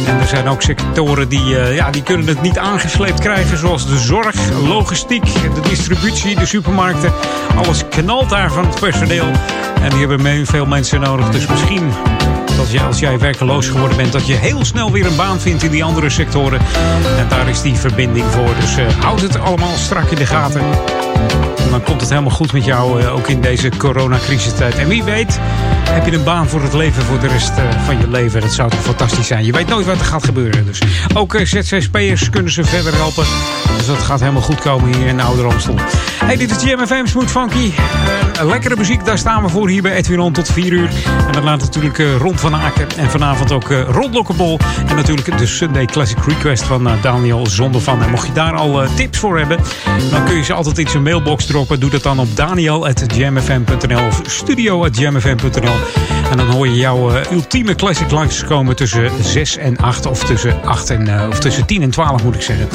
En 0.08 0.20
er 0.20 0.28
zijn 0.28 0.48
ook 0.48 0.62
sectoren 0.62 1.30
die, 1.30 1.60
eh, 1.60 1.76
ja, 1.76 1.92
die 1.92 2.04
kunnen 2.04 2.28
het 2.28 2.42
niet 2.42 2.58
aangesleept 2.58 3.20
krijgen. 3.20 3.58
Zoals 3.58 3.88
de 3.88 3.98
zorg, 3.98 4.36
logistiek, 4.68 5.24
de 5.34 5.62
distributie, 5.70 6.36
de 6.36 6.46
supermarkten. 6.46 7.14
Alles 7.56 7.84
knalt 7.90 8.30
daar 8.30 8.52
van 8.52 8.68
het 8.68 8.80
personeel. 8.80 9.32
En 9.82 9.90
die 9.90 10.08
hebben 10.08 10.46
veel 10.46 10.66
mensen 10.66 11.00
nodig. 11.00 11.30
Dus 11.30 11.48
misschien 11.48 11.92
dat 12.58 12.82
als 12.86 13.00
jij 13.00 13.20
werkeloos 13.20 13.68
geworden 13.68 13.98
bent, 13.98 14.12
dat 14.12 14.28
je 14.28 14.34
heel 14.34 14.66
snel 14.66 14.92
weer 14.92 15.06
een 15.06 15.16
baan 15.16 15.40
vindt 15.40 15.64
in 15.64 15.72
die 15.72 15.84
andere 15.84 16.10
sectoren. 16.10 16.60
En 17.18 17.28
daar 17.30 17.50
is 17.50 17.62
die 17.62 17.76
verbinding 17.76 18.26
voor. 18.26 18.50
Dus 18.60 18.78
eh, 18.78 18.86
houd 19.00 19.22
het 19.22 19.40
allemaal 19.40 19.76
strak 19.76 20.10
in 20.10 20.18
de 20.18 20.26
gaten. 20.26 20.64
Dan 21.78 21.86
komt 21.86 22.02
het 22.02 22.10
helemaal 22.10 22.32
goed 22.32 22.54
met 22.54 22.66
jou, 22.66 23.02
eh, 23.02 23.16
ook 23.16 23.28
in 23.28 23.42
deze 23.42 23.70
coronacrisistijd. 23.78 24.78
En 24.78 24.88
wie 24.88 25.04
weet, 25.04 25.38
heb 25.90 26.06
je 26.06 26.12
een 26.12 26.24
baan 26.24 26.48
voor 26.48 26.62
het 26.62 26.74
leven, 26.74 27.04
voor 27.04 27.20
de 27.20 27.28
rest 27.28 27.58
eh, 27.58 27.64
van 27.86 28.00
je 28.00 28.10
leven. 28.10 28.42
Dat 28.42 28.54
zou 28.54 28.70
toch 28.70 28.82
fantastisch 28.82 29.28
zijn. 29.28 29.46
Je 29.46 29.52
weet 29.52 29.68
nooit 29.68 29.86
wat 29.86 30.00
er 30.00 30.06
gaat 30.06 30.26
gebeuren. 30.26 30.66
Dus 30.66 30.82
ook 31.14 31.34
eh, 31.34 31.46
ZZP'ers 31.46 32.30
kunnen 32.30 32.52
ze 32.52 32.64
verder 32.64 32.94
helpen. 32.96 33.26
Dus 33.78 33.86
dat 33.86 33.98
gaat 33.98 34.20
helemaal 34.20 34.42
goed 34.42 34.60
komen 34.60 34.96
hier 34.96 35.08
in 35.08 35.20
Amstel. 35.20 35.76
Hey, 36.28 36.38
dit 36.38 36.52
is 36.52 36.58
GMFM 36.58 37.06
Smooth 37.06 37.32
Funky. 37.32 37.72
Eh, 38.40 38.46
lekkere 38.46 38.76
muziek, 38.76 39.06
daar 39.06 39.18
staan 39.18 39.44
we 39.44 39.50
voor 39.50 39.70
hier 39.70 39.82
bij 39.82 39.94
Edwin 39.94 40.34
tot 40.34 40.52
4 40.52 40.72
uur. 40.72 40.90
En 41.28 41.32
dan 41.32 41.44
laat 41.44 41.60
natuurlijk 41.60 42.00
eh, 42.00 42.16
Ron 42.16 42.38
van 42.38 42.56
Aken. 42.56 42.88
En 42.98 43.10
vanavond 43.10 43.52
ook 43.52 43.70
eh, 43.72 43.90
Ron 43.90 44.12
Lokkebol. 44.14 44.60
En 44.88 44.96
natuurlijk 44.96 45.38
de 45.38 45.46
Sunday 45.46 45.86
Classic 45.86 46.18
Request 46.26 46.64
van 46.64 46.90
Daniel 47.02 47.46
Zonder 47.46 47.82
van. 47.82 48.04
En 48.04 48.10
mocht 48.10 48.28
je 48.28 48.34
daar 48.34 48.56
al 48.56 48.84
tips 48.96 49.18
voor 49.18 49.38
hebben, 49.38 49.58
dan 50.12 50.26
kun 50.26 50.36
je 50.36 50.44
ze 50.44 50.54
altijd 50.54 50.78
in 50.78 50.88
zijn 50.88 51.04
mailbox 51.04 51.46
droppen. 51.46 51.80
Doe 51.80 51.90
dat 51.90 52.04
dan 52.04 52.20
op 52.20 52.36
daniel.jamfm.nl 52.36 54.06
of 54.06 54.22
studio.jamfm.nl. 54.26 55.76
En 56.32 56.38
dan 56.38 56.48
hoor 56.48 56.68
je 56.68 56.76
jouw 56.76 57.12
ultieme 57.32 57.76
classic 57.76 58.12
langskomen 58.12 58.76
tussen 58.76 59.12
6 59.22 59.58
en 59.58 59.78
8. 59.78 60.06
Of 60.06 60.24
tussen, 60.24 60.64
8 60.64 60.90
en, 60.90 61.30
of 61.30 61.40
tussen 61.40 61.66
10 61.66 61.82
en 61.82 61.90
12 61.90 62.24
moet 62.24 62.36
ik 62.36 62.42
zeggen. 62.42 62.68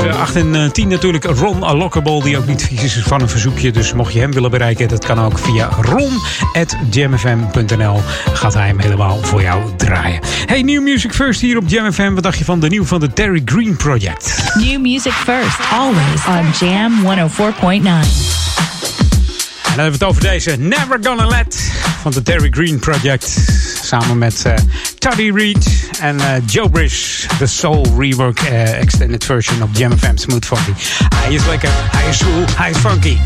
En 0.00 0.06
tussen 0.06 0.22
8 0.22 0.36
en 0.36 0.54
eh, 0.54 0.70
10 0.70 0.88
natuurlijk 0.88 1.24
Ron 1.24 1.76
Lockable, 1.76 2.22
die 2.22 2.38
ook 2.38 2.46
niet 2.46 2.62
vies 2.62 2.96
is 2.96 3.02
van 3.02 3.20
een 3.20 3.28
verzoekje. 3.28 3.70
Dus 3.70 3.92
mocht 3.92 4.12
je 4.12 4.18
hem 4.18 4.32
willen 4.32 4.50
bereiken, 4.50 4.88
dat 4.88 5.04
kan 5.04 5.20
ook 5.20 5.38
via 5.38 5.68
ron.jamfm.nl. 5.80 8.00
Gaat 8.32 8.54
hij 8.54 8.66
hem 8.66 8.78
helemaal 8.78 9.18
voor 9.22 9.42
jou 9.42 9.62
draaien. 9.76 10.20
Hey, 10.46 10.62
New 10.62 10.82
Music 10.82 11.12
First 11.12 11.40
hier 11.40 11.56
op 11.56 11.64
Jam 11.66 11.92
FM. 11.92 12.14
Wat 12.14 12.22
dacht 12.22 12.38
je 12.38 12.44
van 12.44 12.60
de 12.60 12.68
nieuw 12.68 12.84
van 12.84 13.00
de 13.00 13.12
Terry 13.12 13.42
Green 13.44 13.76
Project? 13.76 14.52
New 14.54 14.80
music 14.80 15.12
first, 15.12 15.58
always 15.72 16.26
on 16.26 16.46
Jam 16.68 16.92
104.9. 17.02 17.06
En 19.70 19.76
dan 19.76 19.84
hebben 19.84 19.98
we 19.98 20.02
het 20.04 20.04
over 20.04 20.22
deze 20.22 20.56
Never 20.56 20.98
Gonna 21.02 21.26
Let 21.26 21.72
van 22.02 22.12
de 22.12 22.22
Terry 22.22 22.48
Green 22.50 22.78
Project. 22.78 23.28
Samen 23.82 24.18
met 24.18 24.44
eh 24.44 24.54
Toddy 25.00 25.30
Reed 25.34 25.88
en 26.00 26.20
eh, 26.20 26.42
Joe 26.46 26.70
Brish. 26.70 27.26
De 27.38 27.46
Soul 27.46 27.86
Rework 27.98 28.40
eh, 28.40 28.80
Extended 28.80 29.24
Version 29.24 29.62
op 29.62 29.68
Jam 29.72 29.98
FM 29.98 30.16
Smooth 30.16 30.46
Funky. 30.46 30.72
Hij 31.14 31.34
is 31.34 31.46
lekker, 31.46 31.70
hij 31.72 32.08
is 32.08 32.22
cool, 32.22 32.44
hij 32.56 32.70
is 32.70 32.76
funky. 32.76 33.16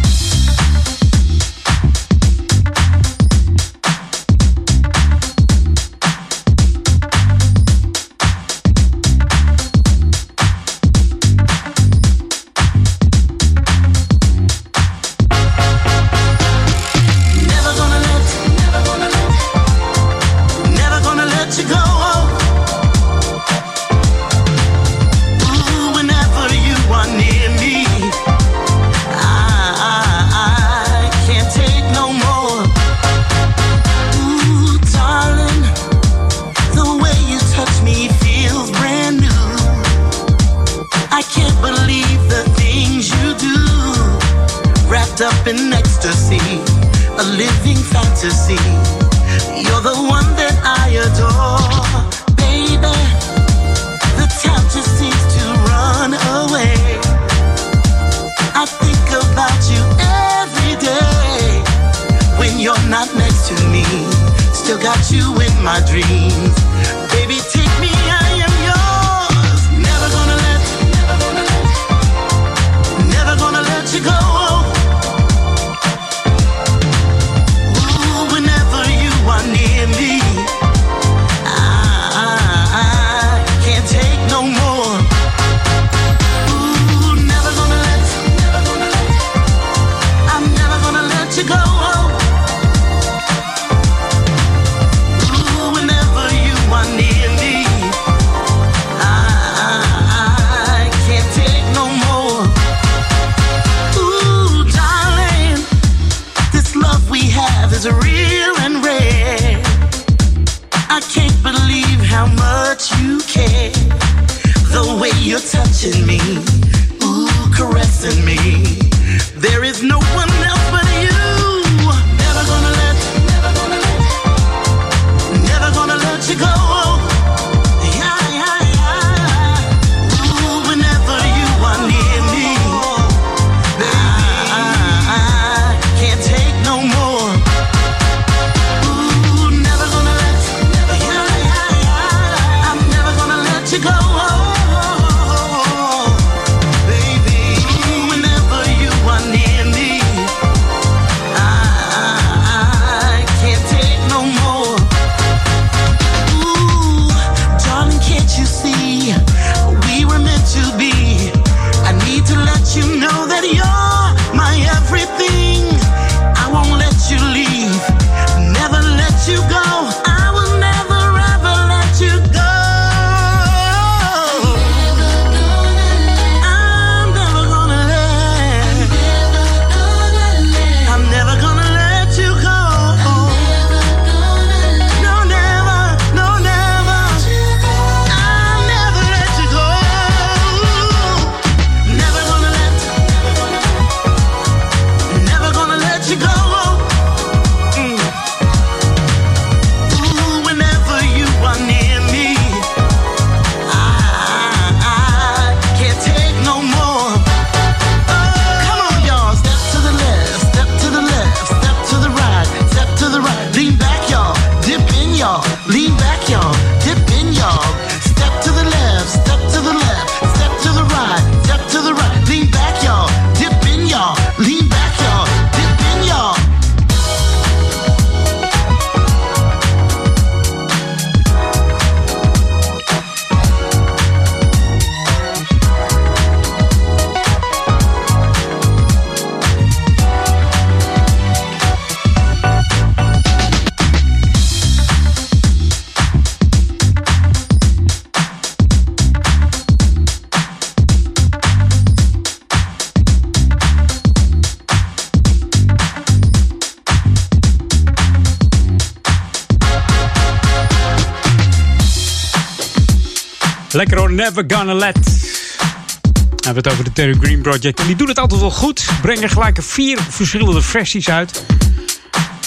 Never 264.14 264.44
Gonna 264.46 264.74
Let. 264.74 264.94
We 264.94 266.50
hebben 266.50 266.62
het 266.62 266.72
over 266.72 266.84
de 266.84 266.92
Terry 266.92 267.16
Green 267.20 267.40
Project. 267.40 267.80
En 267.80 267.86
die 267.86 267.96
doen 267.96 268.08
het 268.08 268.18
altijd 268.18 268.40
wel 268.40 268.50
goed. 268.50 268.86
Brengen 269.02 269.28
gelijk 269.28 269.58
vier 269.62 269.98
verschillende 270.08 270.62
versies 270.62 271.08
uit. 271.08 271.44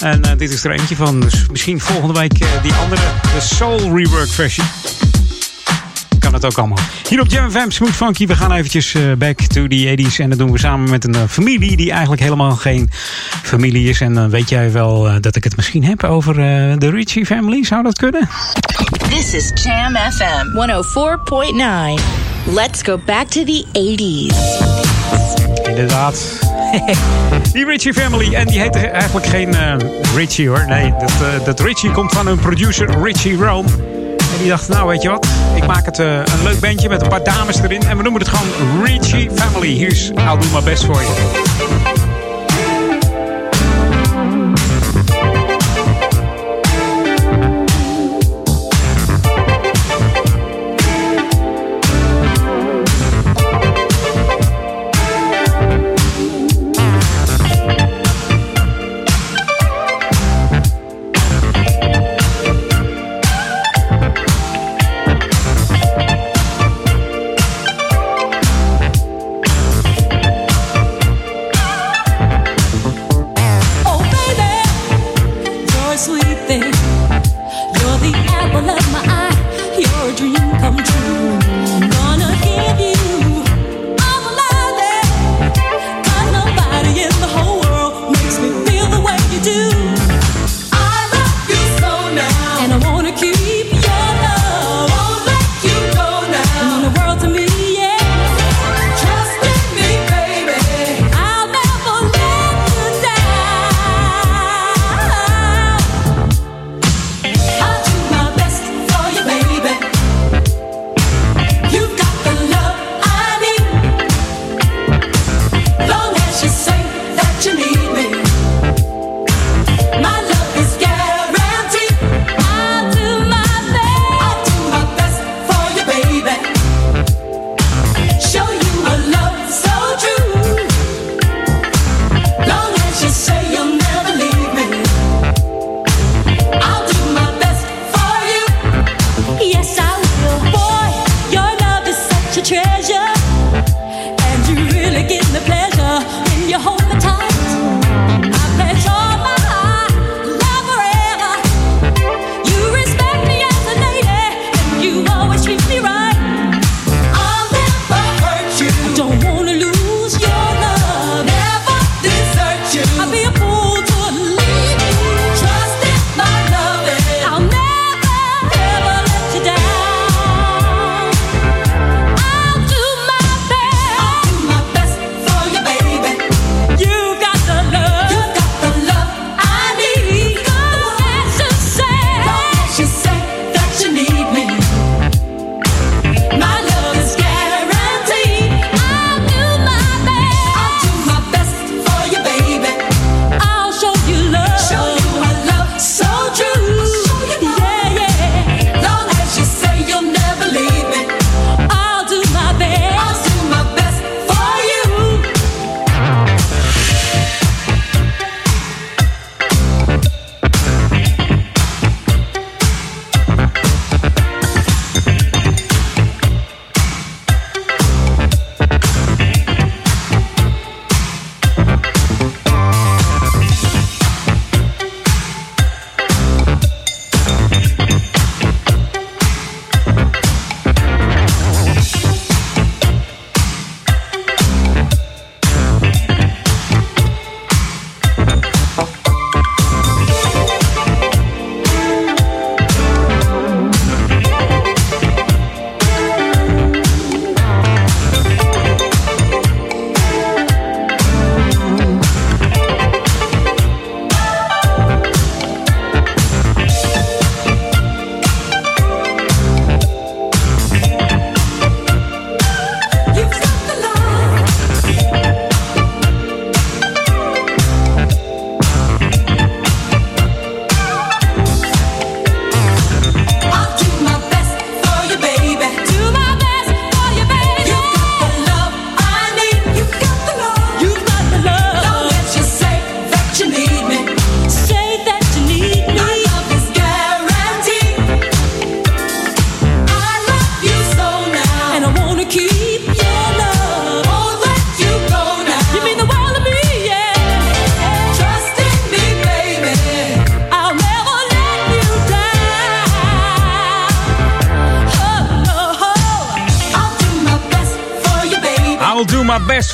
En 0.00 0.26
uh, 0.26 0.32
dit 0.36 0.52
is 0.52 0.64
er 0.64 0.70
eentje 0.70 0.96
van. 0.96 1.20
Dus 1.20 1.46
misschien 1.50 1.80
volgende 1.80 2.18
week 2.18 2.40
uh, 2.42 2.48
die 2.62 2.74
andere, 2.74 3.02
de 3.34 3.40
Soul 3.40 3.96
Rework 3.96 4.28
versie. 4.28 4.64
Kan 6.28 6.40
het 6.40 6.46
ook 6.46 6.58
allemaal. 6.58 6.78
Hier 7.08 7.20
op 7.20 7.26
Jam 7.26 7.50
FM, 7.50 7.70
Smooth 7.70 7.92
Funky. 7.92 8.26
We 8.26 8.36
gaan 8.36 8.52
eventjes 8.52 8.94
uh, 8.94 9.12
back 9.12 9.40
to 9.40 9.66
the 9.66 9.96
80s. 9.98 10.16
En 10.16 10.28
dat 10.28 10.38
doen 10.38 10.52
we 10.52 10.58
samen 10.58 10.90
met 10.90 11.04
een 11.04 11.28
familie 11.28 11.76
die 11.76 11.90
eigenlijk 11.90 12.22
helemaal 12.22 12.50
geen 12.50 12.88
familie 13.42 13.88
is. 13.88 14.00
En 14.00 14.14
dan 14.14 14.30
weet 14.30 14.48
jij 14.48 14.72
wel 14.72 15.20
dat 15.20 15.36
ik 15.36 15.44
het 15.44 15.56
misschien 15.56 15.84
heb 15.84 16.04
over 16.04 16.34
de 16.78 16.90
Ritchie 16.90 17.26
family. 17.26 17.64
Zou 17.64 17.82
dat 17.82 17.98
kunnen? 17.98 18.28
This 19.08 19.34
is 19.34 19.50
Jam 19.62 19.96
FM 19.96 20.46
104.9. 21.98 22.54
Let's 22.54 22.82
go 22.82 23.00
back 23.06 23.26
to 23.26 23.44
the 23.44 23.64
80s. 23.72 24.36
Inderdaad. 25.68 26.40
die 27.52 27.64
Richie 27.64 27.94
Family. 27.94 28.34
En 28.34 28.46
die 28.46 28.60
heet 28.60 28.74
eigenlijk 28.76 29.26
geen 29.26 29.48
uh, 29.48 29.74
Richie 30.14 30.48
hoor. 30.48 30.64
Nee, 30.66 30.94
dat, 30.98 31.12
uh, 31.22 31.44
dat 31.44 31.60
Richie 31.60 31.90
komt 31.90 32.12
van 32.12 32.26
een 32.26 32.38
producer, 32.38 33.02
Richie 33.02 33.36
Rome. 33.36 33.97
Die 34.38 34.48
dacht, 34.48 34.68
nou 34.68 34.88
weet 34.88 35.02
je 35.02 35.08
wat, 35.08 35.26
ik 35.54 35.66
maak 35.66 35.86
het 35.86 35.98
uh, 35.98 36.16
een 36.16 36.42
leuk 36.42 36.60
bandje 36.60 36.88
met 36.88 37.02
een 37.02 37.08
paar 37.08 37.24
dames 37.24 37.58
erin. 37.62 37.82
En 37.82 37.96
we 37.96 38.02
noemen 38.02 38.20
het 38.20 38.30
gewoon 38.30 38.84
Richie 38.84 39.30
Family. 39.34 39.68
Hier 39.68 39.88
is 39.88 40.10
I'll 40.10 40.38
Do 40.38 40.46
My 40.52 40.62
Best 40.62 40.84
voor 40.84 41.00
je. 41.00 41.87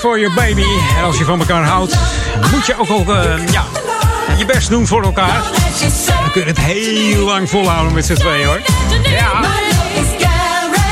For 0.04 0.18
you, 0.18 0.34
baby. 0.34 0.64
En 0.98 1.04
als 1.04 1.18
je 1.18 1.24
van 1.24 1.38
elkaar 1.38 1.64
houdt, 1.64 1.98
moet 2.52 2.66
je 2.66 2.74
ook 2.78 2.88
al 2.88 3.14
eh, 3.14 3.46
ja, 3.46 3.64
je 4.38 4.44
best 4.44 4.68
doen 4.68 4.86
voor 4.86 5.02
elkaar. 5.02 5.42
Dan 6.06 6.30
kun 6.32 6.40
je 6.40 6.46
het 6.46 6.60
heel 6.60 7.24
lang 7.24 7.50
volhouden 7.50 7.94
met 7.94 8.06
z'n 8.06 8.14
tweeën, 8.14 8.46
hoor. 8.46 8.60
Ja. 9.02 9.40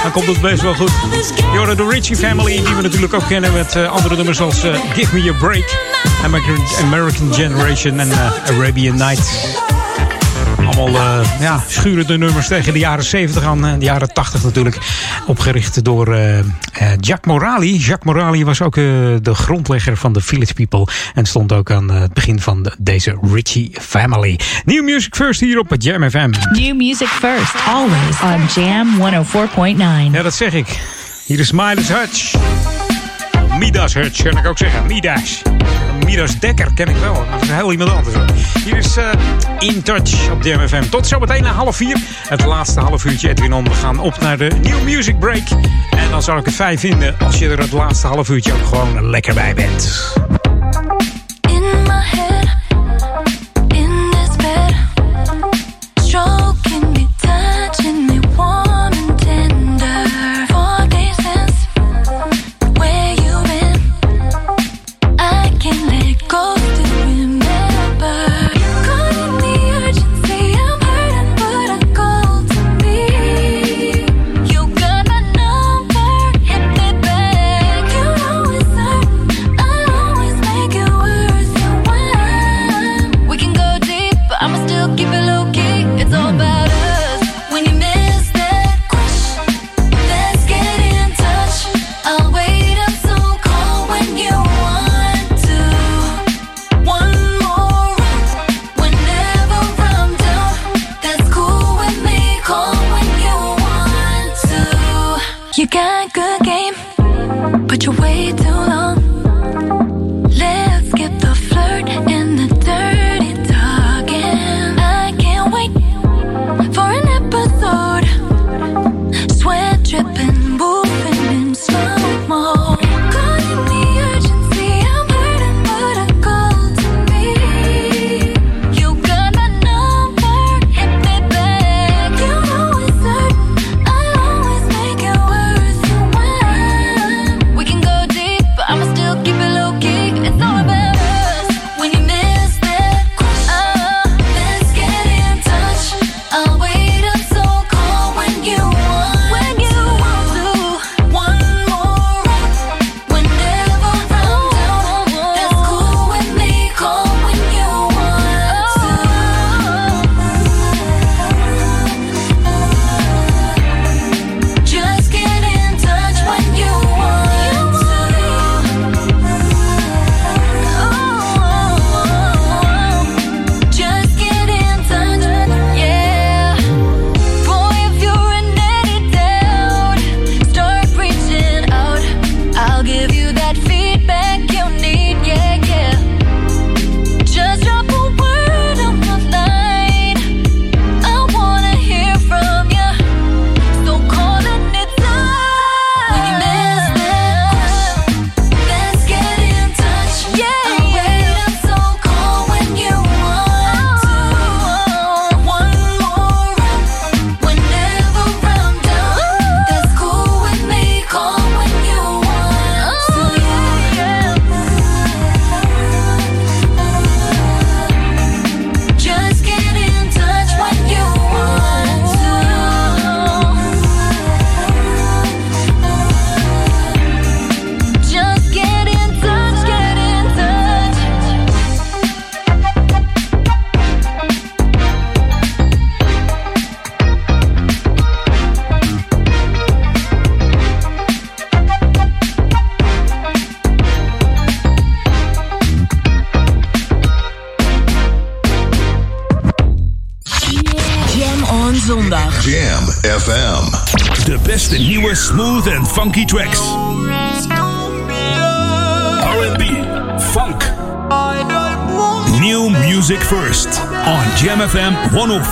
Dan 0.03 0.11
komt 0.11 0.27
het 0.27 0.41
best 0.41 0.63
wel 0.63 0.75
goed. 0.75 0.91
Je 1.37 1.57
hoorde 1.57 1.75
de 1.75 1.89
Richie 1.89 2.17
Family, 2.17 2.63
die 2.65 2.75
we 2.75 2.83
natuurlijk 2.83 3.15
ook 3.15 3.27
kennen 3.29 3.53
met 3.53 3.77
eh, 3.77 3.91
andere 3.91 4.17
nummers 4.17 4.41
als 4.41 4.63
eh, 4.63 4.75
Give 4.93 5.17
Me 5.17 5.31
a 5.31 5.39
Break, 5.39 5.77
American, 6.25 6.85
American 6.85 7.35
Generation 7.35 8.01
en 8.01 8.13
Arabian 8.47 8.97
Nights. 8.97 9.47
Allemaal 10.57 11.21
eh, 11.21 11.41
ja, 11.41 11.63
schurende 11.69 12.19
nummers 12.19 12.49
tegen 12.49 12.73
de 12.73 12.79
jaren 12.79 13.05
70 13.05 13.45
aan, 13.45 13.61
de 13.61 13.85
jaren 13.85 14.13
80 14.13 14.43
natuurlijk. 14.43 14.79
Opgericht 15.27 15.85
door 15.85 16.17
eh, 16.83 16.97
Jacques 17.01 17.27
Morali. 17.35 17.77
Jacques 17.79 18.05
Morali 18.15 18.45
was 18.45 18.63
ook 18.63 18.77
eh, 18.77 18.83
de 19.23 19.35
grondlegger 19.35 19.97
van 19.97 20.13
de 20.13 20.21
Village 20.21 20.55
People. 20.55 20.87
En 21.15 21.27
stond 21.27 21.53
ook 21.53 21.71
aan 21.71 21.91
eh, 21.93 22.01
het 22.01 22.13
begin 22.15 22.41
van 22.41 22.63
de- 22.63 22.75
deze 22.79 23.19
Richie 23.33 23.71
Family. 23.81 24.39
New 24.65 24.85
Music 24.85 25.15
First 25.15 25.41
hier 25.41 25.59
op 25.59 25.75
Jam 25.79 26.11
FM. 26.11 26.31
New 26.53 26.77
music 26.77 27.09
first, 27.09 27.55
always 27.69 28.21
on 28.25 28.63
Jam 28.63 28.89
104.9. 28.99 30.13
Ja, 30.13 30.23
dat 30.23 30.35
zeg 30.35 30.53
ik. 30.55 30.81
Hier 31.25 31.39
is 31.39 31.53
Midas 31.53 31.89
Hutch. 31.89 32.35
Midas 33.59 33.95
Hutch, 33.95 34.23
kan 34.23 34.39
ik 34.39 34.47
ook 34.47 34.59
zeggen. 34.59 34.87
Midas. 34.87 35.43
Midas 36.05 36.39
Dekker 36.39 36.73
ken 36.75 36.89
ik 36.89 36.97
wel. 36.97 37.15
Dat 37.15 37.43
is 37.43 37.51
heel 37.51 37.71
iemand 37.73 37.91
anders. 37.91 38.15
Hier 38.65 38.77
is 38.77 38.97
eh, 38.97 39.09
In 39.59 39.83
Touch 39.83 40.31
op 40.31 40.43
Jam 40.43 40.69
FM. 40.69 40.83
Tot 40.91 41.07
zometeen 41.07 41.43
na 41.43 41.53
half 41.53 41.77
vier. 41.77 41.97
Het 42.29 42.45
laatste 42.45 42.81
half 42.81 43.05
uurtje 43.05 43.29
Edwin 43.29 43.53
On. 43.53 43.65
We 43.65 43.71
gaan 43.71 43.99
op 43.99 44.21
naar 44.21 44.39
de 44.39 44.51
New 44.63 44.83
Music 44.83 45.19
Break. 45.19 45.49
En 45.91 46.11
dan 46.11 46.23
zou 46.23 46.39
ik 46.39 46.45
het 46.45 46.55
fijn 46.55 46.79
vinden 46.79 47.19
als 47.19 47.39
je 47.39 47.49
er 47.49 47.59
het 47.59 47.73
laatste 47.73 48.07
half 48.07 48.29
uurtje 48.29 48.53
ook 48.53 48.67
gewoon 48.67 49.11
lekker 49.11 49.35
bij 49.35 49.55
bent. 49.55 50.13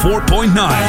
104.9. 0.01 0.80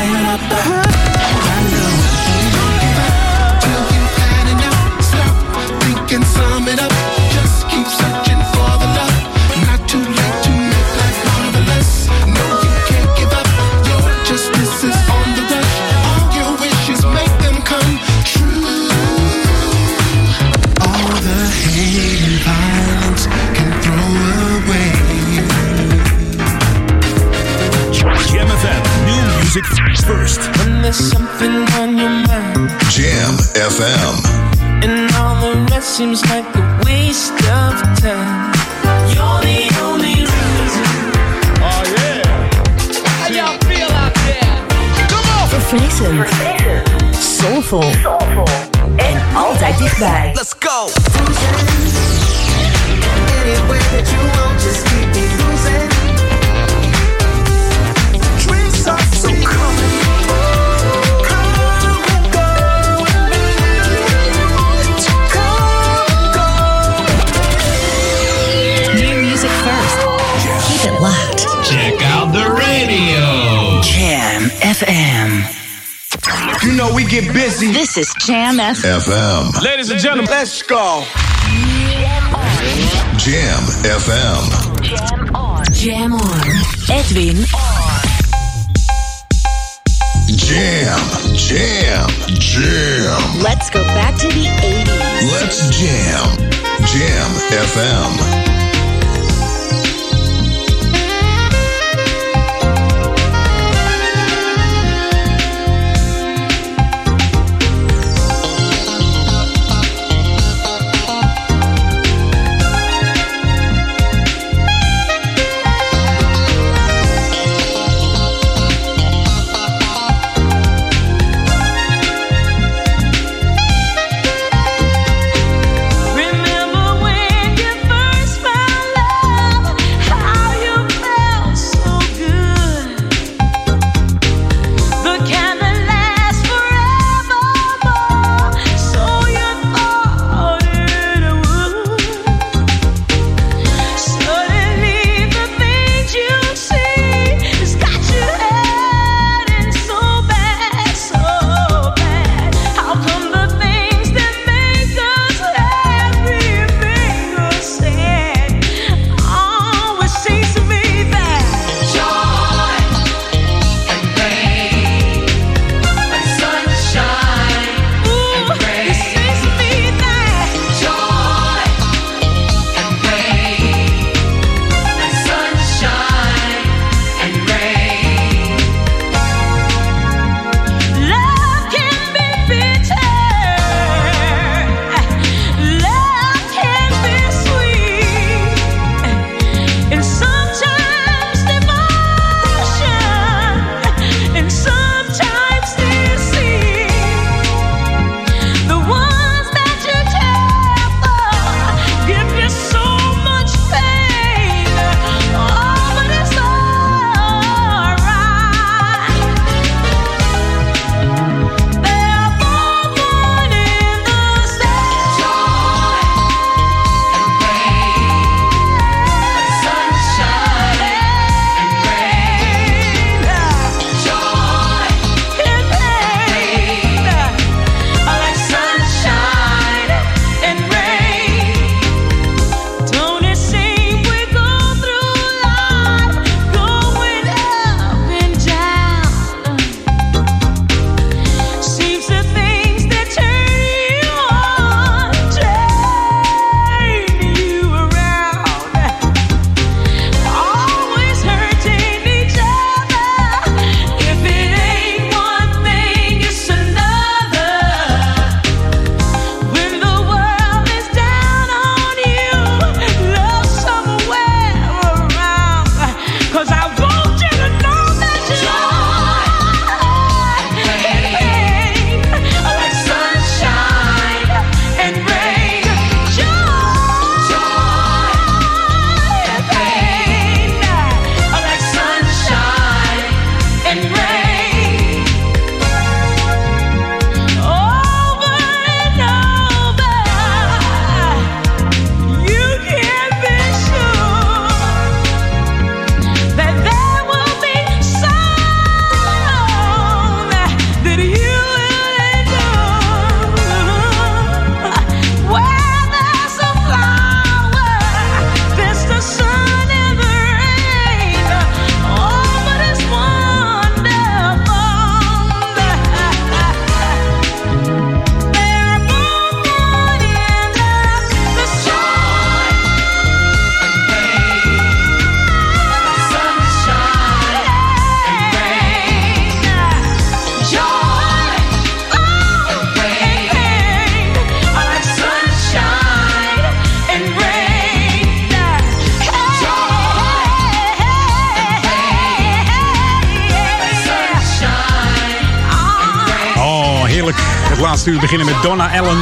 Donna 348.42 348.80
Allen. 348.80 348.98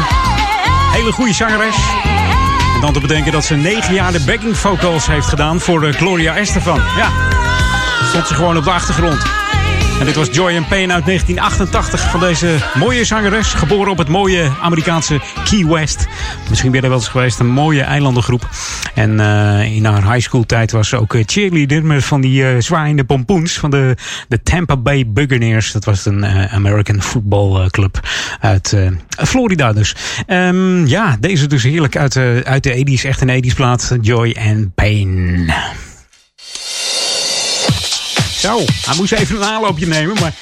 Hele 0.91 1.11
goede 1.11 1.34
zangeres. 1.34 1.76
En 2.76 2.82
dan 2.82 2.94
te 2.94 2.99
bedenken 2.99 3.32
dat 3.32 3.45
ze 3.45 3.56
negen 3.56 3.94
jaar 3.94 4.11
de 4.11 4.24
backing 4.26 4.57
vocals 4.57 5.07
heeft 5.07 5.28
gedaan 5.28 5.60
voor 5.60 5.84
eh, 5.84 5.94
Gloria 5.94 6.36
Estefan. 6.36 6.82
Ja, 6.98 7.10
stond 8.07 8.28
ze 8.28 8.34
gewoon 8.34 8.57
op 8.57 8.64
de 8.64 8.72
achtergrond. 8.72 9.22
En 10.00 10.06
dit 10.06 10.16
was 10.16 10.28
Joy 10.32 10.56
and 10.58 10.68
Pain 10.68 10.92
uit 10.92 11.06
1988 11.06 12.10
van 12.10 12.20
deze 12.20 12.56
mooie 12.74 13.04
zangeres. 13.04 13.54
Geboren 13.54 13.92
op 13.92 13.98
het 13.98 14.08
mooie 14.08 14.52
Amerikaanse 14.62 15.22
Key 15.44 15.66
West. 15.66 16.08
Misschien 16.50 16.72
ben 16.72 16.80
je 16.80 16.86
er 16.86 16.92
wel 16.92 17.02
eens 17.02 17.10
geweest. 17.10 17.40
Een 17.40 17.48
mooie 17.48 17.82
eilandengroep. 17.82 18.50
En 18.94 19.20
eh, 19.20 19.76
in 19.76 19.86
haar 19.86 20.14
high 20.14 20.28
school 20.28 20.46
tijd 20.46 20.72
was 20.72 20.90
ze 20.90 21.00
ook 21.00 21.14
eh, 21.14 21.24
cheerleader 21.26 21.86
met 21.86 22.04
van 22.04 22.22
die 22.22 22.46
eh, 22.46 22.62
zwaaiende 22.62 23.04
pompoens 23.04 23.58
van 23.58 23.70
de, 23.70 23.96
de 24.28 24.42
Tampa 24.44 24.78
Bay 24.78 25.08
Buccaneers. 25.08 25.72
Dat 25.72 25.86
was 25.86 26.06
een 26.06 26.24
eh, 26.24 26.54
American 26.54 27.02
football 27.02 27.70
club 27.70 28.00
uit 28.40 28.76
Florida 29.08 29.74
dus. 29.74 29.96
Ehm, 30.26 30.86
ja, 30.86 31.18
deze 31.20 31.48
dus 31.48 31.64
heerlijk 31.64 31.98
uit, 31.98 32.18
uit 32.44 32.64
de 32.64 32.98
80s. 33.00 33.06
Echt 33.06 33.22
een 33.22 33.44
80s 33.44 33.56
plaat. 33.56 33.98
Joy 34.02 34.36
and 34.40 34.76
Pain. 34.76 35.52
Zo, 38.40 38.60
hij 38.86 38.95
moest 38.95 39.11
even 39.11 39.36
een 39.36 39.44
aanloopje 39.44 39.88
nemen, 39.88 40.16
maar... 40.20 40.34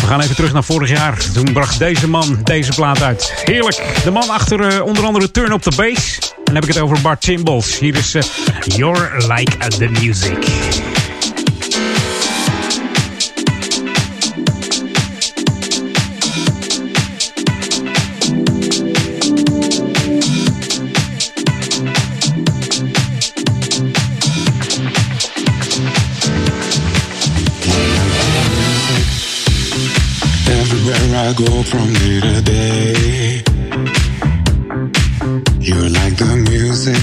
We 0.00 0.06
gaan 0.06 0.20
even 0.20 0.34
terug 0.34 0.52
naar 0.52 0.64
vorig 0.64 0.88
jaar. 0.88 1.18
Toen 1.32 1.52
bracht 1.52 1.78
deze 1.78 2.08
man 2.08 2.40
deze 2.44 2.72
plaat 2.72 3.02
uit. 3.02 3.32
Heerlijk. 3.44 4.00
De 4.04 4.10
man 4.10 4.28
achter 4.28 4.60
eh, 4.60 4.84
onder 4.84 5.04
andere 5.04 5.30
Turn 5.30 5.52
Up 5.52 5.62
The 5.62 5.72
Bass. 5.76 6.18
En 6.18 6.44
dan 6.44 6.54
heb 6.54 6.64
ik 6.64 6.72
het 6.74 6.82
over 6.82 7.00
Bart 7.00 7.24
Symbols. 7.24 7.78
Hier 7.78 7.96
is 7.96 8.14
eh, 8.14 8.22
You're 8.64 9.26
Like 9.26 9.68
The 9.68 9.88
Music. 9.88 10.87
I 31.20 31.32
go 31.32 31.64
from 31.64 31.92
day 31.94 32.20
to 32.20 32.40
day, 32.42 33.42
you're 35.58 35.90
like 35.90 36.16
the 36.16 36.36
music 36.48 37.02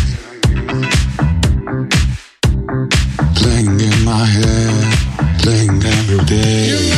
playing 3.36 3.78
in 3.78 4.06
my 4.06 4.26
head, 4.26 5.40
playing 5.42 5.84
every 5.84 6.24
day. 6.26 6.95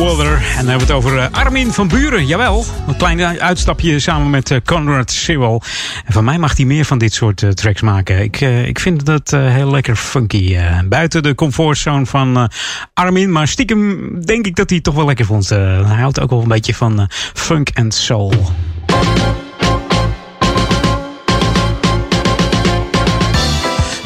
En 0.00 0.06
dan 0.06 0.36
hebben 0.54 0.66
we 0.66 0.80
het 0.80 0.90
over 0.90 1.18
eh, 1.18 1.26
Armin 1.32 1.72
van 1.72 1.88
Buren. 1.88 2.26
Jawel, 2.26 2.64
een 2.88 2.96
klein 2.96 3.40
uitstapje 3.40 3.98
samen 3.98 4.30
met 4.30 4.50
eh, 4.50 4.58
Conrad 4.64 5.10
Sewell. 5.10 5.60
En 6.04 6.12
van 6.12 6.24
mij 6.24 6.38
mag 6.38 6.56
hij 6.56 6.66
meer 6.66 6.84
van 6.84 6.98
dit 6.98 7.12
soort 7.14 7.42
eh, 7.42 7.50
tracks 7.50 7.80
maken. 7.80 8.22
Ik, 8.22 8.40
eh, 8.40 8.66
ik 8.66 8.78
vind 8.80 9.04
dat 9.06 9.32
eh, 9.32 9.40
heel 9.52 9.70
lekker 9.70 9.96
funky. 9.96 10.54
eh, 10.56 10.78
buiten 10.84 11.22
de 11.22 11.34
comfortzone 11.34 12.06
van 12.06 12.36
eh, 12.36 12.44
Armin. 12.94 13.32
Maar 13.32 13.48
stiekem 13.48 14.10
denk 14.24 14.46
ik 14.46 14.56
dat 14.56 14.68
hij 14.68 14.76
het 14.76 14.84
toch 14.86 14.94
wel 14.94 15.06
lekker 15.06 15.24
vond. 15.26 15.50
Eh, 15.50 15.58
hij 15.90 16.00
houdt 16.00 16.20
ook 16.20 16.30
wel 16.30 16.42
een 16.42 16.48
beetje 16.48 16.74
van 16.74 17.00
eh, 17.00 17.06
funk 17.34 17.68
en 17.68 17.90
soul. 17.92 18.32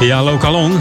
Ja, 0.00 0.22
lokalon. 0.22 0.72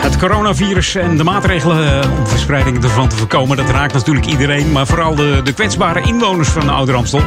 Het 0.00 0.16
coronavirus 0.16 0.94
en 0.94 1.16
de 1.16 1.24
maatregelen 1.24 2.02
eh, 2.02 2.10
om 2.18 2.26
verspreiding 2.26 2.84
ervan 2.84 3.08
te 3.08 3.16
voorkomen, 3.16 3.56
dat 3.56 3.70
raakt 3.70 3.92
natuurlijk 3.92 4.26
iedereen, 4.26 4.72
maar 4.72 4.86
vooral 4.86 5.14
de, 5.14 5.40
de 5.44 5.52
kwetsbare 5.52 6.00
inwoners 6.00 6.48
van 6.48 6.66
de 6.66 6.70
Ouder 6.70 6.94
Amstel. 6.94 7.22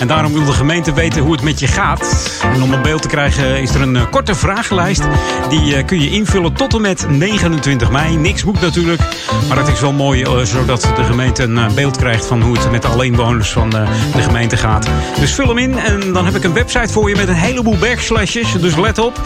En 0.00 0.06
daarom 0.06 0.32
wil 0.32 0.44
de 0.44 0.52
gemeente 0.52 0.92
weten 0.92 1.22
hoe 1.22 1.32
het 1.32 1.42
met 1.42 1.60
je 1.60 1.66
gaat. 1.66 2.40
En 2.54 2.62
om 2.62 2.72
een 2.72 2.82
beeld 2.82 3.02
te 3.02 3.08
krijgen 3.08 3.62
is 3.62 3.74
er 3.74 3.80
een 3.80 3.96
eh, 3.96 4.02
korte 4.10 4.34
vragenlijst. 4.34 5.02
Die 5.48 5.76
eh, 5.76 5.86
kun 5.86 6.00
je 6.00 6.10
invullen 6.10 6.52
tot 6.52 6.74
en 6.74 6.80
met 6.80 7.06
29 7.08 7.90
mei. 7.90 8.16
Niks 8.16 8.44
moet 8.44 8.60
natuurlijk, 8.60 9.00
maar 9.48 9.56
dat 9.56 9.68
is 9.68 9.80
wel 9.80 9.92
mooi, 9.92 10.26
zodat 10.42 10.92
de 10.96 11.04
gemeente 11.04 11.42
een 11.42 11.74
beeld 11.74 11.96
krijgt 11.96 12.26
van 12.26 12.42
hoe 12.42 12.58
het 12.58 12.70
met 12.70 12.84
alle 12.84 13.04
inwoners 13.04 13.50
van 13.50 13.70
de 13.70 13.86
gemeente 14.16 14.56
gaat. 14.56 14.88
Dus 15.20 15.34
vul 15.34 15.48
hem 15.48 15.58
in 15.58 15.78
en 15.78 16.12
dan 16.12 16.24
heb 16.24 16.34
ik 16.34 16.44
een 16.44 16.52
website 16.52 16.92
voor 16.92 17.08
je 17.08 17.16
met 17.16 17.28
een 17.28 17.34
heleboel 17.34 17.76
backslashes. 17.78 18.52
Dus 18.60 18.76
let 18.76 18.98
op, 18.98 19.20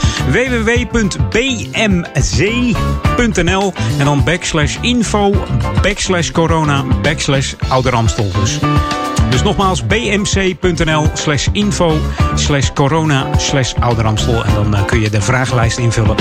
www.bmc.nl 3.16 3.72
en 3.98 4.04
dan 4.04 4.24
backslash 4.24 4.76
info, 4.80 5.34
backslash 5.82 6.30
corona, 6.30 6.84
backslash 7.02 7.54
Ouder 7.68 7.94
Amstel. 7.94 8.30
Dus, 8.40 8.58
dus 9.30 9.42
nogmaals, 9.42 9.86
bmc.nl 9.86 11.10
slash 11.14 11.48
info 11.52 11.96
slash 12.34 12.72
corona 12.72 13.26
slash 13.36 13.74
Ouder 13.80 14.04
Amstel. 14.04 14.44
En 14.44 14.54
dan 14.54 14.74
eh, 14.74 14.84
kun 14.84 15.00
je 15.00 15.10
de 15.10 15.20
vragenlijst 15.20 15.78
invullen. 15.78 16.16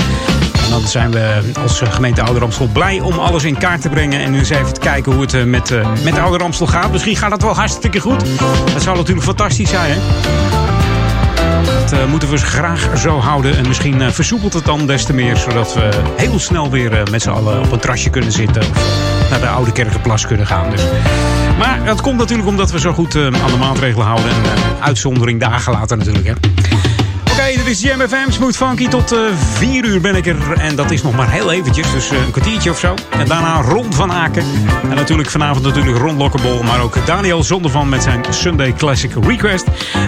En 0.64 0.70
dan 0.70 0.80
zijn 0.80 1.10
we 1.10 1.40
als 1.62 1.80
eh, 1.80 1.92
gemeente 1.92 2.22
Ouder 2.22 2.42
Amstel 2.42 2.68
blij 2.72 3.00
om 3.00 3.18
alles 3.18 3.44
in 3.44 3.58
kaart 3.58 3.80
te 3.80 3.88
brengen. 3.88 4.20
En 4.20 4.30
nu 4.30 4.38
eens 4.38 4.50
even 4.50 4.74
te 4.74 4.80
kijken 4.80 5.12
hoe 5.12 5.22
het 5.22 5.34
eh, 5.34 5.44
met, 5.44 5.72
met 6.04 6.18
Ouder 6.18 6.42
Amstel 6.42 6.66
gaat. 6.66 6.92
Misschien 6.92 7.16
gaat 7.16 7.32
het 7.32 7.42
wel 7.42 7.54
hartstikke 7.54 8.00
goed. 8.00 8.24
Dat 8.72 8.82
zou 8.82 8.96
natuurlijk 8.96 9.26
fantastisch 9.26 9.70
zijn, 9.70 9.90
hè? 9.90 9.98
Dat 11.64 11.92
eh, 11.92 12.06
moeten 12.06 12.30
we 12.30 12.36
graag 12.36 12.98
zo 12.98 13.18
houden. 13.18 13.56
En 13.56 13.66
misschien 13.68 14.02
eh, 14.02 14.10
versoepelt 14.10 14.52
het 14.52 14.64
dan 14.64 14.86
des 14.86 15.04
te 15.04 15.12
meer. 15.12 15.36
Zodat 15.36 15.74
we 15.74 15.88
heel 16.16 16.38
snel 16.38 16.70
weer 16.70 16.92
eh, 16.92 17.10
met 17.10 17.22
z'n 17.22 17.30
allen 17.30 17.60
op 17.60 17.72
een 17.72 17.78
trasje 17.78 18.10
kunnen 18.10 18.32
zitten. 18.32 18.62
Of 18.62 19.30
naar 19.30 19.40
de 19.40 19.48
Oude 19.48 19.72
Kerkenplas 19.72 20.26
kunnen 20.26 20.46
gaan. 20.46 20.70
Dus. 20.70 20.82
Maar 21.58 21.84
dat 21.84 22.00
komt 22.00 22.18
natuurlijk 22.18 22.48
omdat 22.48 22.70
we 22.70 22.78
zo 22.78 22.92
goed 22.92 23.16
aan 23.16 23.50
de 23.50 23.56
maatregelen 23.58 24.06
houden. 24.06 24.30
En 24.30 24.60
uitzondering 24.80 25.40
dagen 25.40 25.72
later 25.72 25.96
natuurlijk. 25.96 26.26
Hè. 26.26 26.32
Oké, 27.36 27.56
dit 27.56 27.66
is 27.66 27.80
Jam 27.80 28.00
FM, 28.00 28.30
Smooth 28.30 28.56
Funky. 28.56 28.88
Tot 28.88 29.12
uh, 29.12 29.18
4 29.54 29.84
uur 29.84 30.00
ben 30.00 30.14
ik 30.14 30.26
er. 30.26 30.52
En 30.52 30.76
dat 30.76 30.90
is 30.90 31.02
nog 31.02 31.16
maar 31.16 31.30
heel 31.30 31.52
eventjes, 31.52 31.92
dus 31.92 32.12
uh, 32.12 32.18
een 32.18 32.30
kwartiertje 32.30 32.70
of 32.70 32.78
zo. 32.78 32.94
En 33.10 33.26
daarna 33.26 33.60
Ron 33.60 33.92
van 33.92 34.12
Aken. 34.12 34.44
En 34.82 34.94
natuurlijk 34.94 35.30
vanavond 35.30 35.64
natuurlijk 35.64 35.96
Ron 35.96 36.16
Lokkebol. 36.16 36.62
Maar 36.62 36.80
ook 36.80 37.06
Daniel 37.06 37.42
Zondervan 37.42 37.88
met 37.88 38.02
zijn 38.02 38.24
Sunday 38.30 38.72
Classic 38.72 39.10
Request. 39.26 39.64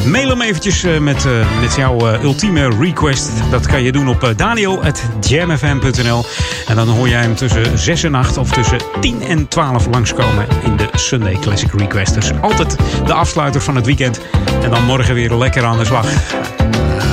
Mail 0.07 0.29
hem 0.29 0.41
eventjes 0.41 0.85
uh, 0.85 0.99
met, 0.99 1.27
met 1.61 1.75
jouw 1.75 2.21
ultieme 2.23 2.69
request. 2.81 3.31
Dat 3.51 3.67
kan 3.67 3.83
je 3.83 3.93
doen 3.93 4.09
op 4.09 4.33
daniel.jamfm.nl. 4.37 6.25
En 6.67 6.77
dan 6.77 6.89
hoor 6.89 7.09
jij 7.09 7.21
hem 7.21 7.35
tussen 7.35 7.79
6 7.79 8.03
en 8.03 8.15
8 8.15 8.37
of 8.37 8.51
tussen 8.51 8.79
10 9.01 9.23
en 9.23 9.49
12 9.49 9.87
langskomen 9.87 10.47
in 10.65 10.77
de 10.77 10.89
Sunday 10.93 11.39
Classic 11.41 11.73
Request. 11.73 12.15
Dus 12.15 12.33
altijd 12.41 12.77
de 13.07 13.13
afsluiter 13.13 13.61
van 13.61 13.77
het 13.77 13.87
weekend. 13.87 14.21
En 14.63 14.71
dan 14.71 14.85
morgen 14.85 15.15
weer 15.15 15.35
lekker 15.35 15.65
aan 15.65 15.79
de 15.79 15.85
slag. 15.85 16.07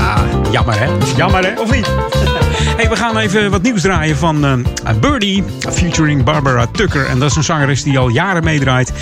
Ah, 0.05 0.51
jammer 0.51 0.79
hè? 0.79 0.87
Jammer 1.15 1.45
hè? 1.45 1.61
Of 1.61 1.71
niet? 1.71 1.87
hey, 2.79 2.89
we 2.89 2.95
gaan 2.95 3.17
even 3.17 3.51
wat 3.51 3.61
nieuws 3.61 3.81
draaien 3.81 4.17
van 4.17 4.45
uh, 4.45 4.53
Birdie 4.99 5.43
featuring 5.59 6.23
Barbara 6.23 6.65
Tucker. 6.71 7.05
En 7.05 7.19
dat 7.19 7.29
is 7.29 7.35
een 7.35 7.43
zangeres 7.43 7.83
die 7.83 7.97
al 7.97 8.07
jaren 8.07 8.43
meedraait. 8.43 8.93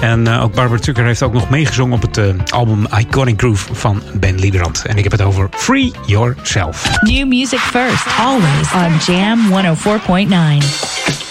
En 0.00 0.26
uh, 0.26 0.42
ook 0.42 0.54
Barbara 0.54 0.80
Tucker 0.80 1.04
heeft 1.04 1.22
ook 1.22 1.32
nog 1.32 1.50
meegezongen 1.50 1.94
op 1.94 2.02
het 2.02 2.16
uh, 2.16 2.26
album 2.48 2.86
Iconic 2.98 3.38
Groove 3.40 3.74
van 3.74 4.02
Ben 4.12 4.38
Liebrand. 4.38 4.84
En 4.84 4.96
ik 4.96 5.02
heb 5.02 5.12
het 5.12 5.22
over 5.22 5.48
Free 5.50 5.92
Yourself. 6.06 6.90
New 7.00 7.28
music 7.28 7.58
first, 7.58 8.06
always 8.18 8.72
on 8.72 9.14
Jam 9.14 9.38
104.9. 9.76 11.29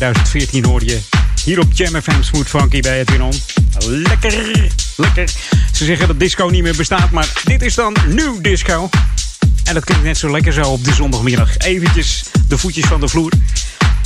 2014 0.00 0.64
hoor 0.64 0.84
je 0.84 1.00
hier 1.44 1.58
op 1.58 1.72
Jam 1.72 2.02
FM 2.02 2.22
Smooth 2.22 2.48
Funky 2.48 2.80
bij 2.80 3.00
Edwin 3.00 3.22
On. 3.22 3.32
Lekker, 3.86 4.70
lekker. 4.96 5.30
Ze 5.72 5.84
zeggen 5.84 6.06
dat 6.06 6.18
disco 6.18 6.48
niet 6.48 6.62
meer 6.62 6.76
bestaat, 6.76 7.10
maar 7.10 7.42
dit 7.44 7.62
is 7.62 7.74
dan 7.74 7.96
nieuw 8.06 8.40
disco. 8.40 8.88
En 9.64 9.74
dat 9.74 9.84
klinkt 9.84 10.04
net 10.04 10.18
zo 10.18 10.30
lekker 10.30 10.52
zo 10.52 10.62
op 10.62 10.84
de 10.84 10.92
zondagmiddag. 10.92 11.58
Eventjes 11.58 12.24
de 12.48 12.58
voetjes 12.58 12.84
van 12.84 13.00
de 13.00 13.08
vloer. 13.08 13.32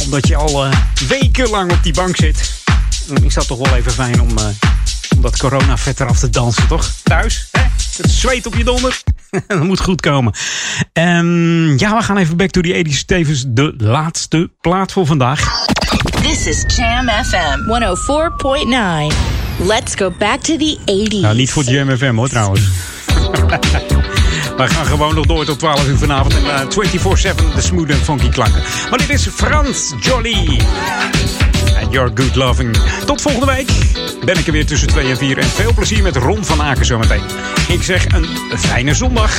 Omdat 0.05 0.27
je 0.27 0.37
al 0.37 0.67
uh, 0.67 0.73
wekenlang 1.09 1.73
op 1.73 1.83
die 1.83 1.93
bank 1.93 2.17
zit. 2.17 2.63
Dan 3.07 3.25
is 3.25 3.35
dat 3.35 3.47
toch 3.47 3.59
wel 3.59 3.77
even 3.77 3.93
fijn 3.93 4.21
om, 4.21 4.39
uh, 4.39 4.45
om 5.17 5.23
dat 5.23 5.37
corona-vet 5.37 6.01
eraf 6.01 6.19
te 6.19 6.31
dansen, 6.31 6.67
toch? 6.67 6.93
Thuis, 7.03 7.49
hè? 7.51 7.63
Het 7.97 8.11
zweet 8.11 8.47
op 8.47 8.55
je 8.55 8.65
donder. 8.65 9.03
dat 9.47 9.63
moet 9.63 9.81
goed 9.81 10.01
komen. 10.01 10.35
Um, 10.93 11.79
ja, 11.79 11.97
we 11.97 12.03
gaan 12.03 12.17
even 12.17 12.37
back 12.37 12.51
to 12.51 12.61
the 12.61 12.85
80s. 12.87 13.05
Tevens 13.07 13.45
de 13.49 13.75
laatste 13.79 14.51
plaat 14.61 14.93
voor 14.93 15.07
vandaag. 15.07 15.64
This 16.45 16.65
is 16.65 16.77
Jam 16.77 17.09
FM 17.09 17.65
104.9. 17.65 19.67
Let's 19.67 19.95
go 19.95 20.11
back 20.11 20.41
to 20.41 20.57
the 20.57 20.79
80s. 20.87 21.21
Nou, 21.21 21.37
niet 21.37 21.51
voor 21.51 21.63
Jam 21.63 21.97
FM 21.97 22.15
hoor 22.15 22.29
trouwens. 22.29 22.61
We 24.57 24.67
gaan 24.67 24.87
gewoon 24.87 25.15
nog 25.15 25.27
door 25.27 25.45
tot 25.45 25.59
12 25.59 25.89
uur 25.89 25.97
vanavond. 25.97 26.35
En 26.35 26.45
uh, 26.45 26.61
24-7 26.61 26.65
de 27.55 27.61
smooth 27.61 27.91
en 27.91 27.97
funky 27.97 28.29
klanken. 28.29 28.63
Maar 28.91 28.99
dit 28.99 29.09
is 29.09 29.27
Frans 29.27 29.95
Jolly. 30.01 30.61
And 31.83 31.93
Your 31.93 32.11
Good 32.15 32.35
Loving. 32.35 32.77
Tot 33.07 33.21
volgende 33.21 33.47
week 33.47 33.71
ben 34.25 34.39
ik 34.39 34.47
er 34.47 34.53
weer 34.53 34.67
tussen 34.67 34.89
2 34.89 35.11
en 35.11 35.17
4. 35.17 35.39
En 35.39 35.49
veel 35.49 35.75
plezier 35.75 36.03
met 36.03 36.17
Ron 36.17 36.45
van 36.45 36.63
Aken 36.63 36.85
zometeen. 36.85 37.23
Ik 37.69 37.83
zeg 37.83 38.07
een 38.13 38.27
fijne 38.57 38.95
zondag. 38.95 39.33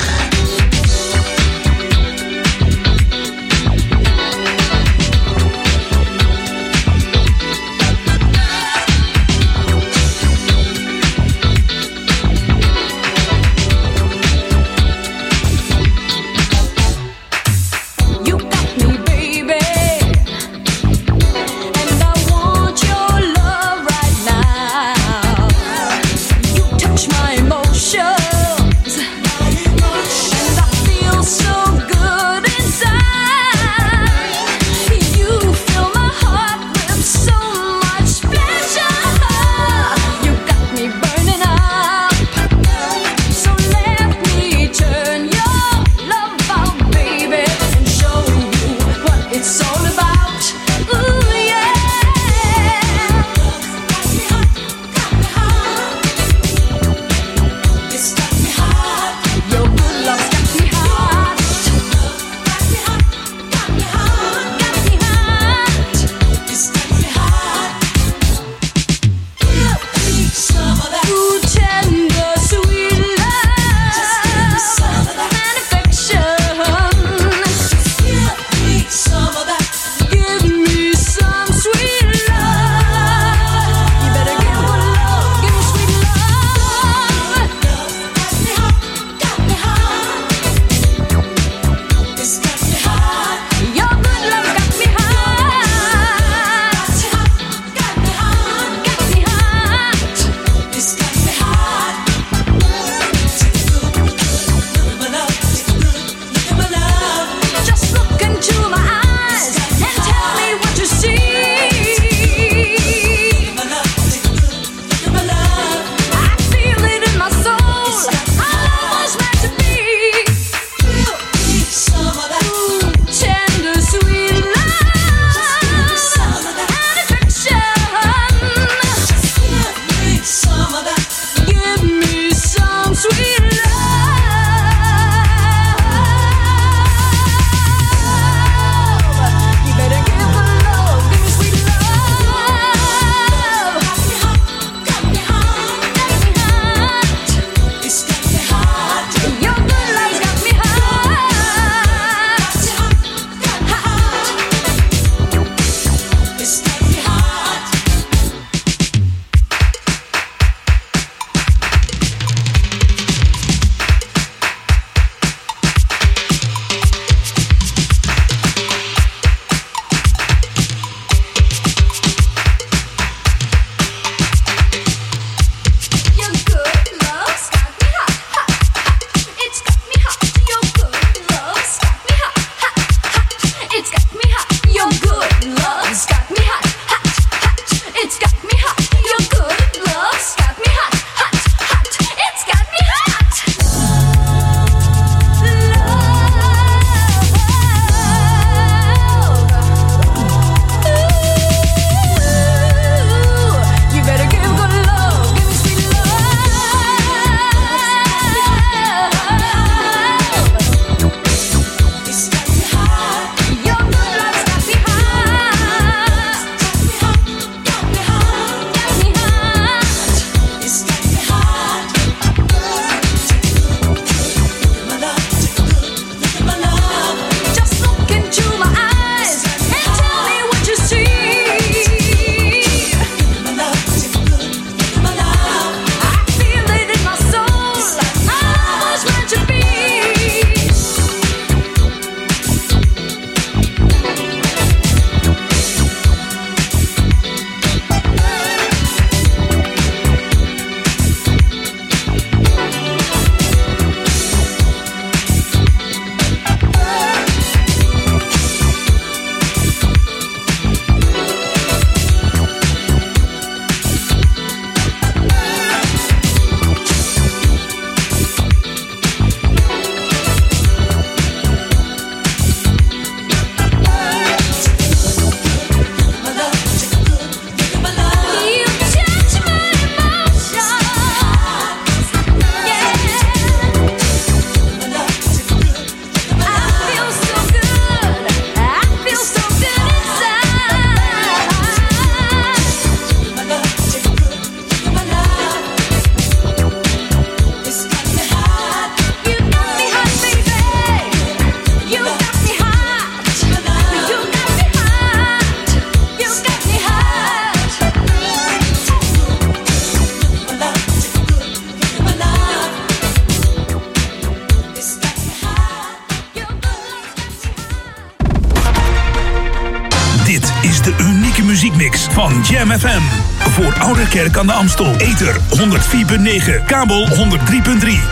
Kerk 324.16 324.38
aan 324.38 324.48
de 324.48 324.54
Amstel. 324.54 324.96
Ether 324.98 325.36
104.9, 325.36 326.66
kabel 326.66 327.08
103.3 327.08 327.16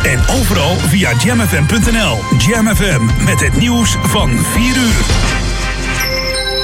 en 0.03 0.19
overal 0.39 0.75
via 0.75 1.11
jamfm.nl. 1.23 2.17
Jam 2.38 2.75
FM 2.75 3.23
met 3.25 3.39
het 3.39 3.57
nieuws 3.57 3.97
van 4.01 4.30
4 4.30 4.63
uur. 4.65 5.03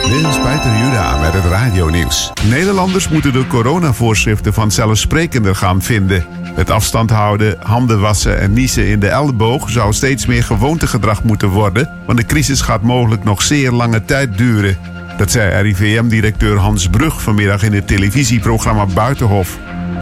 Dit 0.10 0.30
is 0.30 0.36
Peter 0.36 0.78
Juda 0.78 1.18
met 1.18 1.34
het 1.34 1.46
radionieuws. 1.46 2.32
Nederlanders 2.50 3.10
moeten 3.10 3.34
de 3.34 3.48
coronavoorschriften 3.48 4.54
vanzelfsprekender 4.54 5.56
gaan 5.56 5.82
vinden. 5.82 6.26
Het 6.56 6.70
afstand 6.70 7.10
houden, 7.10 7.58
handen 7.60 8.00
wassen 8.00 8.40
en 8.40 8.54
niezen 8.54 8.88
in 8.88 9.00
de 9.00 9.08
elleboog 9.08 9.70
zou 9.70 9.94
steeds 9.94 10.26
meer 10.26 10.44
gewoontegedrag 10.44 11.24
moeten 11.24 11.50
worden, 11.50 11.90
want 12.06 12.18
de 12.18 12.26
crisis 12.26 12.62
gaat 12.62 12.82
mogelijk 12.82 13.24
nog 13.24 13.42
zeer 13.42 13.72
lange 13.72 14.06
tijd 14.06 14.38
duren. 14.38 14.78
Dat 15.20 15.32
zei 15.32 15.62
RIVM-directeur 15.62 16.58
Hans 16.58 16.88
Brug 16.88 17.22
vanmiddag 17.22 17.64
in 17.64 17.74
het 17.74 17.88
televisieprogramma 17.88 18.86
Buitenhof. 18.86 19.58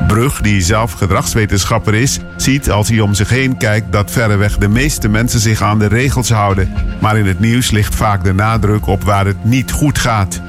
Brug, 0.08 0.42
die 0.42 0.62
zelf 0.62 0.92
gedragswetenschapper 0.92 1.94
is, 1.94 2.20
ziet 2.36 2.72
als 2.72 2.90
hij 2.90 3.00
om 3.00 3.14
zich 3.14 3.30
heen 3.30 3.58
kijkt 3.58 3.92
dat 3.92 4.12
verreweg 4.12 4.58
de 4.58 4.68
meeste 4.68 5.08
mensen 5.08 5.40
zich 5.40 5.62
aan 5.62 5.80
de 5.80 5.86
regels 5.86 6.30
houden. 6.30 6.74
Maar 7.00 7.18
in 7.18 7.26
het 7.26 7.40
nieuws 7.40 7.72
ligt 7.72 7.96
vaak 7.96 8.24
de 8.24 8.34
nadruk 8.34 8.88
op 8.88 9.04
waar 9.04 9.26
het 9.26 9.44
niet 9.44 9.72
goed 9.72 9.98
gaat. 9.98 10.42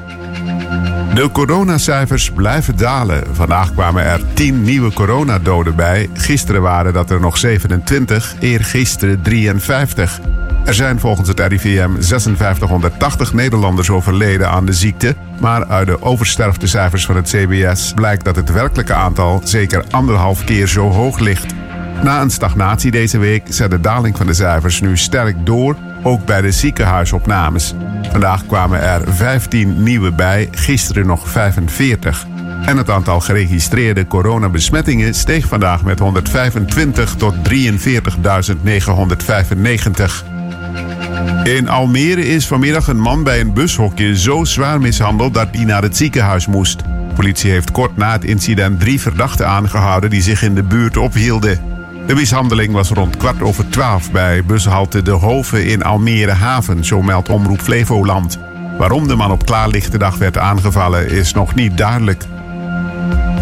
De 1.15 1.29
coronacijfers 1.33 2.31
blijven 2.31 2.77
dalen. 2.77 3.25
Vandaag 3.33 3.73
kwamen 3.73 4.05
er 4.05 4.21
10 4.33 4.63
nieuwe 4.63 4.93
coronadoden 4.93 5.77
bij. 5.77 6.09
Gisteren 6.13 6.63
waren 6.63 6.93
dat 6.93 7.11
er 7.11 7.21
nog 7.21 7.39
27, 7.39 8.35
eergisteren 8.41 9.23
53. 9.23 10.21
Er 10.69 10.75
zijn 10.75 11.01
volgens 11.01 11.29
het 11.29 11.41
RIVM 11.41 11.91
5680 12.01 13.33
Nederlanders 13.33 13.91
overleden 13.91 14.51
aan 14.51 14.67
de 14.67 14.73
ziekte. 14.73 15.15
Maar 15.41 15.67
uit 15.67 15.87
de 15.87 16.03
oversterftecijfers 16.03 17.07
van 17.07 17.17
het 17.17 17.29
CBS 17.29 17.93
blijkt 17.95 18.25
dat 18.25 18.37
het 18.37 18.53
werkelijke 18.53 18.95
aantal 18.95 19.41
zeker 19.45 19.85
anderhalf 19.91 20.45
keer 20.45 20.67
zo 20.67 20.91
hoog 20.91 21.19
ligt. 21.19 21.55
Na 22.03 22.21
een 22.21 22.31
stagnatie 22.31 22.91
deze 22.91 23.19
week 23.19 23.43
zet 23.49 23.71
de 23.71 23.81
daling 23.81 24.17
van 24.17 24.27
de 24.27 24.35
cijfers 24.35 24.81
nu 24.81 24.97
sterk 24.97 25.47
door, 25.47 25.77
ook 26.03 26.25
bij 26.25 26.41
de 26.41 26.53
ziekenhuisopnames. 26.53 27.75
Vandaag 28.11 28.47
kwamen 28.47 28.83
er 28.83 29.15
15 29.15 29.83
nieuwe 29.83 30.13
bij, 30.13 30.49
gisteren 30.51 31.07
nog 31.07 31.29
45. 31.29 32.27
En 32.67 32.77
het 32.77 32.91
aantal 32.91 33.21
geregistreerde 33.21 34.07
coronabesmettingen 34.07 35.15
steeg 35.15 35.47
vandaag 35.47 35.85
met 35.85 35.99
125 35.99 37.15
tot 37.15 37.35
43.995. 37.49 40.37
In 41.45 41.69
Almere 41.69 42.27
is 42.27 42.47
vanmiddag 42.47 42.89
een 42.89 43.01
man 43.01 43.23
bij 43.23 43.41
een 43.41 43.53
bushokje 43.53 44.19
zo 44.19 44.45
zwaar 44.45 44.81
mishandeld 44.81 45.35
dat 45.35 45.49
hij 45.53 45.65
naar 45.65 45.83
het 45.83 45.97
ziekenhuis 45.97 46.47
moest. 46.47 46.83
Politie 47.15 47.51
heeft 47.51 47.71
kort 47.71 47.97
na 47.97 48.13
het 48.13 48.25
incident 48.25 48.81
drie 48.81 49.01
verdachten 49.01 49.49
aangehouden 49.49 50.11
die 50.11 50.23
zich 50.23 50.43
in 50.43 50.55
de 50.55 50.63
buurt 50.63 50.97
ophielden. 50.97 51.61
De 52.07 52.15
mishandeling 52.15 52.73
was 52.73 52.89
rond 52.89 53.17
kwart 53.17 53.43
over 53.43 53.69
twaalf 53.69 54.11
bij 54.11 54.45
bushalte 54.45 55.03
De 55.03 55.11
Hoven 55.11 55.67
in 55.67 55.83
Almere 55.83 56.33
Haven, 56.33 56.85
zo 56.85 57.03
meldt 57.03 57.29
Omroep 57.29 57.61
Flevoland. 57.61 58.39
Waarom 58.79 59.09
de 59.09 59.17
man 59.17 59.31
op 59.31 59.47
klaarlichte 59.47 59.99
dag 59.99 60.17
werd 60.17 60.39
aangevallen 60.39 61.11
is 61.11 61.33
nog 61.33 61.55
niet 61.55 61.77
duidelijk. 61.77 62.25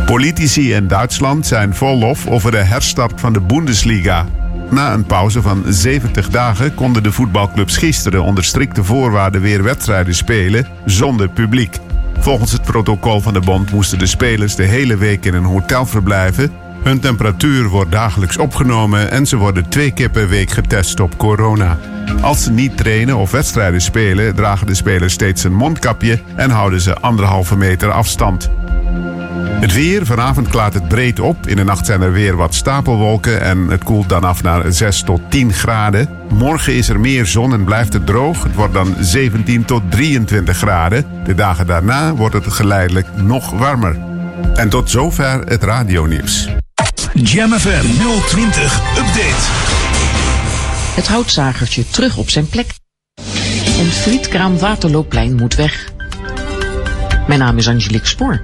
Politici 0.07 0.73
in 0.73 0.89
Duitsland 0.89 1.47
zijn 1.47 1.75
vol 1.75 1.99
lof 1.99 2.27
over 2.27 2.51
de 2.51 2.57
herstart 2.57 3.21
van 3.21 3.33
de 3.33 3.41
Bundesliga. 3.41 4.27
Na 4.71 4.93
een 4.93 5.05
pauze 5.05 5.43
van 5.43 5.65
70 5.67 6.29
dagen 6.29 6.75
konden 6.75 7.03
de 7.03 7.13
voetbalclubs 7.13 7.77
gisteren 7.77 8.23
onder 8.23 8.45
strikte 8.45 8.85
voorwaarden 8.85 9.41
weer 9.41 9.63
wedstrijden 9.63 10.15
spelen 10.15 10.67
zonder 10.85 11.29
publiek. 11.29 11.79
Volgens 12.19 12.53
het 12.53 12.63
protocol 12.63 13.21
van 13.21 13.33
de 13.33 13.41
bond 13.41 13.73
moesten 13.73 13.99
de 13.99 14.07
spelers 14.07 14.55
de 14.55 14.63
hele 14.63 14.97
week 14.97 15.25
in 15.25 15.35
een 15.35 15.45
hotel 15.45 15.87
verblijven. 15.87 16.53
Hun 16.83 17.01
temperatuur 17.01 17.69
wordt 17.69 17.93
dagelijks 17.93 18.37
opgenomen 18.37 19.11
en 19.11 19.27
ze 19.27 19.37
worden 19.37 19.69
twee 19.69 19.91
keer 19.91 20.11
per 20.11 20.29
week 20.29 20.51
getest 20.51 21.01
op 21.01 21.19
corona. 21.19 21.79
Als 22.21 22.43
ze 22.43 22.51
niet 22.51 22.77
trainen 22.77 23.17
of 23.17 23.31
wedstrijden 23.31 23.81
spelen, 23.81 24.35
dragen 24.35 24.67
de 24.67 24.75
spelers 24.75 25.13
steeds 25.13 25.45
een 25.45 25.55
mondkapje 25.55 26.21
en 26.37 26.51
houden 26.51 26.81
ze 26.81 26.95
anderhalve 26.95 27.57
meter 27.57 27.91
afstand. 27.91 28.51
Het 29.61 29.73
weer, 29.73 30.07
vanavond 30.07 30.49
klaart 30.49 30.75
het 30.75 30.89
breed 30.89 31.21
op. 31.21 31.47
In 31.47 31.57
de 31.57 31.65
nacht 31.65 31.87
zijn 31.87 32.03
er 32.03 32.13
weer 32.13 32.37
wat 32.37 32.55
stapelwolken 32.55 33.41
en 33.41 33.69
het 33.69 33.85
koelt 33.85 34.09
dan 34.09 34.25
af 34.25 34.43
naar 34.43 34.73
6 34.73 35.03
tot 35.03 35.21
10 35.29 35.53
graden. 35.53 36.09
Morgen 36.29 36.75
is 36.75 36.89
er 36.89 37.01
meer 37.01 37.27
zon 37.27 37.53
en 37.53 37.65
blijft 37.65 37.93
het 37.93 38.07
droog. 38.07 38.43
Het 38.43 38.55
wordt 38.55 38.75
dan 38.75 38.95
17 39.01 39.65
tot 39.65 39.83
23 39.89 40.57
graden. 40.57 41.07
De 41.25 41.35
dagen 41.35 41.67
daarna 41.67 42.15
wordt 42.15 42.35
het 42.35 42.53
geleidelijk 42.53 43.07
nog 43.17 43.51
warmer. 43.51 43.99
En 44.55 44.69
tot 44.69 44.91
zover 44.91 45.41
het 45.45 45.63
radionieuws. 45.63 46.49
Jam 47.13 47.53
FM 47.53 47.87
020 48.27 48.81
Update. 48.99 49.47
Het 50.95 51.09
houtzagertje 51.09 51.89
terug 51.91 52.17
op 52.17 52.31
zijn 52.31 52.49
plek. 52.49 52.67
En 53.79 53.87
frietkraam 53.87 54.59
Waterloopplein 54.59 55.35
moet 55.35 55.55
weg. 55.55 55.89
Mijn 57.27 57.39
naam 57.41 57.59
is 57.59 57.69
Angelique 57.69 58.07
Spoor. 58.07 58.43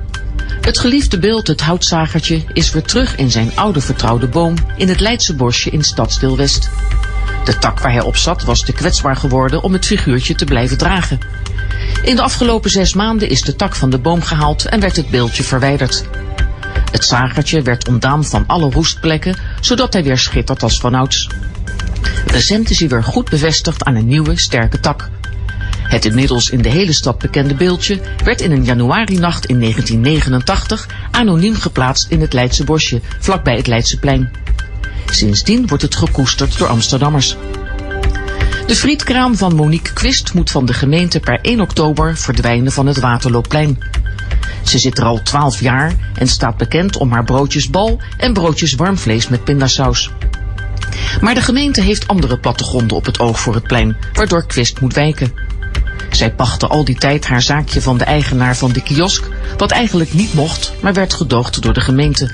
Het 0.62 0.78
geliefde 0.78 1.18
beeld, 1.18 1.46
het 1.46 1.60
houtzagertje, 1.60 2.42
is 2.52 2.72
weer 2.72 2.82
terug 2.82 3.16
in 3.16 3.30
zijn 3.30 3.52
oude 3.54 3.80
vertrouwde 3.80 4.28
boom 4.28 4.54
in 4.76 4.88
het 4.88 5.00
Leidse 5.00 5.34
bosje 5.34 5.70
in 5.70 5.84
Stadsdeel 5.84 6.36
West. 6.36 6.70
De 7.44 7.58
tak 7.58 7.80
waar 7.80 7.92
hij 7.92 8.00
op 8.00 8.16
zat 8.16 8.42
was 8.42 8.64
te 8.64 8.72
kwetsbaar 8.72 9.16
geworden 9.16 9.62
om 9.62 9.72
het 9.72 9.86
figuurtje 9.86 10.34
te 10.34 10.44
blijven 10.44 10.78
dragen. 10.78 11.18
In 12.02 12.16
de 12.16 12.22
afgelopen 12.22 12.70
zes 12.70 12.94
maanden 12.94 13.28
is 13.28 13.42
de 13.42 13.56
tak 13.56 13.74
van 13.74 13.90
de 13.90 13.98
boom 13.98 14.22
gehaald 14.22 14.64
en 14.64 14.80
werd 14.80 14.96
het 14.96 15.10
beeldje 15.10 15.42
verwijderd. 15.42 16.04
Het 16.90 17.04
zagertje 17.04 17.62
werd 17.62 17.88
ontdaan 17.88 18.24
van 18.24 18.44
alle 18.46 18.70
roestplekken, 18.70 19.36
zodat 19.60 19.92
hij 19.92 20.02
weer 20.02 20.18
schittert 20.18 20.62
als 20.62 20.80
vanouds. 20.80 21.28
Recent 22.26 22.70
is 22.70 22.78
hij 22.78 22.88
weer 22.88 23.04
goed 23.04 23.30
bevestigd 23.30 23.84
aan 23.84 23.94
een 23.94 24.06
nieuwe, 24.06 24.38
sterke 24.38 24.80
tak. 24.80 25.10
Het 25.92 26.04
inmiddels 26.04 26.50
in 26.50 26.62
de 26.62 26.68
hele 26.68 26.92
stad 26.92 27.18
bekende 27.18 27.54
beeldje 27.54 28.00
werd 28.24 28.40
in 28.40 28.52
een 28.52 28.64
januarinacht 28.64 29.46
in 29.46 29.60
1989 29.60 30.88
anoniem 31.10 31.54
geplaatst 31.54 32.10
in 32.10 32.20
het 32.20 32.32
Leidse 32.32 32.64
bosje, 32.64 33.00
vlakbij 33.18 33.56
het 33.56 33.66
Leidseplein. 33.66 34.30
Sindsdien 35.06 35.66
wordt 35.66 35.82
het 35.82 35.96
gekoesterd 35.96 36.58
door 36.58 36.68
Amsterdammers. 36.68 37.36
De 38.66 38.76
frietkraam 38.76 39.36
van 39.36 39.54
Monique 39.54 39.92
Quist 39.92 40.34
moet 40.34 40.50
van 40.50 40.66
de 40.66 40.72
gemeente 40.72 41.20
per 41.20 41.38
1 41.42 41.60
oktober 41.60 42.16
verdwijnen 42.16 42.72
van 42.72 42.86
het 42.86 43.00
Waterloopplein. 43.00 43.78
Ze 44.62 44.78
zit 44.78 44.98
er 44.98 45.04
al 45.04 45.22
12 45.22 45.60
jaar 45.60 45.94
en 46.14 46.28
staat 46.28 46.56
bekend 46.56 46.96
om 46.96 47.12
haar 47.12 47.24
broodjes 47.24 47.70
bal 47.70 48.00
en 48.16 48.32
broodjes 48.32 48.74
warmvlees 48.74 49.28
met 49.28 49.44
pindasaus. 49.44 50.10
Maar 51.20 51.34
de 51.34 51.42
gemeente 51.42 51.80
heeft 51.80 52.08
andere 52.08 52.38
plattegronden 52.38 52.96
op 52.96 53.06
het 53.06 53.20
oog 53.20 53.40
voor 53.40 53.54
het 53.54 53.66
plein, 53.66 53.96
waardoor 54.12 54.46
Quist 54.46 54.80
moet 54.80 54.94
wijken. 54.94 55.51
Zij 56.12 56.32
pachtte 56.32 56.66
al 56.66 56.84
die 56.84 56.98
tijd 56.98 57.26
haar 57.26 57.42
zaakje 57.42 57.82
van 57.82 57.98
de 57.98 58.04
eigenaar 58.04 58.56
van 58.56 58.72
de 58.72 58.82
kiosk, 58.82 59.28
wat 59.56 59.70
eigenlijk 59.70 60.12
niet 60.12 60.34
mocht, 60.34 60.72
maar 60.80 60.92
werd 60.92 61.12
gedoogd 61.14 61.62
door 61.62 61.72
de 61.72 61.80
gemeente. 61.80 62.30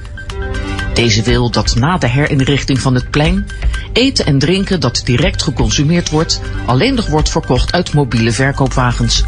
Deze 0.94 1.22
wil 1.22 1.50
dat 1.50 1.74
na 1.74 1.98
de 1.98 2.08
herinrichting 2.08 2.80
van 2.80 2.94
het 2.94 3.10
plein 3.10 3.46
eten 3.92 4.26
en 4.26 4.38
drinken 4.38 4.80
dat 4.80 5.00
direct 5.04 5.42
geconsumeerd 5.42 6.10
wordt, 6.10 6.40
alleen 6.66 6.94
nog 6.94 7.06
wordt 7.06 7.30
verkocht 7.30 7.72
uit 7.72 7.94
mobiele 7.94 8.32
verkoopwagens. 8.32 9.24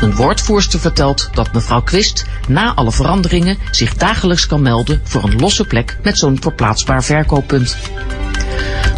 Een 0.00 0.14
woordvoerster 0.14 0.80
vertelt 0.80 1.30
dat 1.34 1.52
mevrouw 1.52 1.82
Quist 1.82 2.24
na 2.48 2.74
alle 2.74 2.92
veranderingen 2.92 3.58
zich 3.70 3.94
dagelijks 3.94 4.46
kan 4.46 4.62
melden 4.62 5.00
voor 5.04 5.24
een 5.24 5.40
losse 5.40 5.64
plek 5.64 5.98
met 6.02 6.18
zo'n 6.18 6.40
verplaatsbaar 6.40 7.04
verkooppunt. 7.04 7.76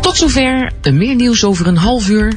Tot 0.00 0.16
zover, 0.16 0.72
meer 0.82 1.14
nieuws 1.14 1.44
over 1.44 1.66
een 1.66 1.76
half 1.76 2.08
uur 2.08 2.36